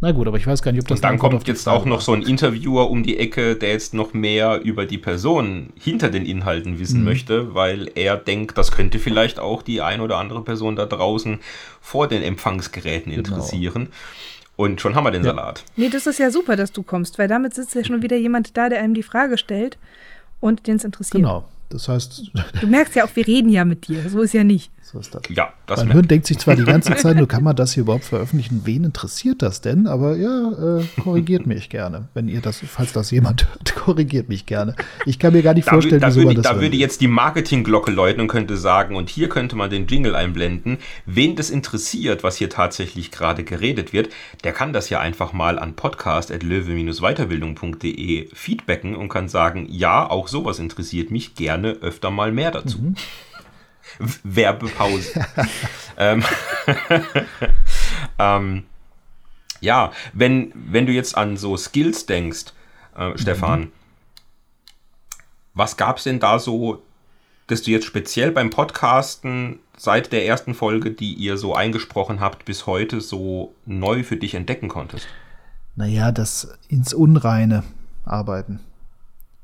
Na 0.00 0.12
gut, 0.12 0.28
aber 0.28 0.36
ich 0.36 0.46
weiß 0.46 0.60
gar 0.62 0.72
nicht, 0.72 0.82
ob 0.82 0.88
das. 0.88 0.98
Und 0.98 1.04
dann 1.04 1.18
kommt 1.18 1.48
jetzt 1.48 1.66
auch 1.66 1.86
noch 1.86 2.02
so 2.02 2.12
ein 2.12 2.22
Interviewer 2.22 2.90
um 2.90 3.02
die 3.02 3.16
Ecke, 3.16 3.56
der 3.56 3.70
jetzt 3.70 3.94
noch 3.94 4.12
mehr 4.12 4.60
über 4.62 4.84
die 4.84 4.98
Person 4.98 5.70
hinter 5.80 6.10
den 6.10 6.26
Inhalten 6.26 6.78
wissen 6.78 6.98
mhm. 6.98 7.04
möchte, 7.04 7.54
weil 7.54 7.90
er 7.94 8.16
denkt, 8.18 8.58
das 8.58 8.72
könnte 8.72 8.98
vielleicht 8.98 9.38
auch 9.38 9.62
die 9.62 9.80
ein 9.80 10.02
oder 10.02 10.18
andere 10.18 10.42
Person 10.42 10.76
da 10.76 10.84
draußen 10.84 11.38
vor 11.80 12.08
den 12.08 12.22
Empfangsgeräten 12.22 13.10
genau. 13.12 13.26
interessieren. 13.26 13.84
Genau. 13.84 13.96
Und 14.56 14.80
schon 14.82 14.94
haben 14.94 15.04
wir 15.04 15.10
den 15.12 15.24
ja. 15.24 15.30
Salat. 15.30 15.64
Nee, 15.76 15.88
das 15.88 16.06
ist 16.06 16.18
ja 16.18 16.30
super, 16.30 16.56
dass 16.56 16.72
du 16.72 16.82
kommst, 16.82 17.18
weil 17.18 17.28
damit 17.28 17.54
sitzt 17.54 17.74
ja 17.74 17.84
schon 17.84 18.02
wieder 18.02 18.16
jemand 18.16 18.56
da, 18.56 18.68
der 18.68 18.80
einem 18.80 18.94
die 18.94 19.02
Frage 19.02 19.38
stellt 19.38 19.78
und 20.40 20.66
den 20.66 20.76
es 20.76 20.84
interessiert. 20.84 21.22
Genau. 21.22 21.44
Das 21.70 21.88
heißt. 21.88 22.32
Du 22.60 22.66
merkst 22.66 22.94
ja 22.94 23.04
auch, 23.04 23.14
wir 23.14 23.26
reden 23.26 23.48
ja 23.48 23.64
mit 23.64 23.88
dir. 23.88 24.08
So 24.08 24.20
ist 24.22 24.34
ja 24.34 24.44
nicht. 24.44 24.70
So 24.92 25.00
ist 25.00 25.16
das. 25.16 25.22
Ja, 25.30 25.52
das 25.66 25.80
Mein 25.80 25.90
Hirn 25.90 26.06
denkt 26.06 26.28
sich 26.28 26.38
zwar 26.38 26.54
die 26.54 26.62
ganze 26.62 26.94
Zeit, 26.96 27.16
nur 27.16 27.26
kann 27.26 27.42
man 27.42 27.56
das 27.56 27.72
hier 27.72 27.80
überhaupt 27.80 28.04
veröffentlichen? 28.04 28.60
Wen 28.66 28.84
interessiert 28.84 29.42
das 29.42 29.60
denn? 29.60 29.88
Aber 29.88 30.16
ja, 30.16 30.78
äh, 30.78 30.84
korrigiert 31.02 31.44
mich 31.44 31.70
gerne. 31.70 32.06
Wenn 32.14 32.28
ihr 32.28 32.40
das, 32.40 32.60
falls 32.64 32.92
das 32.92 33.10
jemand 33.10 33.48
hört, 33.48 33.74
korrigiert 33.84 34.28
mich 34.28 34.46
gerne. 34.46 34.76
Ich 35.04 35.18
kann 35.18 35.32
mir 35.32 35.42
gar 35.42 35.54
nicht 35.54 35.66
da, 35.66 35.72
vorstellen, 35.72 36.00
da, 36.00 36.06
wieso 36.06 36.20
würde, 36.20 36.34
man 36.34 36.36
das 36.36 36.44
Da 36.52 36.60
würde 36.60 36.76
jetzt 36.76 37.00
die 37.00 37.08
Marketingglocke 37.08 37.90
läuten 37.90 38.20
und 38.20 38.28
könnte 38.28 38.56
sagen, 38.56 38.94
und 38.94 39.10
hier 39.10 39.28
könnte 39.28 39.56
man 39.56 39.70
den 39.70 39.88
Jingle 39.88 40.14
einblenden. 40.14 40.78
Wen 41.04 41.34
das 41.34 41.50
interessiert, 41.50 42.22
was 42.22 42.36
hier 42.36 42.48
tatsächlich 42.48 43.10
gerade 43.10 43.42
geredet 43.42 43.92
wird, 43.92 44.10
der 44.44 44.52
kann 44.52 44.72
das 44.72 44.88
ja 44.88 45.00
einfach 45.00 45.32
mal 45.32 45.58
an 45.58 45.74
podcast.löwe-weiterbildung.de 45.74 48.28
feedbacken 48.32 48.94
und 48.94 49.08
kann 49.08 49.28
sagen, 49.28 49.66
ja, 49.68 50.08
auch 50.08 50.28
sowas 50.28 50.60
interessiert 50.60 51.10
mich 51.10 51.34
gerne 51.34 51.70
öfter 51.80 52.12
mal 52.12 52.30
mehr 52.30 52.52
dazu. 52.52 52.78
Mhm. 52.78 52.94
Werbepause. 54.22 55.24
ähm, 55.96 56.24
ähm, 58.18 58.64
Ja, 59.60 59.92
wenn, 60.12 60.52
wenn 60.54 60.86
du 60.86 60.92
jetzt 60.92 61.16
an 61.16 61.36
so 61.36 61.56
Skills 61.56 62.06
denkst, 62.06 62.52
äh, 62.96 63.10
mhm. 63.10 63.18
Stefan, 63.18 63.72
was 65.54 65.76
gab 65.76 65.98
es 65.98 66.04
denn 66.04 66.20
da 66.20 66.38
so, 66.38 66.82
dass 67.46 67.62
du 67.62 67.70
jetzt 67.70 67.86
speziell 67.86 68.32
beim 68.32 68.50
Podcasten 68.50 69.60
seit 69.76 70.12
der 70.12 70.26
ersten 70.26 70.54
Folge, 70.54 70.90
die 70.90 71.14
ihr 71.14 71.36
so 71.36 71.54
eingesprochen 71.54 72.20
habt, 72.20 72.44
bis 72.44 72.66
heute 72.66 73.00
so 73.00 73.54
neu 73.64 74.02
für 74.02 74.16
dich 74.16 74.34
entdecken 74.34 74.68
konntest? 74.68 75.06
Naja, 75.76 76.12
das 76.12 76.48
ins 76.68 76.94
Unreine 76.94 77.62
arbeiten. 78.04 78.60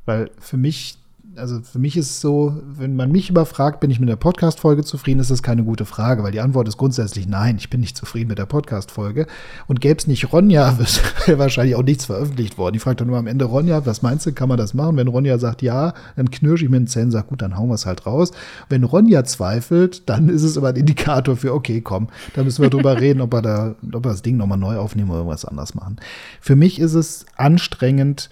Weil 0.05 0.31
für 0.39 0.57
mich 0.57 0.99
also 1.37 1.61
für 1.61 1.79
mich 1.79 1.97
ist 1.97 2.11
es 2.11 2.21
so, 2.21 2.61
wenn 2.65 2.97
man 2.97 3.11
mich 3.11 3.31
überfragt, 3.31 3.81
bin 3.81 3.91
ich 3.91 4.01
mit 4.01 4.09
der 4.09 4.17
Podcast-Folge 4.17 4.85
zufrieden, 4.85 5.21
ist 5.21 5.31
das 5.31 5.43
keine 5.43 5.65
gute 5.65 5.85
Frage, 5.85 6.23
weil 6.23 6.33
die 6.33 6.41
Antwort 6.41 6.69
ist 6.69 6.77
grundsätzlich 6.77 7.27
nein, 7.27 7.57
ich 7.59 7.71
bin 7.71 7.81
nicht 7.81 7.97
zufrieden 7.97 8.29
mit 8.29 8.39
der 8.39 8.47
Podcast-Folge. 8.47 9.27
Und 9.67 9.81
gäbe 9.81 9.99
es 9.99 10.07
nicht 10.07 10.33
Ronja, 10.33 10.79
wäre 11.27 11.39
wahrscheinlich 11.39 11.77
auch 11.77 11.83
nichts 11.83 12.05
veröffentlicht 12.05 12.59
worden. 12.59 12.75
Die 12.75 12.79
fragt 12.79 13.01
dann 13.01 13.09
nur 13.09 13.19
am 13.19 13.27
Ende, 13.27 13.45
Ronja, 13.45 13.87
was 13.87 14.03
meinst 14.03 14.27
du, 14.27 14.33
kann 14.33 14.49
man 14.49 14.59
das 14.59 14.75
machen? 14.75 14.97
Wenn 14.97 15.09
Ronja 15.09 15.39
sagt 15.39 15.63
ja, 15.63 15.95
dann 16.17 16.31
knirsche 16.31 16.65
ich 16.65 16.71
mit 16.71 16.81
den 16.81 16.87
Zähnen 16.87 17.11
sage, 17.11 17.29
gut, 17.29 17.43
dann 17.43 17.57
hauen 17.57 17.69
wir 17.69 17.75
es 17.75 17.87
halt 17.87 18.07
raus. 18.07 18.33
Wenn 18.69 18.85
Ronja 18.85 19.25
zweifelt, 19.25 20.09
dann 20.09 20.29
ist 20.29 20.43
es 20.43 20.59
aber 20.59 20.69
ein 20.69 20.77
Indikator 20.77 21.37
für, 21.37 21.55
okay, 21.55 21.81
komm, 21.81 22.09
da 22.35 22.45
müssen 22.45 22.63
wir 22.63 22.71
drüber 22.71 23.01
reden, 23.01 23.21
ob 23.21 23.33
wir, 23.33 23.43
da, 23.43 23.75
ob 23.93 24.05
wir 24.05 24.11
das 24.11 24.23
Ding 24.23 24.37
nochmal 24.37 24.59
neu 24.59 24.77
aufnehmen 24.77 25.11
oder 25.11 25.21
irgendwas 25.21 25.45
anders 25.45 25.75
machen. 25.75 25.97
Für 26.41 26.57
mich 26.57 26.79
ist 26.79 26.95
es 26.95 27.27
anstrengend, 27.37 28.29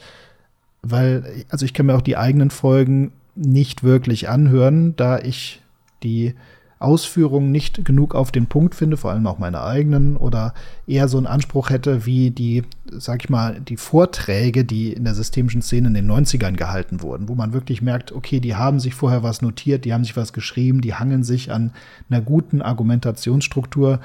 weil, 0.83 1.45
also 1.49 1.65
ich 1.65 1.75
kann 1.75 1.87
mir 1.87 1.95
auch 1.95 2.03
die 2.03 2.17
eigenen 2.17 2.51
Folgen 2.51 3.13
nicht 3.35 3.83
wirklich 3.83 4.29
anhören, 4.29 4.97
da 4.97 5.19
ich 5.19 5.63
die 6.03 6.35
Ausführungen 6.81 7.53
nicht 7.53 7.85
genug 7.85 8.15
auf 8.15 8.33
den 8.33 8.47
Punkt 8.47 8.75
finde, 8.75 8.97
vor 8.97 9.11
allem 9.11 9.27
auch 9.27 9.39
meine 9.39 9.63
eigenen, 9.63 10.17
oder 10.17 10.55
eher 10.87 11.09
so 11.09 11.19
einen 11.19 11.27
Anspruch 11.27 11.69
hätte 11.69 12.07
wie 12.07 12.31
die, 12.31 12.63
sag 12.91 13.23
ich 13.23 13.29
mal, 13.29 13.61
die 13.61 13.77
Vorträge, 13.77 14.65
die 14.65 14.95
in 14.95 15.05
der 15.05 15.15
systemischen 15.15 15.61
Szene 15.61 15.89
in 15.89 15.95
den 15.95 16.11
90ern 16.11 16.57
gehalten 16.57 17.03
wurden, 17.03 17.29
wo 17.29 17.35
man 17.35 17.53
wirklich 17.53 17.83
merkt, 17.83 18.13
okay, 18.13 18.41
die 18.41 18.57
haben 18.57 18.81
sich 18.81 18.95
vorher 18.95 19.23
was 19.23 19.43
notiert, 19.43 19.85
die 19.85 19.93
haben 19.93 20.05
sich 20.05 20.17
was 20.17 20.33
geschrieben, 20.33 20.81
die 20.81 20.95
hangeln 20.95 21.23
sich 21.23 21.53
an 21.53 21.73
einer 22.09 22.23
guten 22.23 22.63
Argumentationsstruktur 22.63 24.01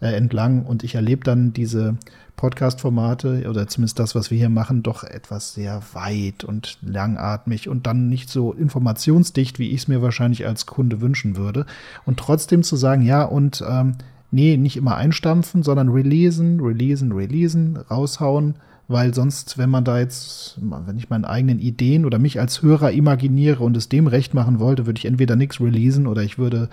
äh, 0.00 0.08
entlang 0.08 0.66
und 0.66 0.82
ich 0.82 0.96
erlebe 0.96 1.22
dann 1.22 1.52
diese 1.52 1.96
Podcast-Formate 2.36 3.48
oder 3.48 3.66
zumindest 3.66 3.98
das, 3.98 4.14
was 4.14 4.30
wir 4.30 4.38
hier 4.38 4.48
machen, 4.48 4.82
doch 4.82 5.04
etwas 5.04 5.54
sehr 5.54 5.82
weit 5.92 6.44
und 6.44 6.78
langatmig 6.82 7.68
und 7.68 7.86
dann 7.86 8.08
nicht 8.08 8.28
so 8.28 8.52
informationsdicht, 8.52 9.58
wie 9.58 9.70
ich 9.70 9.82
es 9.82 9.88
mir 9.88 10.02
wahrscheinlich 10.02 10.46
als 10.46 10.66
Kunde 10.66 11.00
wünschen 11.00 11.36
würde. 11.36 11.66
Und 12.04 12.18
trotzdem 12.18 12.62
zu 12.62 12.76
sagen, 12.76 13.02
ja, 13.02 13.24
und 13.24 13.64
ähm, 13.66 13.96
nee, 14.30 14.56
nicht 14.56 14.76
immer 14.76 14.96
einstampfen, 14.96 15.62
sondern 15.62 15.88
releasen, 15.88 16.60
releasen, 16.60 17.12
releasen, 17.12 17.76
raushauen, 17.90 18.56
weil 18.88 19.14
sonst, 19.14 19.58
wenn 19.58 19.70
man 19.70 19.84
da 19.84 19.98
jetzt, 19.98 20.58
wenn 20.60 20.96
ich 20.96 21.10
meine 21.10 21.28
eigenen 21.28 21.58
Ideen 21.58 22.04
oder 22.04 22.18
mich 22.18 22.38
als 22.38 22.62
Hörer 22.62 22.92
imaginiere 22.92 23.64
und 23.64 23.76
es 23.76 23.88
dem 23.88 24.06
recht 24.06 24.32
machen 24.32 24.60
wollte, 24.60 24.86
würde 24.86 24.98
ich 24.98 25.06
entweder 25.06 25.34
nichts 25.34 25.60
releasen 25.60 26.06
oder 26.06 26.22
ich 26.22 26.38
würde 26.38 26.68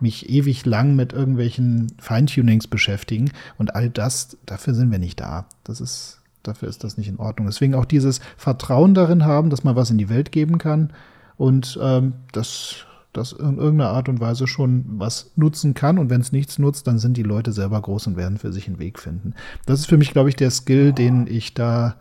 mich 0.00 0.28
ewig 0.28 0.64
lang 0.66 0.96
mit 0.96 1.12
irgendwelchen 1.12 1.92
Feintunings 1.98 2.66
beschäftigen. 2.66 3.30
Und 3.58 3.74
all 3.74 3.90
das, 3.90 4.36
dafür 4.46 4.74
sind 4.74 4.90
wir 4.90 4.98
nicht 4.98 5.20
da. 5.20 5.46
Das 5.64 5.80
ist, 5.80 6.20
dafür 6.42 6.68
ist 6.68 6.84
das 6.84 6.96
nicht 6.96 7.08
in 7.08 7.18
Ordnung. 7.18 7.46
Deswegen 7.46 7.74
auch 7.74 7.84
dieses 7.84 8.20
Vertrauen 8.36 8.94
darin 8.94 9.24
haben, 9.24 9.50
dass 9.50 9.64
man 9.64 9.76
was 9.76 9.90
in 9.90 9.98
die 9.98 10.08
Welt 10.08 10.32
geben 10.32 10.58
kann 10.58 10.92
und 11.36 11.78
ähm, 11.82 12.14
dass 12.32 12.86
das 13.12 13.32
in 13.32 13.56
irgendeiner 13.56 13.90
Art 13.90 14.08
und 14.08 14.20
Weise 14.20 14.46
schon 14.46 14.84
was 14.88 15.32
nutzen 15.36 15.74
kann. 15.74 15.98
Und 15.98 16.10
wenn 16.10 16.20
es 16.20 16.32
nichts 16.32 16.58
nutzt, 16.58 16.86
dann 16.86 16.98
sind 16.98 17.16
die 17.16 17.22
Leute 17.22 17.52
selber 17.52 17.80
groß 17.80 18.08
und 18.08 18.16
werden 18.16 18.38
für 18.38 18.52
sich 18.52 18.66
einen 18.66 18.78
Weg 18.78 18.98
finden. 18.98 19.34
Das 19.64 19.80
ist 19.80 19.86
für 19.86 19.96
mich, 19.96 20.12
glaube 20.12 20.28
ich, 20.28 20.36
der 20.36 20.50
Skill, 20.50 20.92
den 20.92 21.26
ich 21.26 21.54
da, 21.54 21.96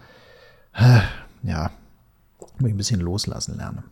äh, 0.74 1.00
ja, 1.44 1.72
ein 2.64 2.78
bisschen 2.78 3.00
loslassen 3.00 3.58
lerne. 3.58 3.84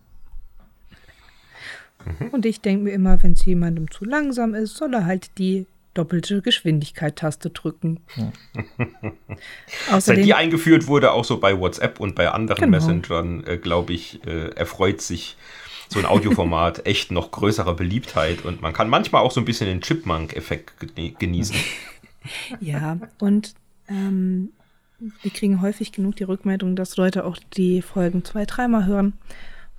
Mhm. 2.05 2.27
Und 2.29 2.45
ich 2.45 2.61
denke 2.61 2.85
mir 2.85 2.91
immer, 2.91 3.21
wenn 3.23 3.33
es 3.33 3.45
jemandem 3.45 3.89
zu 3.91 4.05
langsam 4.05 4.53
ist, 4.53 4.75
soll 4.75 4.93
er 4.93 5.05
halt 5.05 5.37
die 5.37 5.65
doppelte 5.93 6.41
Geschwindigkeit-Taste 6.41 7.51
drücken. 7.51 7.99
Ja. 8.15 8.31
Seit 9.99 10.25
die 10.25 10.33
eingeführt 10.33 10.87
wurde, 10.87 11.11
auch 11.11 11.25
so 11.25 11.39
bei 11.39 11.59
WhatsApp 11.59 11.99
und 11.99 12.15
bei 12.15 12.29
anderen 12.29 12.59
genau. 12.59 12.77
Messengern, 12.77 13.43
äh, 13.45 13.57
glaube 13.57 13.93
ich, 13.93 14.25
äh, 14.25 14.49
erfreut 14.55 15.01
sich 15.01 15.37
so 15.89 15.99
ein 15.99 16.05
Audioformat 16.05 16.85
echt 16.87 17.11
noch 17.11 17.31
größerer 17.31 17.75
Beliebtheit 17.75 18.43
und 18.43 18.61
man 18.61 18.73
kann 18.73 18.89
manchmal 18.89 19.21
auch 19.21 19.31
so 19.31 19.41
ein 19.41 19.45
bisschen 19.45 19.67
den 19.67 19.81
Chipmunk-Effekt 19.81 20.73
genießen. 21.19 21.55
ja, 22.59 22.97
und 23.19 23.53
ähm, 23.87 24.49
wir 25.21 25.31
kriegen 25.31 25.61
häufig 25.61 25.91
genug 25.91 26.15
die 26.15 26.23
Rückmeldung, 26.23 26.75
dass 26.75 26.97
Leute 26.97 27.25
auch 27.25 27.37
die 27.55 27.81
Folgen 27.81 28.23
zwei, 28.23 28.45
dreimal 28.45 28.85
hören. 28.85 29.13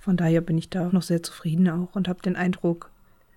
Von 0.05 0.17
daher 0.17 0.41
bin 0.41 0.55
ich 0.55 0.69
da 0.69 0.87
auch 0.87 0.91
noch 0.91 1.01
sehr 1.01 1.23
zufrieden 1.23 1.67
auch 1.67 1.95
und 1.95 2.07
habe 2.07 2.21
den 2.21 2.35
Eindruck, 2.35 2.91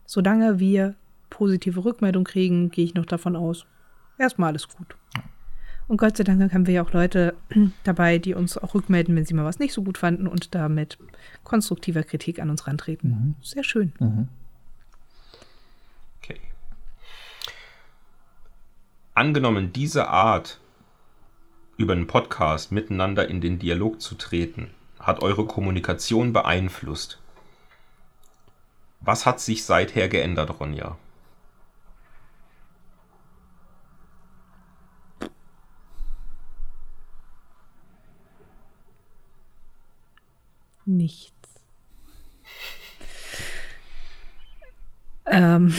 solange 0.05 0.59
wir 0.59 0.97
positive 1.31 1.83
Rückmeldung 1.83 2.25
kriegen, 2.25 2.69
gehe 2.71 2.85
ich 2.85 2.93
noch 2.93 3.07
davon 3.07 3.37
aus, 3.37 3.65
erstmal 4.19 4.51
alles 4.51 4.69
gut. 4.69 4.95
Und 5.87 5.97
Gott 5.97 6.19
sei 6.19 6.25
Dank 6.25 6.53
haben 6.53 6.67
wir 6.67 6.75
ja 6.75 6.83
auch 6.83 6.93
Leute 6.93 7.35
dabei, 7.85 8.19
die 8.19 8.35
uns 8.35 8.59
auch 8.59 8.75
rückmelden, 8.75 9.17
wenn 9.17 9.25
sie 9.25 9.33
mal 9.33 9.47
was 9.47 9.59
nicht 9.59 9.73
so 9.73 9.83
gut 9.83 9.97
fanden 9.97 10.27
und 10.27 10.55
da 10.55 10.69
mit 10.69 10.99
konstruktiver 11.43 12.03
Kritik 12.03 12.39
an 12.39 12.51
uns 12.51 12.67
rantreten. 12.67 13.09
Mhm. 13.09 13.35
Sehr 13.41 13.65
schön. 13.65 13.95
Mhm. 13.99 14.29
Okay. 16.21 16.39
Angenommen, 19.15 19.73
diese 19.73 20.09
Art, 20.09 20.61
über 21.79 21.95
einen 21.95 22.07
Podcast 22.07 22.73
miteinander 22.73 23.27
in 23.27 23.41
den 23.41 23.59
Dialog 23.59 24.03
zu 24.03 24.17
treten, 24.17 24.69
hat 25.01 25.23
eure 25.23 25.47
Kommunikation 25.47 26.33
beeinflusst? 26.33 27.21
Was 29.01 29.27
hat 29.27 29.41
sich 29.41 29.65
seither 29.65 30.09
geändert, 30.09 30.61
Ronja? 30.61 30.97
Nichts. 40.85 41.35
ähm. 45.27 45.75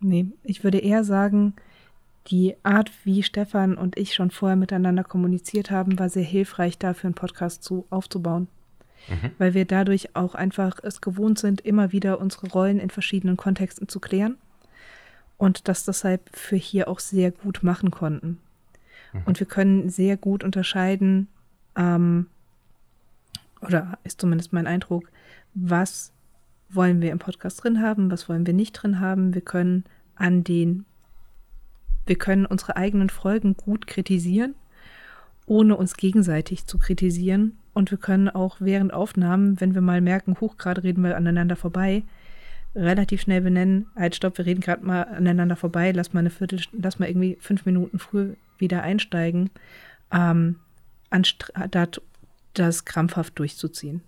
Nee, 0.00 0.26
ich 0.42 0.64
würde 0.64 0.78
eher 0.78 1.04
sagen, 1.04 1.54
die 2.30 2.54
Art, 2.62 2.92
wie 3.04 3.22
Stefan 3.22 3.76
und 3.76 3.98
ich 3.98 4.14
schon 4.14 4.30
vorher 4.30 4.56
miteinander 4.56 5.04
kommuniziert 5.04 5.70
haben, 5.70 5.98
war 5.98 6.08
sehr 6.08 6.22
hilfreich 6.22 6.78
dafür, 6.78 7.08
einen 7.08 7.14
Podcast 7.14 7.64
zu, 7.64 7.86
aufzubauen. 7.90 8.48
Mhm. 9.08 9.30
Weil 9.38 9.54
wir 9.54 9.64
dadurch 9.64 10.14
auch 10.14 10.34
einfach 10.34 10.78
es 10.82 11.00
gewohnt 11.00 11.38
sind, 11.38 11.60
immer 11.62 11.92
wieder 11.92 12.20
unsere 12.20 12.48
Rollen 12.48 12.78
in 12.78 12.90
verschiedenen 12.90 13.36
Kontexten 13.36 13.88
zu 13.88 13.98
klären 13.98 14.36
und 15.38 15.68
das 15.68 15.84
deshalb 15.84 16.28
für 16.36 16.56
hier 16.56 16.86
auch 16.88 17.00
sehr 17.00 17.30
gut 17.30 17.62
machen 17.62 17.90
konnten. 17.90 18.38
Mhm. 19.12 19.22
Und 19.24 19.40
wir 19.40 19.46
können 19.46 19.88
sehr 19.88 20.16
gut 20.16 20.44
unterscheiden, 20.44 21.28
ähm, 21.76 22.26
oder 23.62 23.98
ist 24.04 24.20
zumindest 24.20 24.52
mein 24.52 24.66
Eindruck, 24.66 25.10
was 25.54 26.12
wollen 26.68 27.00
wir 27.00 27.10
im 27.10 27.18
Podcast 27.18 27.64
drin 27.64 27.82
haben, 27.82 28.10
was 28.10 28.28
wollen 28.28 28.46
wir 28.46 28.54
nicht 28.54 28.72
drin 28.72 29.00
haben. 29.00 29.34
Wir 29.34 29.42
können 29.42 29.84
an 30.14 30.44
den 30.44 30.84
wir 32.06 32.16
können 32.16 32.46
unsere 32.46 32.76
eigenen 32.76 33.10
Folgen 33.10 33.56
gut 33.56 33.86
kritisieren, 33.86 34.54
ohne 35.46 35.76
uns 35.76 35.96
gegenseitig 35.96 36.66
zu 36.66 36.78
kritisieren. 36.78 37.58
Und 37.72 37.90
wir 37.90 37.98
können 37.98 38.28
auch 38.28 38.56
während 38.60 38.92
Aufnahmen, 38.92 39.60
wenn 39.60 39.74
wir 39.74 39.80
mal 39.80 40.00
merken, 40.00 40.36
hoch, 40.40 40.56
gerade 40.56 40.82
reden 40.82 41.02
wir 41.02 41.16
aneinander 41.16 41.56
vorbei, 41.56 42.02
relativ 42.74 43.20
schnell 43.20 43.40
benennen, 43.40 43.86
halt 43.96 44.14
stopp, 44.14 44.38
wir 44.38 44.46
reden 44.46 44.60
gerade 44.60 44.84
mal 44.84 45.02
aneinander 45.02 45.56
vorbei, 45.56 45.92
lass 45.92 46.12
mal 46.12 46.20
eine 46.20 46.30
Viertel, 46.30 46.60
lass 46.72 46.98
mal 46.98 47.08
irgendwie 47.08 47.36
fünf 47.40 47.66
Minuten 47.66 47.98
früh 47.98 48.34
wieder 48.58 48.82
einsteigen, 48.82 49.50
ähm, 50.12 50.56
anstatt 51.10 52.00
das 52.54 52.84
krampfhaft 52.84 53.38
durchzuziehen. 53.38 54.02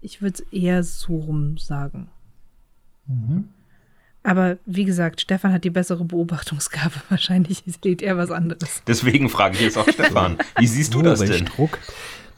Ich 0.00 0.22
würde 0.22 0.42
es 0.42 0.52
eher 0.52 0.82
so 0.82 1.16
rum 1.16 1.58
sagen. 1.58 2.08
Mhm. 3.06 3.48
Aber 4.22 4.58
wie 4.66 4.84
gesagt, 4.84 5.20
Stefan 5.20 5.52
hat 5.52 5.64
die 5.64 5.70
bessere 5.70 6.04
Beobachtungsgabe. 6.04 6.94
Wahrscheinlich 7.08 7.62
sieht 7.66 8.02
er 8.02 8.16
was 8.16 8.30
anderes. 8.30 8.82
Deswegen 8.86 9.28
frage 9.28 9.56
ich 9.56 9.62
jetzt 9.62 9.78
auch 9.78 9.88
Stefan. 9.88 10.36
Wie 10.58 10.66
siehst 10.66 10.94
du 10.94 11.00
oh, 11.00 11.02
das 11.02 11.20
denn? 11.20 11.46
Druck. 11.46 11.78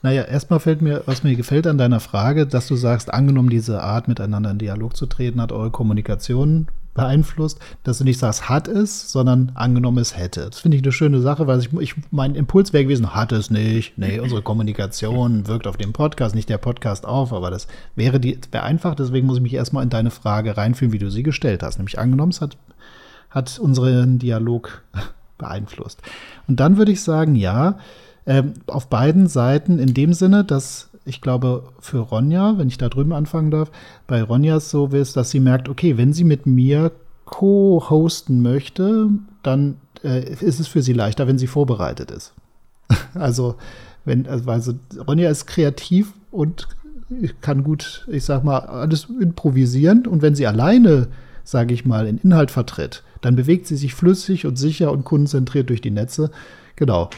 Naja, 0.03 0.23
erstmal 0.23 0.59
fällt 0.59 0.83
mir, 0.83 1.03
was 1.07 1.23
mir 1.23 1.37
gefällt 1.37 1.67
an 1.67 1.79
deiner 1.79 2.01
Frage, 2.01 2.47
dass 2.47 2.67
du 2.67 2.75
sagst, 2.75 3.13
angenommen 3.13 3.51
diese 3.51 3.83
Art, 3.83 4.09
miteinander 4.09 4.51
in 4.51 4.59
Dialog 4.59 4.97
zu 4.97 5.07
treten, 5.07 5.41
hat 5.41 5.53
eure 5.53 5.71
Kommunikation 5.71 6.67
beeinflusst, 6.95 7.59
dass 7.85 7.99
du 7.99 8.05
nicht 8.05 8.19
sagst, 8.19 8.49
hat 8.49 8.69
es, 8.69 9.11
sondern 9.11 9.53
angenommen 9.55 9.99
es 9.99 10.17
hätte. 10.17 10.47
Das 10.47 10.61
finde 10.61 10.77
ich 10.77 10.83
eine 10.83 10.93
schöne 10.93 11.21
Sache, 11.21 11.47
weil 11.47 11.61
ich, 11.61 11.73
ich 11.81 11.95
mein 12.11 12.35
Impuls 12.35 12.73
wäre 12.73 12.85
gewesen, 12.85 13.15
hat 13.15 13.33
es 13.33 13.51
nicht. 13.51 13.97
Nee, 13.97 14.21
unsere 14.21 14.43
Kommunikation 14.43 15.47
wirkt 15.49 15.67
auf 15.67 15.77
dem 15.77 15.93
Podcast, 15.93 16.35
nicht 16.35 16.49
der 16.49 16.59
Podcast 16.59 17.07
auf, 17.07 17.33
aber 17.33 17.51
das 17.51 17.67
wäre 17.97 18.21
die 18.21 18.39
wäre 18.51 18.65
einfach, 18.65 18.95
deswegen 18.95 19.27
muss 19.27 19.37
ich 19.39 19.43
mich 19.43 19.55
erstmal 19.55 19.83
in 19.83 19.91
deine 19.91 20.11
Frage 20.11 20.57
reinfühlen, 20.57 20.93
wie 20.93 20.99
du 20.99 21.11
sie 21.11 21.23
gestellt 21.23 21.63
hast. 21.63 21.79
Nämlich 21.79 21.99
angenommen, 21.99 22.33
es 22.33 22.41
hat, 22.41 22.57
hat 23.31 23.59
unseren 23.59 24.19
Dialog 24.19 24.83
beeinflusst. 25.39 26.03
Und 26.47 26.61
dann 26.61 26.77
würde 26.77 26.93
ich 26.93 27.03
sagen, 27.03 27.35
ja, 27.35 27.79
äh, 28.27 28.43
auf 28.67 28.89
beiden 28.89 29.27
Seiten 29.27 29.79
in 29.79 29.95
dem 29.95 30.13
Sinne, 30.13 30.45
dass 30.45 30.91
ich 31.05 31.21
glaube, 31.21 31.65
für 31.81 31.99
Ronja, 31.99 32.59
wenn 32.59 32.69
ich 32.69 32.79
da 32.79 32.89
drüben 32.89 33.13
anfangen 33.13 33.51
darf, 33.51 33.71
bei 34.07 34.23
Ronja 34.23 34.57
ist 34.57 34.71
so 34.71 34.87
ist, 34.89 35.17
dass 35.17 35.31
sie 35.31 35.41
merkt, 35.41 35.69
okay, 35.69 35.97
wenn 35.97 36.13
sie 36.13 36.25
mit 36.25 36.47
mir 36.47 36.93
co-hosten 37.25 38.43
möchte, 38.43 39.09
dann 39.43 39.77
äh, 40.05 40.33
ist 40.33 40.61
es 40.61 40.69
für 40.69 40.83
sie 40.83 40.93
leichter, 40.93 41.27
wenn 41.27 41.39
sie 41.39 41.47
vorbereitet 41.47 42.11
ist. 42.11 42.35
also, 43.15 43.57
wenn, 44.05 44.27
also 44.27 44.75
Ronja 45.07 45.31
ist 45.31 45.47
kreativ 45.47 46.13
und 46.31 46.69
kann 47.41 47.63
gut, 47.65 48.07
ich 48.11 48.25
sag 48.25 48.45
mal, 48.45 48.59
alles 48.59 49.07
improvisieren. 49.21 50.07
Und 50.07 50.23
wenn 50.23 50.35
sie 50.35 50.47
alleine, 50.47 51.09
sage 51.45 51.75
ich 51.75 51.85
mal, 51.85 52.07
in 52.07 52.19
Inhalt 52.19 52.51
vertritt, 52.51 53.03
dann 53.21 53.37
bewegt 53.37 53.67
sie 53.67 53.77
sich 53.77 53.95
flüssig 53.95 54.47
und 54.47 54.57
sicher 54.57 54.93
und 54.93 55.05
kundenzentriert 55.05 55.69
durch 55.69 55.81
die 55.81 55.91
Netze. 55.91 56.31
Genau. 56.77 57.11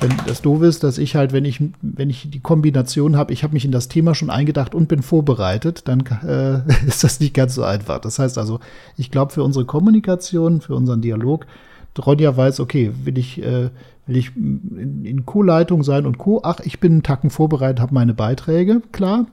Wenn 0.00 0.16
das 0.26 0.40
doof 0.40 0.62
ist, 0.62 0.82
dass 0.82 0.96
ich 0.96 1.14
halt, 1.14 1.34
wenn 1.34 1.44
ich, 1.44 1.62
wenn 1.82 2.08
ich 2.08 2.30
die 2.30 2.40
Kombination 2.40 3.16
habe, 3.16 3.34
ich 3.34 3.42
habe 3.42 3.52
mich 3.52 3.66
in 3.66 3.72
das 3.72 3.88
Thema 3.88 4.14
schon 4.14 4.30
eingedacht 4.30 4.74
und 4.74 4.88
bin 4.88 5.02
vorbereitet, 5.02 5.86
dann 5.88 6.00
äh, 6.26 6.62
ist 6.86 7.04
das 7.04 7.20
nicht 7.20 7.34
ganz 7.34 7.54
so 7.54 7.64
einfach. 7.64 7.98
Das 8.00 8.18
heißt 8.18 8.38
also, 8.38 8.60
ich 8.96 9.10
glaube, 9.10 9.32
für 9.32 9.42
unsere 9.42 9.66
Kommunikation, 9.66 10.62
für 10.62 10.74
unseren 10.74 11.02
Dialog, 11.02 11.46
Ronja 11.98 12.36
weiß, 12.36 12.60
okay, 12.60 12.92
will 13.04 13.18
ich, 13.18 13.42
äh, 13.42 13.70
will 14.06 14.16
ich 14.16 14.34
in, 14.36 15.24
Co-Leitung 15.26 15.82
sein 15.82 16.06
und 16.06 16.18
Co. 16.18 16.40
Ach, 16.44 16.60
ich 16.60 16.80
bin 16.80 16.92
einen 16.92 17.02
Tacken 17.02 17.30
vorbereitet, 17.30 17.80
habe 17.80 17.94
meine 17.94 18.14
Beiträge, 18.14 18.80
klar. 18.92 19.26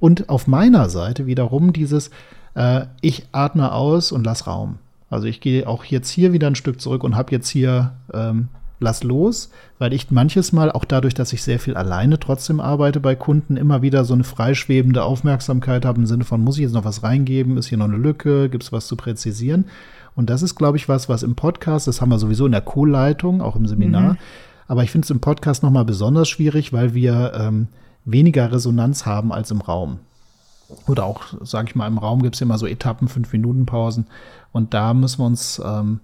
Und 0.00 0.28
auf 0.28 0.46
meiner 0.46 0.88
Seite 0.88 1.26
wiederum 1.26 1.72
dieses, 1.72 2.10
äh, 2.54 2.86
ich 3.00 3.26
atme 3.32 3.72
aus 3.72 4.10
und 4.10 4.24
lass 4.24 4.46
Raum. 4.46 4.78
Also 5.10 5.26
ich 5.26 5.40
gehe 5.40 5.66
auch 5.66 5.84
jetzt 5.84 6.10
hier 6.10 6.32
wieder 6.32 6.46
ein 6.46 6.54
Stück 6.54 6.80
zurück 6.80 7.04
und 7.04 7.16
habe 7.16 7.32
jetzt 7.32 7.48
hier 7.48 7.92
ähm, 8.12 8.48
lass 8.80 9.02
los, 9.02 9.50
weil 9.78 9.92
ich 9.92 10.10
manches 10.10 10.52
Mal, 10.52 10.70
auch 10.70 10.84
dadurch, 10.84 11.14
dass 11.14 11.32
ich 11.32 11.42
sehr 11.42 11.58
viel 11.58 11.74
alleine 11.74 12.18
trotzdem 12.18 12.60
arbeite 12.60 13.00
bei 13.00 13.14
Kunden, 13.14 13.56
immer 13.56 13.82
wieder 13.82 14.04
so 14.04 14.14
eine 14.14 14.24
freischwebende 14.24 15.02
Aufmerksamkeit 15.02 15.84
habe 15.84 16.00
im 16.00 16.06
Sinne 16.06 16.24
von, 16.24 16.42
muss 16.42 16.56
ich 16.56 16.62
jetzt 16.62 16.74
noch 16.74 16.84
was 16.84 17.02
reingeben, 17.02 17.56
ist 17.56 17.68
hier 17.68 17.78
noch 17.78 17.88
eine 17.88 17.96
Lücke, 17.96 18.48
gibt 18.48 18.64
es 18.64 18.72
was 18.72 18.86
zu 18.86 18.96
präzisieren? 18.96 19.66
Und 20.14 20.30
das 20.30 20.42
ist, 20.42 20.54
glaube 20.54 20.76
ich, 20.76 20.88
was, 20.88 21.08
was 21.08 21.22
im 21.22 21.34
Podcast, 21.34 21.86
das 21.86 22.00
haben 22.00 22.10
wir 22.10 22.18
sowieso 22.18 22.46
in 22.46 22.52
der 22.52 22.60
Co-Leitung, 22.60 23.40
auch 23.40 23.56
im 23.56 23.66
Seminar, 23.66 24.14
mhm. 24.14 24.18
aber 24.66 24.82
ich 24.82 24.90
finde 24.90 25.06
es 25.06 25.10
im 25.10 25.20
Podcast 25.20 25.62
nochmal 25.62 25.84
besonders 25.84 26.28
schwierig, 26.28 26.72
weil 26.72 26.94
wir 26.94 27.32
ähm, 27.34 27.68
weniger 28.04 28.50
Resonanz 28.52 29.06
haben 29.06 29.32
als 29.32 29.50
im 29.50 29.60
Raum. 29.60 29.98
Oder 30.86 31.04
auch, 31.04 31.22
sage 31.42 31.68
ich 31.68 31.76
mal, 31.76 31.86
im 31.86 31.98
Raum 31.98 32.22
gibt 32.22 32.34
es 32.34 32.40
immer 32.40 32.58
so 32.58 32.66
Etappen, 32.66 33.08
fünf 33.08 33.32
Minuten 33.32 33.64
Pausen. 33.64 34.06
Und 34.52 34.74
da 34.74 34.92
müssen 34.92 35.20
wir 35.20 35.26
uns 35.26 35.60
ähm, 35.64 36.00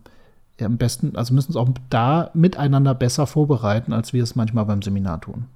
ja, 0.58 0.66
am 0.66 0.76
besten, 0.76 1.16
also 1.16 1.34
müssen 1.34 1.48
uns 1.48 1.56
auch 1.56 1.68
da 1.90 2.30
miteinander 2.34 2.94
besser 2.94 3.26
vorbereiten, 3.26 3.92
als 3.92 4.12
wir 4.12 4.22
es 4.22 4.36
manchmal 4.36 4.66
beim 4.66 4.82
Seminar 4.82 5.20
tun. 5.20 5.46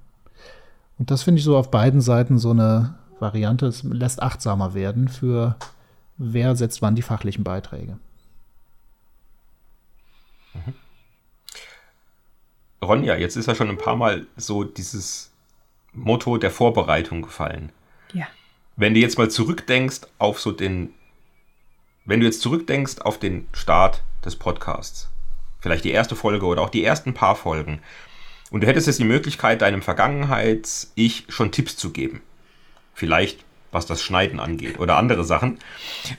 Und 0.98 1.10
das 1.10 1.22
finde 1.22 1.38
ich 1.38 1.44
so 1.44 1.56
auf 1.56 1.70
beiden 1.70 2.00
Seiten 2.00 2.38
so 2.38 2.50
eine 2.50 2.96
Variante. 3.20 3.66
Es 3.66 3.84
lässt 3.84 4.22
achtsamer 4.22 4.74
werden 4.74 5.08
für 5.08 5.56
wer 6.16 6.56
setzt 6.56 6.82
wann 6.82 6.96
die 6.96 7.02
fachlichen 7.02 7.44
Beiträge. 7.44 7.98
Mhm. 10.54 10.74
Ronja, 12.82 13.16
jetzt 13.16 13.36
ist 13.36 13.46
ja 13.46 13.54
schon 13.54 13.68
ein 13.68 13.78
paar 13.78 13.96
Mal 13.96 14.26
so 14.36 14.64
dieses 14.64 15.32
Motto 15.92 16.38
der 16.38 16.50
Vorbereitung 16.50 17.22
gefallen. 17.22 17.72
Ja. 18.12 18.26
Wenn 18.76 18.94
du 18.94 19.00
jetzt 19.00 19.18
mal 19.18 19.30
zurückdenkst 19.30 20.02
auf 20.18 20.40
so 20.40 20.52
den, 20.52 20.94
wenn 22.08 22.20
du 22.20 22.26
jetzt 22.26 22.40
zurückdenkst 22.40 23.02
auf 23.02 23.18
den 23.18 23.46
Start 23.52 24.02
des 24.24 24.34
Podcasts. 24.34 25.08
Vielleicht 25.60 25.84
die 25.84 25.90
erste 25.90 26.16
Folge 26.16 26.46
oder 26.46 26.62
auch 26.62 26.70
die 26.70 26.82
ersten 26.82 27.12
paar 27.12 27.36
Folgen. 27.36 27.80
Und 28.50 28.62
du 28.62 28.66
hättest 28.66 28.86
jetzt 28.86 28.98
die 28.98 29.04
Möglichkeit, 29.04 29.60
deinem 29.60 29.82
Vergangenheits-Ich 29.82 31.26
schon 31.28 31.52
Tipps 31.52 31.76
zu 31.76 31.90
geben. 31.90 32.22
Vielleicht 32.94 33.44
was 33.70 33.84
das 33.84 34.02
Schneiden 34.02 34.40
angeht 34.40 34.80
oder 34.80 34.96
andere 34.96 35.24
Sachen. 35.24 35.58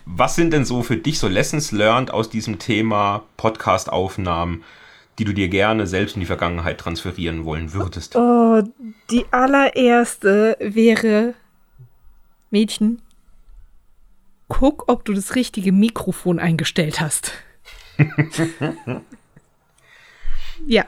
Was 0.06 0.36
sind 0.36 0.54
denn 0.54 0.66
so 0.66 0.84
für 0.84 0.98
dich 0.98 1.18
so 1.18 1.28
Lessons 1.28 1.72
learned 1.72 2.12
aus 2.12 2.30
diesem 2.30 2.60
Thema 2.60 3.24
Podcast-Aufnahmen, 3.38 4.64
die 5.18 5.26
du 5.26 5.34
dir 5.34 5.50
gerne 5.50 5.88
selbst 5.88 6.16
in 6.16 6.20
die 6.20 6.28
Vergangenheit 6.28 6.78
transferieren 6.78 7.46
wollen 7.46 7.74
würdest? 7.74 8.16
Oh, 8.16 8.62
die 9.10 9.26
allererste 9.32 10.56
wäre 10.60 11.34
Mädchen, 12.52 13.02
guck, 14.50 14.90
ob 14.90 15.06
du 15.06 15.14
das 15.14 15.36
richtige 15.36 15.72
Mikrofon 15.72 16.40
eingestellt 16.40 17.00
hast. 17.00 17.32
ja, 20.68 20.86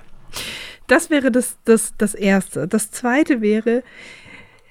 das 0.87 1.09
wäre 1.09 1.31
das, 1.31 1.57
das, 1.63 1.93
das 1.97 2.13
Erste. 2.13 2.67
Das 2.67 2.91
Zweite 2.91 3.39
wäre, 3.39 3.83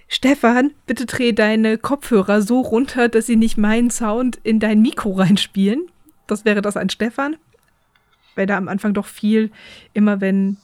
Stefan, 0.09 0.73
bitte 0.87 1.07
dreh 1.07 1.33
deine 1.33 1.79
Kopfhörer 1.79 2.43
so 2.43 2.61
runter, 2.61 3.09
dass 3.09 3.27
sie 3.27 3.37
nicht 3.37 3.57
meinen 3.57 3.91
Sound 3.91 4.39
in 4.43 4.61
dein 4.61 4.83
Mikro 4.83 5.13
reinspielen. 5.13 5.87
Das 6.27 6.45
wäre 6.45 6.63
das 6.63 6.77
an 6.77 6.91
Stefan. 6.91 7.37
Weil 8.35 8.47
da 8.47 8.57
am 8.57 8.69
Anfang 8.69 8.93
doch 8.93 9.07
viel, 9.07 9.51
immer 9.93 10.21
wenn 10.21 10.57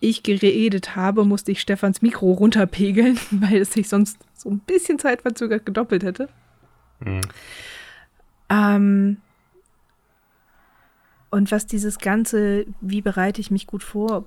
ich 0.00 0.22
geredet 0.22 0.96
habe, 0.96 1.24
musste 1.24 1.52
ich 1.52 1.60
Stefans 1.60 2.02
Mikro 2.02 2.32
runterpegeln, 2.32 3.18
weil 3.30 3.58
es 3.58 3.72
sich 3.72 3.88
sonst 3.88 4.18
so 4.34 4.48
ein 4.50 4.60
bisschen 4.60 4.98
zeitverzögert 4.98 5.66
gedoppelt 5.66 6.02
hätte. 6.02 6.28
Mhm. 7.00 7.20
Ähm, 8.48 9.16
und 11.30 11.50
was 11.52 11.66
dieses 11.66 11.98
Ganze, 11.98 12.66
wie 12.80 13.02
bereite 13.02 13.40
ich 13.40 13.50
mich 13.50 13.66
gut 13.66 13.82
vor, 13.82 14.24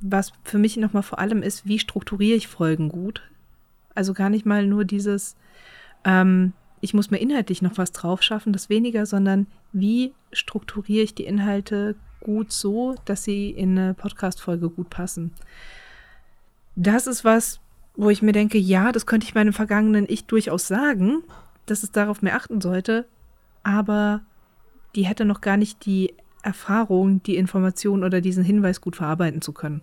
was 0.00 0.32
für 0.44 0.58
mich 0.58 0.76
nochmal 0.76 1.02
vor 1.02 1.18
allem 1.18 1.42
ist, 1.42 1.66
wie 1.66 1.78
strukturiere 1.78 2.36
ich 2.36 2.48
Folgen 2.48 2.88
gut? 2.88 3.22
Also 3.94 4.12
gar 4.14 4.30
nicht 4.30 4.46
mal 4.46 4.66
nur 4.66 4.84
dieses, 4.84 5.36
ähm, 6.04 6.52
ich 6.80 6.94
muss 6.94 7.10
mir 7.10 7.18
inhaltlich 7.18 7.62
noch 7.62 7.78
was 7.78 7.92
drauf 7.92 8.22
schaffen, 8.22 8.52
das 8.52 8.68
weniger, 8.68 9.06
sondern 9.06 9.46
wie 9.72 10.12
strukturiere 10.32 11.04
ich 11.04 11.14
die 11.14 11.24
Inhalte 11.24 11.96
gut 12.20 12.52
so, 12.52 12.94
dass 13.04 13.24
sie 13.24 13.50
in 13.50 13.78
eine 13.78 13.94
Podcast-Folge 13.94 14.68
gut 14.70 14.90
passen. 14.90 15.32
Das 16.74 17.06
ist 17.06 17.24
was, 17.24 17.60
wo 17.96 18.10
ich 18.10 18.22
mir 18.22 18.32
denke, 18.32 18.58
ja, 18.58 18.92
das 18.92 19.06
könnte 19.06 19.26
ich 19.26 19.34
meinem 19.34 19.52
vergangenen 19.52 20.06
Ich 20.08 20.26
durchaus 20.26 20.68
sagen, 20.68 21.22
dass 21.64 21.82
es 21.82 21.92
darauf 21.92 22.22
mehr 22.22 22.36
achten 22.36 22.60
sollte, 22.60 23.06
aber 23.62 24.22
die 24.94 25.06
hätte 25.06 25.24
noch 25.24 25.40
gar 25.40 25.56
nicht 25.56 25.84
die 25.86 26.14
Erfahrung, 26.42 27.22
die 27.22 27.36
Information 27.36 28.04
oder 28.04 28.20
diesen 28.20 28.44
Hinweis 28.44 28.80
gut 28.80 28.96
verarbeiten 28.96 29.42
zu 29.42 29.52
können. 29.52 29.82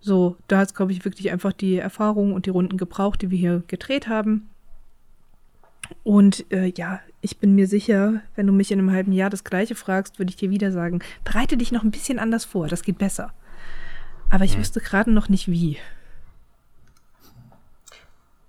So, 0.00 0.36
da 0.46 0.58
hat 0.58 0.68
es, 0.68 0.74
glaube 0.74 0.92
ich, 0.92 1.04
wirklich 1.04 1.32
einfach 1.32 1.52
die 1.52 1.78
Erfahrung 1.78 2.32
und 2.32 2.46
die 2.46 2.50
Runden 2.50 2.76
gebraucht, 2.76 3.22
die 3.22 3.30
wir 3.30 3.38
hier 3.38 3.62
gedreht 3.66 4.06
haben. 4.06 4.48
Und 6.04 6.44
äh, 6.52 6.72
ja, 6.76 7.00
ich 7.20 7.38
bin 7.38 7.56
mir 7.56 7.66
sicher, 7.66 8.22
wenn 8.36 8.46
du 8.46 8.52
mich 8.52 8.70
in 8.70 8.78
einem 8.78 8.92
halben 8.92 9.10
Jahr 9.10 9.30
das 9.30 9.42
gleiche 9.42 9.74
fragst, 9.74 10.20
würde 10.20 10.30
ich 10.30 10.36
dir 10.36 10.50
wieder 10.50 10.70
sagen, 10.70 11.00
bereite 11.24 11.56
dich 11.56 11.72
noch 11.72 11.82
ein 11.82 11.90
bisschen 11.90 12.20
anders 12.20 12.44
vor, 12.44 12.68
das 12.68 12.82
geht 12.82 12.98
besser. 12.98 13.32
Aber 14.30 14.44
ich 14.44 14.52
hm. 14.52 14.60
wüsste 14.60 14.80
gerade 14.80 15.10
noch 15.10 15.28
nicht 15.28 15.48
wie. 15.48 15.78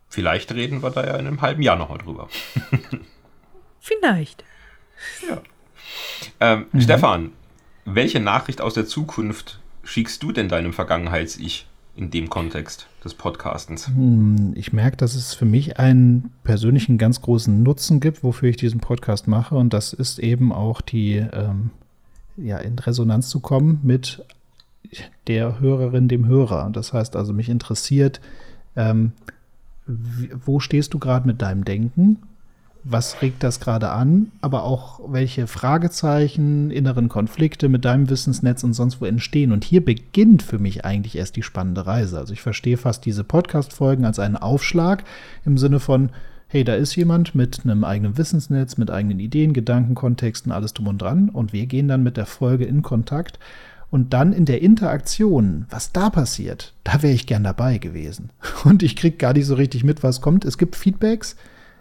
Vielleicht 0.09 0.51
reden 0.53 0.81
wir 0.81 0.89
da 0.89 1.05
ja 1.05 1.15
in 1.17 1.27
einem 1.27 1.41
halben 1.41 1.61
Jahr 1.61 1.75
nochmal 1.75 1.99
drüber. 1.99 2.27
Vielleicht. 3.79 4.43
Ja. 5.29 5.41
Ähm, 6.39 6.65
mhm. 6.71 6.81
Stefan, 6.81 7.31
welche 7.85 8.19
Nachricht 8.19 8.59
aus 8.59 8.73
der 8.73 8.85
Zukunft 8.85 9.59
schickst 9.83 10.23
du 10.23 10.31
denn 10.31 10.49
deinem 10.49 10.73
Vergangenheits-Ich 10.73 11.67
in 11.95 12.11
dem 12.11 12.29
Kontext 12.29 12.87
des 13.03 13.13
Podcastens? 13.13 13.87
Hm, 13.87 14.53
ich 14.55 14.73
merke, 14.73 14.97
dass 14.97 15.15
es 15.15 15.33
für 15.33 15.45
mich 15.45 15.79
einen 15.79 16.31
persönlichen 16.43 16.97
ganz 16.97 17.21
großen 17.21 17.63
Nutzen 17.63 17.99
gibt, 17.99 18.23
wofür 18.23 18.49
ich 18.49 18.57
diesen 18.57 18.79
Podcast 18.79 19.27
mache. 19.27 19.55
Und 19.55 19.73
das 19.73 19.93
ist 19.93 20.19
eben 20.19 20.51
auch 20.51 20.81
die, 20.81 21.15
ähm, 21.15 21.71
ja, 22.37 22.57
in 22.57 22.77
Resonanz 22.79 23.29
zu 23.29 23.39
kommen 23.39 23.79
mit 23.83 24.23
der 25.27 25.59
Hörerin, 25.59 26.07
dem 26.07 26.25
Hörer. 26.25 26.69
Das 26.71 26.93
heißt 26.93 27.15
also, 27.15 27.33
mich 27.33 27.49
interessiert, 27.49 28.21
ähm, 28.75 29.11
wo 29.85 30.59
stehst 30.59 30.93
du 30.93 30.99
gerade 30.99 31.27
mit 31.27 31.41
deinem 31.41 31.65
Denken? 31.65 32.17
Was 32.83 33.21
regt 33.21 33.43
das 33.43 33.59
gerade 33.59 33.89
an? 33.89 34.31
Aber 34.39 34.63
auch 34.63 35.01
welche 35.07 35.47
Fragezeichen, 35.47 36.71
inneren 36.71 37.09
Konflikte 37.09 37.67
mit 37.67 37.83
deinem 37.83 38.09
Wissensnetz 38.09 38.63
und 38.63 38.73
sonst 38.73 39.01
wo 39.01 39.05
entstehen. 39.05 39.51
Und 39.51 39.65
hier 39.65 39.83
beginnt 39.83 40.41
für 40.41 40.59
mich 40.59 40.85
eigentlich 40.85 41.17
erst 41.17 41.35
die 41.35 41.43
spannende 41.43 41.85
Reise. 41.85 42.17
Also 42.17 42.33
ich 42.33 42.41
verstehe 42.41 42.77
fast 42.77 43.05
diese 43.05 43.23
Podcast-Folgen 43.23 44.05
als 44.05 44.19
einen 44.19 44.37
Aufschlag 44.37 45.03
im 45.45 45.57
Sinne 45.57 45.79
von, 45.79 46.11
hey, 46.47 46.63
da 46.63 46.75
ist 46.75 46.95
jemand 46.95 47.35
mit 47.35 47.61
einem 47.65 47.83
eigenen 47.83 48.17
Wissensnetz, 48.17 48.77
mit 48.77 48.89
eigenen 48.89 49.19
Ideen, 49.19 49.51
Gedanken, 49.51 49.95
Kontexten, 49.95 50.53
alles 50.53 50.73
drum 50.73 50.87
und 50.87 51.01
dran. 51.01 51.29
Und 51.29 51.51
wir 51.51 51.65
gehen 51.65 51.89
dann 51.89 52.03
mit 52.03 52.15
der 52.15 52.25
Folge 52.25 52.63
in 52.63 52.83
Kontakt 52.83 53.37
und 53.89 54.13
dann 54.13 54.33
in 54.33 54.45
der 54.45 54.61
Interaktion, 54.61 55.65
was 55.69 55.93
da 55.93 56.09
passiert, 56.09 56.73
da 56.83 57.01
wäre 57.01 57.13
ich 57.13 57.25
gern 57.25 57.43
dabei 57.43 57.77
gewesen. 57.77 58.31
Und 58.65 58.83
ich 58.83 58.95
kriege 58.95 59.17
gar 59.17 59.33
nicht 59.33 59.45
so 59.45 59.55
richtig 59.55 59.83
mit, 59.83 60.03
was 60.03 60.21
kommt. 60.21 60.43
Es 60.43 60.57
gibt 60.57 60.75
Feedbacks. 60.75 61.35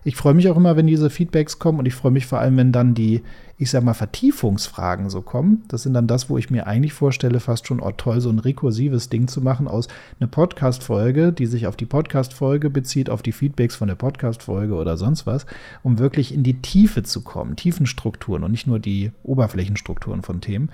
Ich 0.04 0.14
freue 0.14 0.34
mich 0.34 0.48
auch 0.48 0.56
immer, 0.56 0.76
wenn 0.76 0.86
diese 0.86 1.10
Feedbacks 1.10 1.58
kommen 1.58 1.80
und 1.80 1.86
ich 1.86 1.94
freue 1.96 2.12
mich 2.12 2.26
vor 2.26 2.38
allem, 2.38 2.56
wenn 2.56 2.70
dann 2.70 2.94
die, 2.94 3.22
ich 3.58 3.72
sag 3.72 3.82
mal, 3.82 3.92
Vertiefungsfragen 3.92 5.10
so 5.10 5.20
kommen. 5.20 5.64
Das 5.66 5.82
sind 5.82 5.94
dann 5.94 6.06
das, 6.06 6.30
wo 6.30 6.38
ich 6.38 6.48
mir 6.48 6.68
eigentlich 6.68 6.92
vorstelle, 6.92 7.40
fast 7.40 7.66
schon, 7.66 7.80
oh 7.80 7.90
toll, 7.90 8.20
so 8.20 8.30
ein 8.30 8.38
rekursives 8.38 9.08
Ding 9.08 9.26
zu 9.26 9.40
machen 9.40 9.66
aus 9.66 9.88
einer 10.20 10.28
Podcast-Folge, 10.28 11.32
die 11.32 11.46
sich 11.46 11.66
auf 11.66 11.74
die 11.74 11.86
Podcast-Folge 11.86 12.70
bezieht, 12.70 13.10
auf 13.10 13.20
die 13.20 13.32
Feedbacks 13.32 13.74
von 13.74 13.88
der 13.88 13.96
Podcast-Folge 13.96 14.74
oder 14.74 14.96
sonst 14.96 15.26
was, 15.26 15.44
um 15.82 15.98
wirklich 15.98 16.32
in 16.32 16.44
die 16.44 16.62
Tiefe 16.62 17.02
zu 17.02 17.22
kommen, 17.22 17.56
Tiefenstrukturen 17.56 18.44
und 18.44 18.52
nicht 18.52 18.68
nur 18.68 18.78
die 18.78 19.10
Oberflächenstrukturen 19.24 20.22
von 20.22 20.40
Themen. 20.40 20.70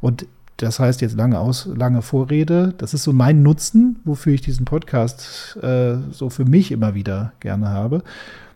Und 0.00 0.26
das 0.62 0.78
heißt 0.78 1.00
jetzt 1.00 1.16
lange 1.16 1.38
aus, 1.38 1.66
lange 1.74 2.02
Vorrede. 2.02 2.74
Das 2.76 2.92
ist 2.92 3.04
so 3.04 3.12
mein 3.12 3.42
Nutzen, 3.42 3.98
wofür 4.04 4.34
ich 4.34 4.42
diesen 4.42 4.66
Podcast 4.66 5.56
äh, 5.62 5.96
so 6.10 6.28
für 6.28 6.44
mich 6.44 6.70
immer 6.70 6.94
wieder 6.94 7.32
gerne 7.40 7.70
habe. 7.70 8.02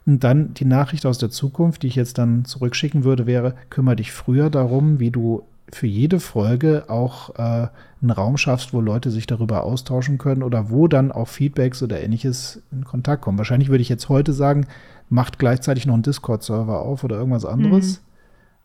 Und 0.05 0.23
dann 0.23 0.53
die 0.53 0.67
Nachricht 0.67 1.07
aus 1.07 1.17
der 1.17 1.31
Zukunft, 1.31 1.83
die 1.83 1.87
ich 1.87 1.95
jetzt 1.95 2.19
dann 2.19 2.45
zurückschicken 2.45 3.05
würde, 3.05 3.27
wäre, 3.27 3.55
kümmere 3.71 3.97
dich 3.97 4.13
früher 4.13 4.51
darum, 4.51 5.01
wie 5.01 5.11
du 5.11 5.45
für 5.73 5.87
jede 5.87 6.21
Folge 6.21 6.85
auch 6.89 7.31
äh, 7.37 7.69
einen 8.03 8.11
Raum 8.11 8.37
schaffst, 8.37 8.75
wo 8.75 8.83
Leute 8.83 9.11
sich 9.11 9.27
darüber 9.27 9.65
austauschen 9.65 10.19
können 10.19 10.43
oder 10.43 10.69
wo 10.69 10.89
dann 10.89 11.11
auch 11.11 11.29
Feedbacks 11.29 11.83
oder 11.83 12.03
ähnliches 12.03 12.63
in 12.71 12.85
Kontakt 12.85 13.23
kommen. 13.23 13.39
Wahrscheinlich 13.39 13.71
würde 13.71 13.83
ich 13.83 13.89
jetzt 13.89 14.11
heute 14.11 14.35
sagen, 14.35 14.67
macht 15.09 15.39
gleichzeitig 15.39 15.87
noch 15.87 15.95
einen 15.95 16.03
Discord-Server 16.03 16.81
auf 16.81 17.03
oder 17.03 17.17
irgendwas 17.17 17.47
anderes, 17.47 18.03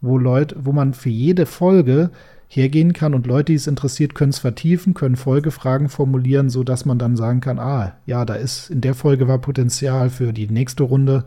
mhm. 0.01 0.07
wo 0.07 0.17
Leute, 0.17 0.57
wo 0.59 0.73
man 0.73 0.93
für 0.93 1.09
jede 1.09 1.45
Folge 1.45 2.09
hergehen 2.51 2.93
kann 2.93 3.13
und 3.13 3.27
Leute, 3.27 3.51
die 3.51 3.55
es 3.55 3.67
interessiert, 3.67 4.15
können 4.15 4.31
es 4.31 4.39
vertiefen, 4.39 4.95
können 4.95 5.15
Folgefragen 5.15 5.87
formulieren, 5.87 6.49
so 6.49 6.63
dass 6.63 6.83
man 6.83 6.97
dann 6.97 7.15
sagen 7.15 7.41
kann, 7.41 7.59
ah, 7.59 7.93
ja, 8.07 8.25
da 8.25 8.33
ist 8.33 8.71
in 8.71 8.81
der 8.81 8.95
Folge 8.95 9.27
war 9.27 9.37
Potenzial 9.37 10.09
für 10.09 10.33
die 10.33 10.47
nächste 10.47 10.83
Runde, 10.83 11.25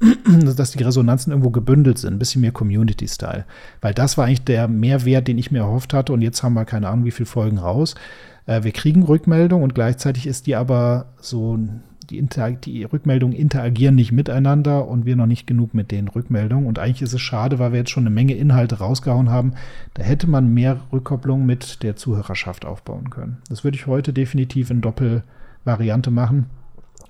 dass 0.56 0.72
die 0.72 0.82
Resonanzen 0.82 1.30
irgendwo 1.30 1.50
gebündelt 1.50 1.98
sind, 1.98 2.14
ein 2.14 2.18
bisschen 2.18 2.40
mehr 2.40 2.50
Community-Style. 2.50 3.44
Weil 3.80 3.94
das 3.94 4.18
war 4.18 4.26
eigentlich 4.26 4.44
der 4.44 4.66
Mehrwert, 4.66 5.28
den 5.28 5.38
ich 5.38 5.52
mir 5.52 5.60
erhofft 5.60 5.94
hatte 5.94 6.12
und 6.12 6.22
jetzt 6.22 6.42
haben 6.42 6.54
wir 6.54 6.64
keine 6.64 6.88
Ahnung, 6.88 7.04
wie 7.04 7.12
viele 7.12 7.26
Folgen 7.26 7.58
raus. 7.58 7.94
Äh, 8.46 8.64
wir 8.64 8.72
kriegen 8.72 9.04
Rückmeldung 9.04 9.62
und 9.62 9.76
gleichzeitig 9.76 10.26
ist 10.26 10.48
die 10.48 10.56
aber 10.56 11.12
so 11.20 11.56
die, 12.10 12.18
Inter 12.18 12.50
die 12.52 12.84
Rückmeldungen 12.84 13.36
interagieren 13.36 13.94
nicht 13.94 14.12
miteinander 14.12 14.86
und 14.88 15.04
wir 15.04 15.16
noch 15.16 15.26
nicht 15.26 15.46
genug 15.46 15.74
mit 15.74 15.90
den 15.90 16.08
Rückmeldungen. 16.08 16.66
Und 16.66 16.78
eigentlich 16.78 17.02
ist 17.02 17.12
es 17.12 17.20
schade, 17.20 17.58
weil 17.58 17.72
wir 17.72 17.80
jetzt 17.80 17.90
schon 17.90 18.04
eine 18.04 18.14
Menge 18.14 18.34
Inhalte 18.34 18.78
rausgehauen 18.78 19.30
haben. 19.30 19.54
Da 19.94 20.02
hätte 20.02 20.26
man 20.26 20.52
mehr 20.52 20.80
Rückkopplung 20.92 21.46
mit 21.46 21.82
der 21.82 21.96
Zuhörerschaft 21.96 22.64
aufbauen 22.64 23.10
können. 23.10 23.38
Das 23.48 23.64
würde 23.64 23.76
ich 23.76 23.86
heute 23.86 24.12
definitiv 24.12 24.70
in 24.70 24.80
Doppelvariante 24.80 26.10
machen. 26.10 26.46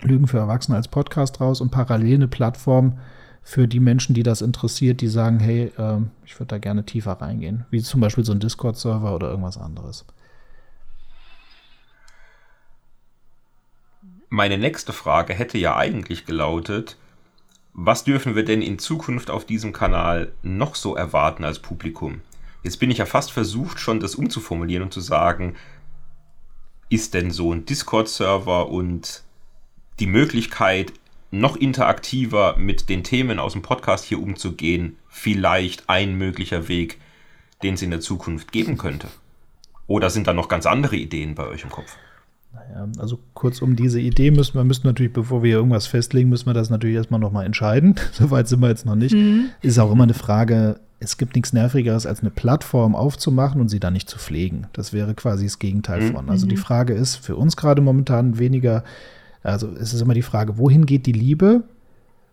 Lügen 0.03 0.27
für 0.27 0.39
Erwachsene 0.39 0.77
als 0.77 0.89
Podcast 0.89 1.41
raus 1.41 1.61
und 1.61 1.71
parallel 1.71 2.15
eine 2.15 2.29
Plattform 2.29 2.95
für 3.43 3.69
die 3.69 3.81
Menschen, 3.81 4.15
die 4.15 4.23
das 4.23 4.43
interessiert, 4.43 5.01
die 5.01 5.09
sagen, 5.09 5.39
hey, 5.39 5.71
äh, 5.77 5.99
ich 6.25 6.39
würde 6.41 6.49
da 6.49 6.59
gerne 6.59 6.85
tiefer 6.85 7.13
reingehen. 7.13 7.67
Wie 7.71 7.83
zum 7.83 8.01
Beispiel 8.01 8.25
so 8.25 8.33
ein 8.33 8.41
Discord-Server 8.41 9.15
oder 9.15 9.29
irgendwas 9.29 9.59
anderes. 9.59 10.07
Meine 14.29 14.59
nächste 14.59 14.93
Frage 14.93 15.35
hätte 15.35 15.59
ja 15.59 15.77
eigentlich 15.77 16.27
gelautet, 16.27 16.97
was 17.73 18.05
dürfen 18.05 18.37
wir 18.37 18.45
denn 18.45 18.63
in 18.63 18.79
Zukunft 18.79 19.31
auf 19.31 19.45
diesem 19.45 19.73
Kanal 19.73 20.33
noch 20.43 20.75
so 20.75 20.95
erwarten 20.95 21.45
als 21.45 21.59
Publikum? 21.59 22.21
Jetzt 22.63 22.79
bin 22.79 22.91
ich 22.91 22.99
ja 22.99 23.07
fast 23.07 23.33
versucht, 23.33 23.79
schon 23.79 24.01
das 24.01 24.15
umzuformulieren 24.15 24.85
und 24.85 24.93
zu 24.93 25.01
sagen, 25.01 25.57
ist 26.89 27.15
denn 27.15 27.31
so 27.31 27.53
ein 27.53 27.67
Discord-Server 27.67 28.69
und 28.69 29.23
die 29.99 30.07
Möglichkeit, 30.07 30.93
noch 31.31 31.57
interaktiver 31.57 32.57
mit 32.57 32.89
den 32.89 33.03
Themen 33.03 33.41
aus 33.41 33.53
dem 33.53 33.63
Podcast 33.63 34.05
hier 34.05 34.23
umzugehen, 34.23 34.97
vielleicht 35.09 35.89
ein 35.89 36.15
möglicher 36.15 36.69
Weg, 36.69 37.01
den 37.63 37.75
es 37.75 37.83
in 37.83 37.91
der 37.91 38.01
Zukunft 38.01 38.53
geben 38.53 38.79
könnte? 38.79 39.09
Oder 39.87 40.11
sind 40.11 40.27
da 40.27 40.33
noch 40.33 40.49
ganz 40.49 40.65
andere 40.65 40.97
Ideen 40.97 41.35
bei 41.35 41.47
euch 41.47 41.65
im 41.65 41.71
Kopf? 41.71 41.97
Naja, 42.55 42.89
also 42.99 43.19
kurz 43.35 43.63
um 43.63 43.77
diese 43.77 44.01
Idee 44.01 44.31
müssen 44.31 44.55
wir 44.55 44.65
müssen 44.65 44.87
natürlich, 44.87 45.13
bevor 45.13 45.43
wir 45.43 45.57
irgendwas 45.57 45.87
festlegen, 45.87 46.29
müssen 46.29 46.47
wir 46.47 46.55
das 46.55 46.71
natürlich 46.71 46.97
erstmal 46.97 47.21
nochmal 47.21 47.47
entscheiden. 47.47 47.97
Soweit 48.13 48.49
sind 48.49 48.61
wir 48.61 48.69
jetzt 48.69 48.87
noch 48.87 48.95
nicht. 48.95 49.15
Mhm. 49.15 49.47
Ist 49.61 49.79
auch 49.79 49.91
immer 49.91 50.05
eine 50.05 50.15
Frage, 50.15 50.79
es 51.01 51.17
gibt 51.17 51.35
nichts 51.35 51.53
Nervigeres, 51.53 52.07
als 52.07 52.21
eine 52.21 52.31
Plattform 52.31 52.95
aufzumachen 52.95 53.61
und 53.61 53.69
sie 53.69 53.81
dann 53.81 53.93
nicht 53.93 54.09
zu 54.09 54.19
pflegen. 54.19 54.69
Das 54.73 54.93
wäre 54.93 55.15
quasi 55.15 55.45
das 55.45 55.59
Gegenteil 55.59 56.01
mhm. 56.01 56.13
von. 56.13 56.31
Also 56.31 56.47
die 56.47 56.57
mhm. 56.57 56.61
Frage 56.61 56.95
ist 56.95 57.17
für 57.17 57.37
uns 57.37 57.57
gerade 57.57 57.83
momentan 57.83 58.39
weniger, 58.39 58.85
also 59.43 59.69
es 59.69 59.93
ist 59.93 60.01
immer 60.01 60.15
die 60.15 60.23
Frage, 60.23 60.57
wohin 60.57 60.87
geht 60.87 61.07
die 61.07 61.13
Liebe? 61.13 61.65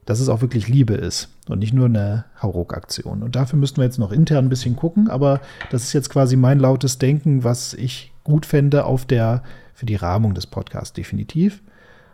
Dass 0.06 0.20
es 0.20 0.30
auch 0.30 0.42
wirklich 0.42 0.68
Liebe 0.68 0.96
ist 0.96 1.30
und 1.48 1.60
nicht 1.60 1.74
nur 1.74 1.86
eine 1.86 2.26
Hauruck-Aktion. 2.42 3.22
Und 3.22 3.36
dafür 3.36 3.60
müssten 3.60 3.78
wir 3.78 3.84
jetzt 3.84 4.00
noch 4.00 4.12
intern 4.12 4.46
ein 4.46 4.50
bisschen 4.50 4.76
gucken, 4.76 5.10
aber 5.10 5.42
das 5.70 5.84
ist 5.84 5.94
jetzt 5.94 6.10
quasi 6.10 6.36
mein 6.36 6.60
lautes 6.60 6.98
Denken, 6.98 7.44
was 7.44 7.76
ich 7.76 8.11
gut 8.24 8.46
fände 8.46 8.86
auf 8.86 9.06
der 9.06 9.44
für 9.74 9.86
die 9.86 9.96
Rahmung 9.96 10.34
des 10.34 10.48
Podcasts 10.48 10.94
definitiv. 10.94 11.62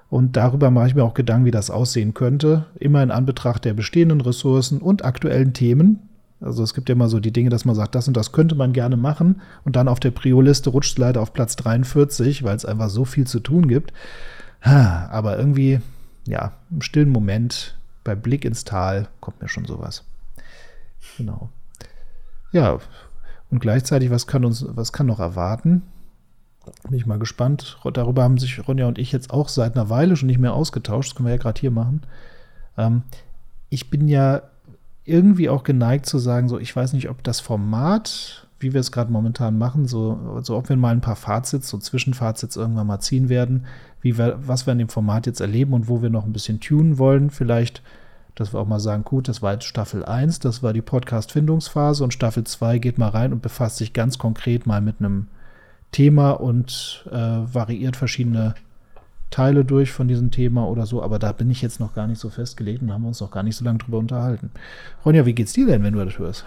Und 0.09 0.37
darüber 0.37 0.71
mache 0.71 0.87
ich 0.87 0.95
mir 0.95 1.03
auch 1.03 1.13
Gedanken, 1.13 1.45
wie 1.45 1.51
das 1.51 1.69
aussehen 1.69 2.13
könnte, 2.13 2.65
immer 2.79 3.03
in 3.03 3.11
Anbetracht 3.11 3.65
der 3.65 3.73
bestehenden 3.73 4.21
Ressourcen 4.21 4.79
und 4.79 5.03
aktuellen 5.03 5.53
Themen. 5.53 5.99
Also 6.39 6.63
es 6.63 6.73
gibt 6.73 6.87
ja 6.87 6.93
immer 6.93 7.09
so 7.09 7.19
die 7.19 7.33
Dinge, 7.33 7.49
dass 7.49 7.65
man 7.65 7.75
sagt, 7.75 7.95
das 7.95 8.07
und 8.07 8.15
das 8.15 8.31
könnte 8.31 8.55
man 8.55 8.71
gerne 8.71 8.95
machen 8.95 9.41
und 9.65 9.75
dann 9.75 9.87
auf 9.87 9.99
der 9.99 10.11
Prio-Liste 10.11 10.69
rutscht 10.69 10.93
es 10.93 10.97
leider 10.97 11.19
auf 11.19 11.33
Platz 11.33 11.55
43, 11.57 12.43
weil 12.43 12.55
es 12.55 12.63
einfach 12.63 12.89
so 12.89 13.05
viel 13.05 13.27
zu 13.27 13.39
tun 13.39 13.67
gibt. 13.67 13.91
Aber 14.61 15.37
irgendwie, 15.37 15.81
ja, 16.25 16.53
im 16.71 16.81
stillen 16.81 17.09
Moment, 17.09 17.75
bei 18.03 18.15
Blick 18.15 18.45
ins 18.45 18.63
Tal, 18.63 19.09
kommt 19.19 19.41
mir 19.41 19.49
schon 19.49 19.65
sowas. 19.65 20.05
Genau. 21.17 21.49
Ja, 22.53 22.77
und 23.49 23.59
gleichzeitig, 23.59 24.09
was 24.09 24.27
kann 24.27 24.45
uns, 24.45 24.65
was 24.69 24.93
kann 24.93 25.07
noch 25.07 25.19
erwarten? 25.19 25.81
Bin 26.83 26.97
ich 26.97 27.05
mal 27.05 27.19
gespannt. 27.19 27.77
Darüber 27.93 28.23
haben 28.23 28.37
sich 28.37 28.67
Ronja 28.67 28.87
und 28.87 28.97
ich 28.97 29.11
jetzt 29.11 29.31
auch 29.31 29.49
seit 29.49 29.75
einer 29.75 29.89
Weile 29.89 30.15
schon 30.15 30.27
nicht 30.27 30.39
mehr 30.39 30.53
ausgetauscht. 30.53 31.11
Das 31.11 31.15
können 31.15 31.27
wir 31.27 31.35
ja 31.35 31.41
gerade 31.41 31.59
hier 31.59 31.71
machen. 31.71 32.01
Ähm, 32.77 33.03
ich 33.69 33.89
bin 33.89 34.07
ja 34.07 34.43
irgendwie 35.03 35.49
auch 35.49 35.63
geneigt 35.63 36.05
zu 36.05 36.19
sagen, 36.19 36.49
so, 36.49 36.59
ich 36.59 36.75
weiß 36.75 36.93
nicht, 36.93 37.09
ob 37.09 37.23
das 37.23 37.39
Format, 37.39 38.47
wie 38.59 38.73
wir 38.73 38.81
es 38.81 38.91
gerade 38.91 39.11
momentan 39.11 39.57
machen, 39.57 39.87
so, 39.87 40.33
also 40.35 40.57
ob 40.57 40.67
wir 40.67 40.75
mal 40.75 40.91
ein 40.91 41.01
paar 41.01 41.15
Fazits, 41.15 41.69
so 41.69 41.77
Zwischenfazits 41.77 42.57
irgendwann 42.57 42.87
mal 42.87 42.99
ziehen 42.99 43.29
werden, 43.29 43.65
wie 44.01 44.17
wir, 44.17 44.37
was 44.45 44.67
wir 44.67 44.73
in 44.73 44.79
dem 44.79 44.89
Format 44.89 45.25
jetzt 45.25 45.39
erleben 45.39 45.73
und 45.73 45.87
wo 45.87 46.01
wir 46.01 46.09
noch 46.09 46.25
ein 46.25 46.33
bisschen 46.33 46.59
tunen 46.59 46.97
wollen. 46.97 47.29
Vielleicht, 47.29 47.81
dass 48.35 48.53
wir 48.53 48.59
auch 48.59 48.67
mal 48.67 48.81
sagen, 48.81 49.05
gut, 49.05 49.29
das 49.29 49.41
war 49.41 49.53
jetzt 49.53 49.65
Staffel 49.65 50.03
1, 50.03 50.39
das 50.39 50.61
war 50.61 50.73
die 50.73 50.81
Podcast-Findungsphase 50.81 52.03
und 52.03 52.13
Staffel 52.13 52.43
2 52.43 52.77
geht 52.79 52.97
mal 52.97 53.09
rein 53.09 53.31
und 53.31 53.41
befasst 53.41 53.77
sich 53.77 53.93
ganz 53.93 54.17
konkret 54.17 54.65
mal 54.65 54.81
mit 54.81 54.99
einem 54.99 55.27
Thema 55.91 56.31
und 56.31 57.05
äh, 57.09 57.13
variiert 57.13 57.95
verschiedene 57.95 58.55
Teile 59.29 59.65
durch 59.65 59.91
von 59.91 60.07
diesem 60.07 60.31
Thema 60.31 60.67
oder 60.67 60.85
so, 60.85 61.03
aber 61.03 61.19
da 61.19 61.31
bin 61.31 61.49
ich 61.49 61.61
jetzt 61.61 61.79
noch 61.79 61.93
gar 61.93 62.07
nicht 62.07 62.19
so 62.19 62.29
festgelegt 62.29 62.81
und 62.81 62.93
haben 62.93 63.05
uns 63.05 63.19
noch 63.19 63.31
gar 63.31 63.43
nicht 63.43 63.55
so 63.55 63.65
lange 63.65 63.79
drüber 63.79 63.97
unterhalten. 63.97 64.51
Ronja, 65.05 65.25
wie 65.25 65.33
geht's 65.33 65.53
dir 65.53 65.65
denn, 65.65 65.83
wenn 65.83 65.93
du 65.93 66.03
das 66.03 66.17
hörst? 66.17 66.45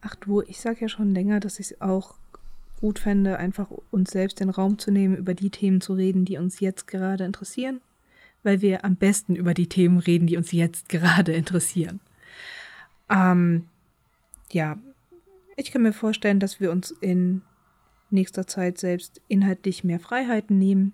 Ach 0.00 0.14
du, 0.16 0.42
ich 0.42 0.60
sag 0.60 0.80
ja 0.80 0.88
schon 0.88 1.14
länger, 1.14 1.40
dass 1.40 1.58
ich 1.58 1.72
es 1.72 1.80
auch 1.80 2.14
gut 2.80 2.98
fände, 2.98 3.38
einfach 3.38 3.68
uns 3.90 4.10
selbst 4.10 4.40
den 4.40 4.50
Raum 4.50 4.78
zu 4.78 4.90
nehmen, 4.90 5.16
über 5.16 5.34
die 5.34 5.50
Themen 5.50 5.80
zu 5.80 5.94
reden, 5.94 6.24
die 6.24 6.36
uns 6.36 6.58
jetzt 6.60 6.88
gerade 6.88 7.24
interessieren, 7.24 7.80
weil 8.42 8.60
wir 8.60 8.84
am 8.84 8.96
besten 8.96 9.36
über 9.36 9.54
die 9.54 9.68
Themen 9.68 9.98
reden, 9.98 10.26
die 10.26 10.36
uns 10.36 10.50
jetzt 10.50 10.88
gerade 10.88 11.32
interessieren. 11.32 12.00
Ähm, 13.08 13.66
ja, 14.50 14.76
ich 15.56 15.70
kann 15.70 15.82
mir 15.82 15.92
vorstellen, 15.92 16.40
dass 16.40 16.60
wir 16.60 16.70
uns 16.70 16.90
in 16.90 17.42
nächster 18.10 18.46
Zeit 18.46 18.78
selbst 18.78 19.20
inhaltlich 19.28 19.84
mehr 19.84 20.00
Freiheiten 20.00 20.58
nehmen 20.58 20.92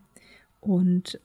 und 0.61 1.21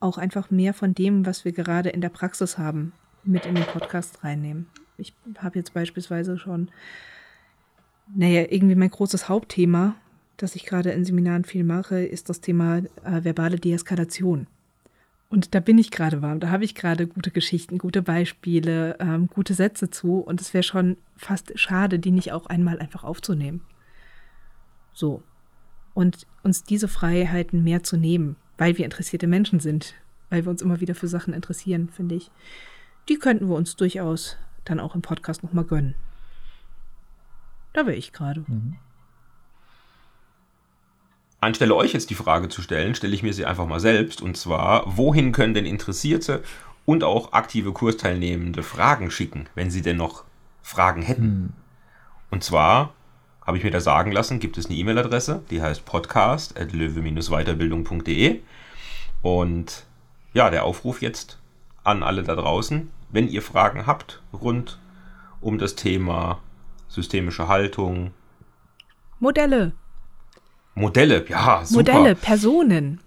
auch 0.00 0.18
einfach 0.18 0.50
mehr 0.50 0.74
von 0.74 0.94
dem, 0.94 1.26
was 1.26 1.44
wir 1.44 1.52
gerade 1.52 1.90
in 1.90 2.00
der 2.00 2.08
Praxis 2.08 2.58
haben, 2.58 2.92
mit 3.24 3.46
in 3.46 3.54
den 3.54 3.64
Podcast 3.64 4.24
reinnehmen. 4.24 4.66
Ich 4.98 5.14
habe 5.38 5.58
jetzt 5.58 5.74
beispielsweise 5.74 6.38
schon, 6.38 6.70
naja, 8.14 8.46
irgendwie 8.50 8.74
mein 8.74 8.90
großes 8.90 9.28
Hauptthema, 9.28 9.94
das 10.36 10.56
ich 10.56 10.66
gerade 10.66 10.90
in 10.90 11.04
Seminaren 11.04 11.44
viel 11.44 11.64
mache, 11.64 12.04
ist 12.04 12.28
das 12.28 12.40
Thema 12.40 12.78
äh, 12.78 13.24
verbale 13.24 13.56
Deeskalation. 13.58 14.48
Und 15.32 15.54
da 15.54 15.60
bin 15.60 15.78
ich 15.78 15.90
gerade 15.90 16.20
warm, 16.20 16.40
da 16.40 16.50
habe 16.50 16.62
ich 16.62 16.74
gerade 16.74 17.06
gute 17.06 17.30
Geschichten, 17.30 17.78
gute 17.78 18.02
Beispiele, 18.02 18.98
ähm, 19.00 19.28
gute 19.28 19.54
Sätze 19.54 19.88
zu. 19.88 20.18
Und 20.18 20.42
es 20.42 20.52
wäre 20.52 20.62
schon 20.62 20.98
fast 21.16 21.58
schade, 21.58 21.98
die 21.98 22.10
nicht 22.10 22.32
auch 22.32 22.44
einmal 22.44 22.78
einfach 22.78 23.02
aufzunehmen. 23.02 23.62
So. 24.92 25.22
Und 25.94 26.26
uns 26.42 26.64
diese 26.64 26.86
Freiheiten 26.86 27.64
mehr 27.64 27.82
zu 27.82 27.96
nehmen, 27.96 28.36
weil 28.58 28.76
wir 28.76 28.84
interessierte 28.84 29.26
Menschen 29.26 29.58
sind, 29.58 29.94
weil 30.28 30.44
wir 30.44 30.50
uns 30.50 30.60
immer 30.60 30.80
wieder 30.80 30.94
für 30.94 31.08
Sachen 31.08 31.32
interessieren, 31.32 31.88
finde 31.88 32.16
ich. 32.16 32.30
Die 33.08 33.16
könnten 33.16 33.48
wir 33.48 33.56
uns 33.56 33.74
durchaus 33.74 34.36
dann 34.66 34.80
auch 34.80 34.94
im 34.94 35.00
Podcast 35.00 35.42
nochmal 35.42 35.64
gönnen. 35.64 35.94
Da 37.72 37.86
wäre 37.86 37.96
ich 37.96 38.12
gerade. 38.12 38.44
Mhm. 38.46 38.76
Anstelle 41.42 41.74
euch 41.74 41.92
jetzt 41.92 42.08
die 42.08 42.14
Frage 42.14 42.48
zu 42.48 42.62
stellen, 42.62 42.94
stelle 42.94 43.14
ich 43.14 43.24
mir 43.24 43.34
sie 43.34 43.44
einfach 43.44 43.66
mal 43.66 43.80
selbst. 43.80 44.22
Und 44.22 44.36
zwar, 44.36 44.84
wohin 44.96 45.32
können 45.32 45.54
denn 45.54 45.66
Interessierte 45.66 46.44
und 46.84 47.02
auch 47.04 47.32
aktive 47.32 47.72
Kursteilnehmende 47.72 48.62
Fragen 48.62 49.10
schicken, 49.10 49.48
wenn 49.54 49.70
sie 49.70 49.82
denn 49.82 49.96
noch 49.96 50.24
Fragen 50.62 51.02
hätten? 51.02 51.22
Hm. 51.22 51.52
Und 52.30 52.44
zwar 52.44 52.94
habe 53.44 53.58
ich 53.58 53.64
mir 53.64 53.72
da 53.72 53.80
sagen 53.80 54.12
lassen, 54.12 54.38
gibt 54.38 54.56
es 54.56 54.66
eine 54.66 54.76
E-Mail-Adresse, 54.76 55.42
die 55.50 55.60
heißt 55.60 55.84
podcast.löwe-weiterbildung.de. 55.84 58.38
Und 59.20 59.84
ja, 60.32 60.48
der 60.48 60.64
Aufruf 60.64 61.02
jetzt 61.02 61.40
an 61.82 62.04
alle 62.04 62.22
da 62.22 62.36
draußen, 62.36 62.88
wenn 63.10 63.26
ihr 63.28 63.42
Fragen 63.42 63.86
habt 63.86 64.22
rund 64.32 64.78
um 65.40 65.58
das 65.58 65.74
Thema 65.74 66.38
systemische 66.86 67.48
Haltung. 67.48 68.12
Modelle. 69.18 69.72
Modelle, 70.74 71.24
ja, 71.28 71.62
super. 71.64 71.92
Modelle, 71.92 72.14
Personen. 72.14 73.00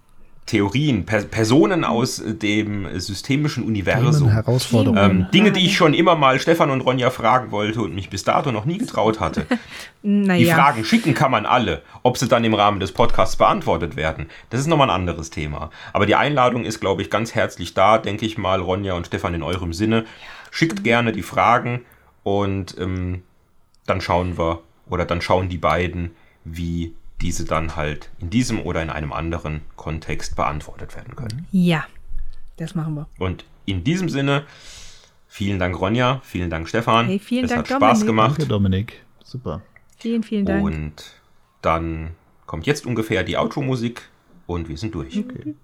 Theorien, 0.46 1.04
per 1.04 1.22
Personen 1.22 1.82
aus 1.84 2.22
dem 2.24 2.86
systemischen 3.00 3.64
Universum. 3.64 4.28
Herausforderungen. 4.28 5.22
Ähm, 5.22 5.26
Dinge, 5.34 5.50
die 5.50 5.66
ich 5.66 5.76
schon 5.76 5.92
immer 5.92 6.14
mal 6.14 6.38
Stefan 6.38 6.70
und 6.70 6.82
Ronja 6.82 7.10
fragen 7.10 7.50
wollte 7.50 7.80
und 7.82 7.96
mich 7.96 8.10
bis 8.10 8.22
dato 8.22 8.52
noch 8.52 8.64
nie 8.64 8.78
getraut 8.78 9.18
hatte. 9.18 9.44
naja. 10.02 10.38
Die 10.38 10.46
Fragen 10.46 10.84
schicken 10.84 11.14
kann 11.14 11.32
man 11.32 11.46
alle. 11.46 11.82
Ob 12.04 12.16
sie 12.16 12.28
dann 12.28 12.44
im 12.44 12.54
Rahmen 12.54 12.78
des 12.78 12.92
Podcasts 12.92 13.34
beantwortet 13.34 13.96
werden, 13.96 14.26
das 14.50 14.60
ist 14.60 14.68
nochmal 14.68 14.88
ein 14.88 14.94
anderes 14.94 15.30
Thema. 15.30 15.70
Aber 15.92 16.06
die 16.06 16.14
Einladung 16.14 16.64
ist, 16.64 16.78
glaube 16.78 17.02
ich, 17.02 17.10
ganz 17.10 17.34
herzlich 17.34 17.74
da, 17.74 17.98
denke 17.98 18.24
ich 18.24 18.38
mal, 18.38 18.60
Ronja 18.60 18.94
und 18.94 19.08
Stefan 19.08 19.34
in 19.34 19.42
eurem 19.42 19.72
Sinne. 19.72 20.04
Schickt 20.52 20.84
gerne 20.84 21.10
die 21.10 21.22
Fragen 21.22 21.84
und 22.22 22.76
ähm, 22.78 23.22
dann 23.84 24.00
schauen 24.00 24.38
wir 24.38 24.60
oder 24.88 25.04
dann 25.04 25.20
schauen 25.20 25.48
die 25.48 25.58
beiden, 25.58 26.12
wie 26.44 26.94
diese 27.20 27.44
dann 27.44 27.76
halt 27.76 28.10
in 28.18 28.30
diesem 28.30 28.60
oder 28.60 28.82
in 28.82 28.90
einem 28.90 29.12
anderen 29.12 29.62
Kontext 29.76 30.36
beantwortet 30.36 30.94
werden 30.96 31.16
können. 31.16 31.46
Ja, 31.50 31.86
das 32.56 32.74
machen 32.74 32.94
wir. 32.94 33.06
Und 33.18 33.44
in 33.64 33.84
diesem 33.84 34.08
Sinne, 34.08 34.44
vielen 35.26 35.58
Dank 35.58 35.78
Ronja, 35.80 36.20
vielen 36.24 36.50
Dank 36.50 36.68
Stefan. 36.68 37.06
Hey, 37.06 37.18
vielen 37.18 37.44
es 37.44 37.50
Dank, 37.50 37.70
hat 37.70 37.76
Spaß 37.76 38.00
Dominik. 38.00 38.06
gemacht. 38.06 38.38
Danke 38.38 38.46
Dominik, 38.46 39.04
super. 39.24 39.62
Vielen, 39.98 40.22
vielen 40.22 40.44
Dank. 40.44 40.64
Und 40.64 41.04
dann 41.62 42.10
kommt 42.46 42.66
jetzt 42.66 42.86
ungefähr 42.86 43.24
die 43.24 43.36
Outro-Musik 43.36 44.02
und 44.46 44.68
wir 44.68 44.76
sind 44.76 44.94
durch. 44.94 45.18
Okay. 45.18 45.54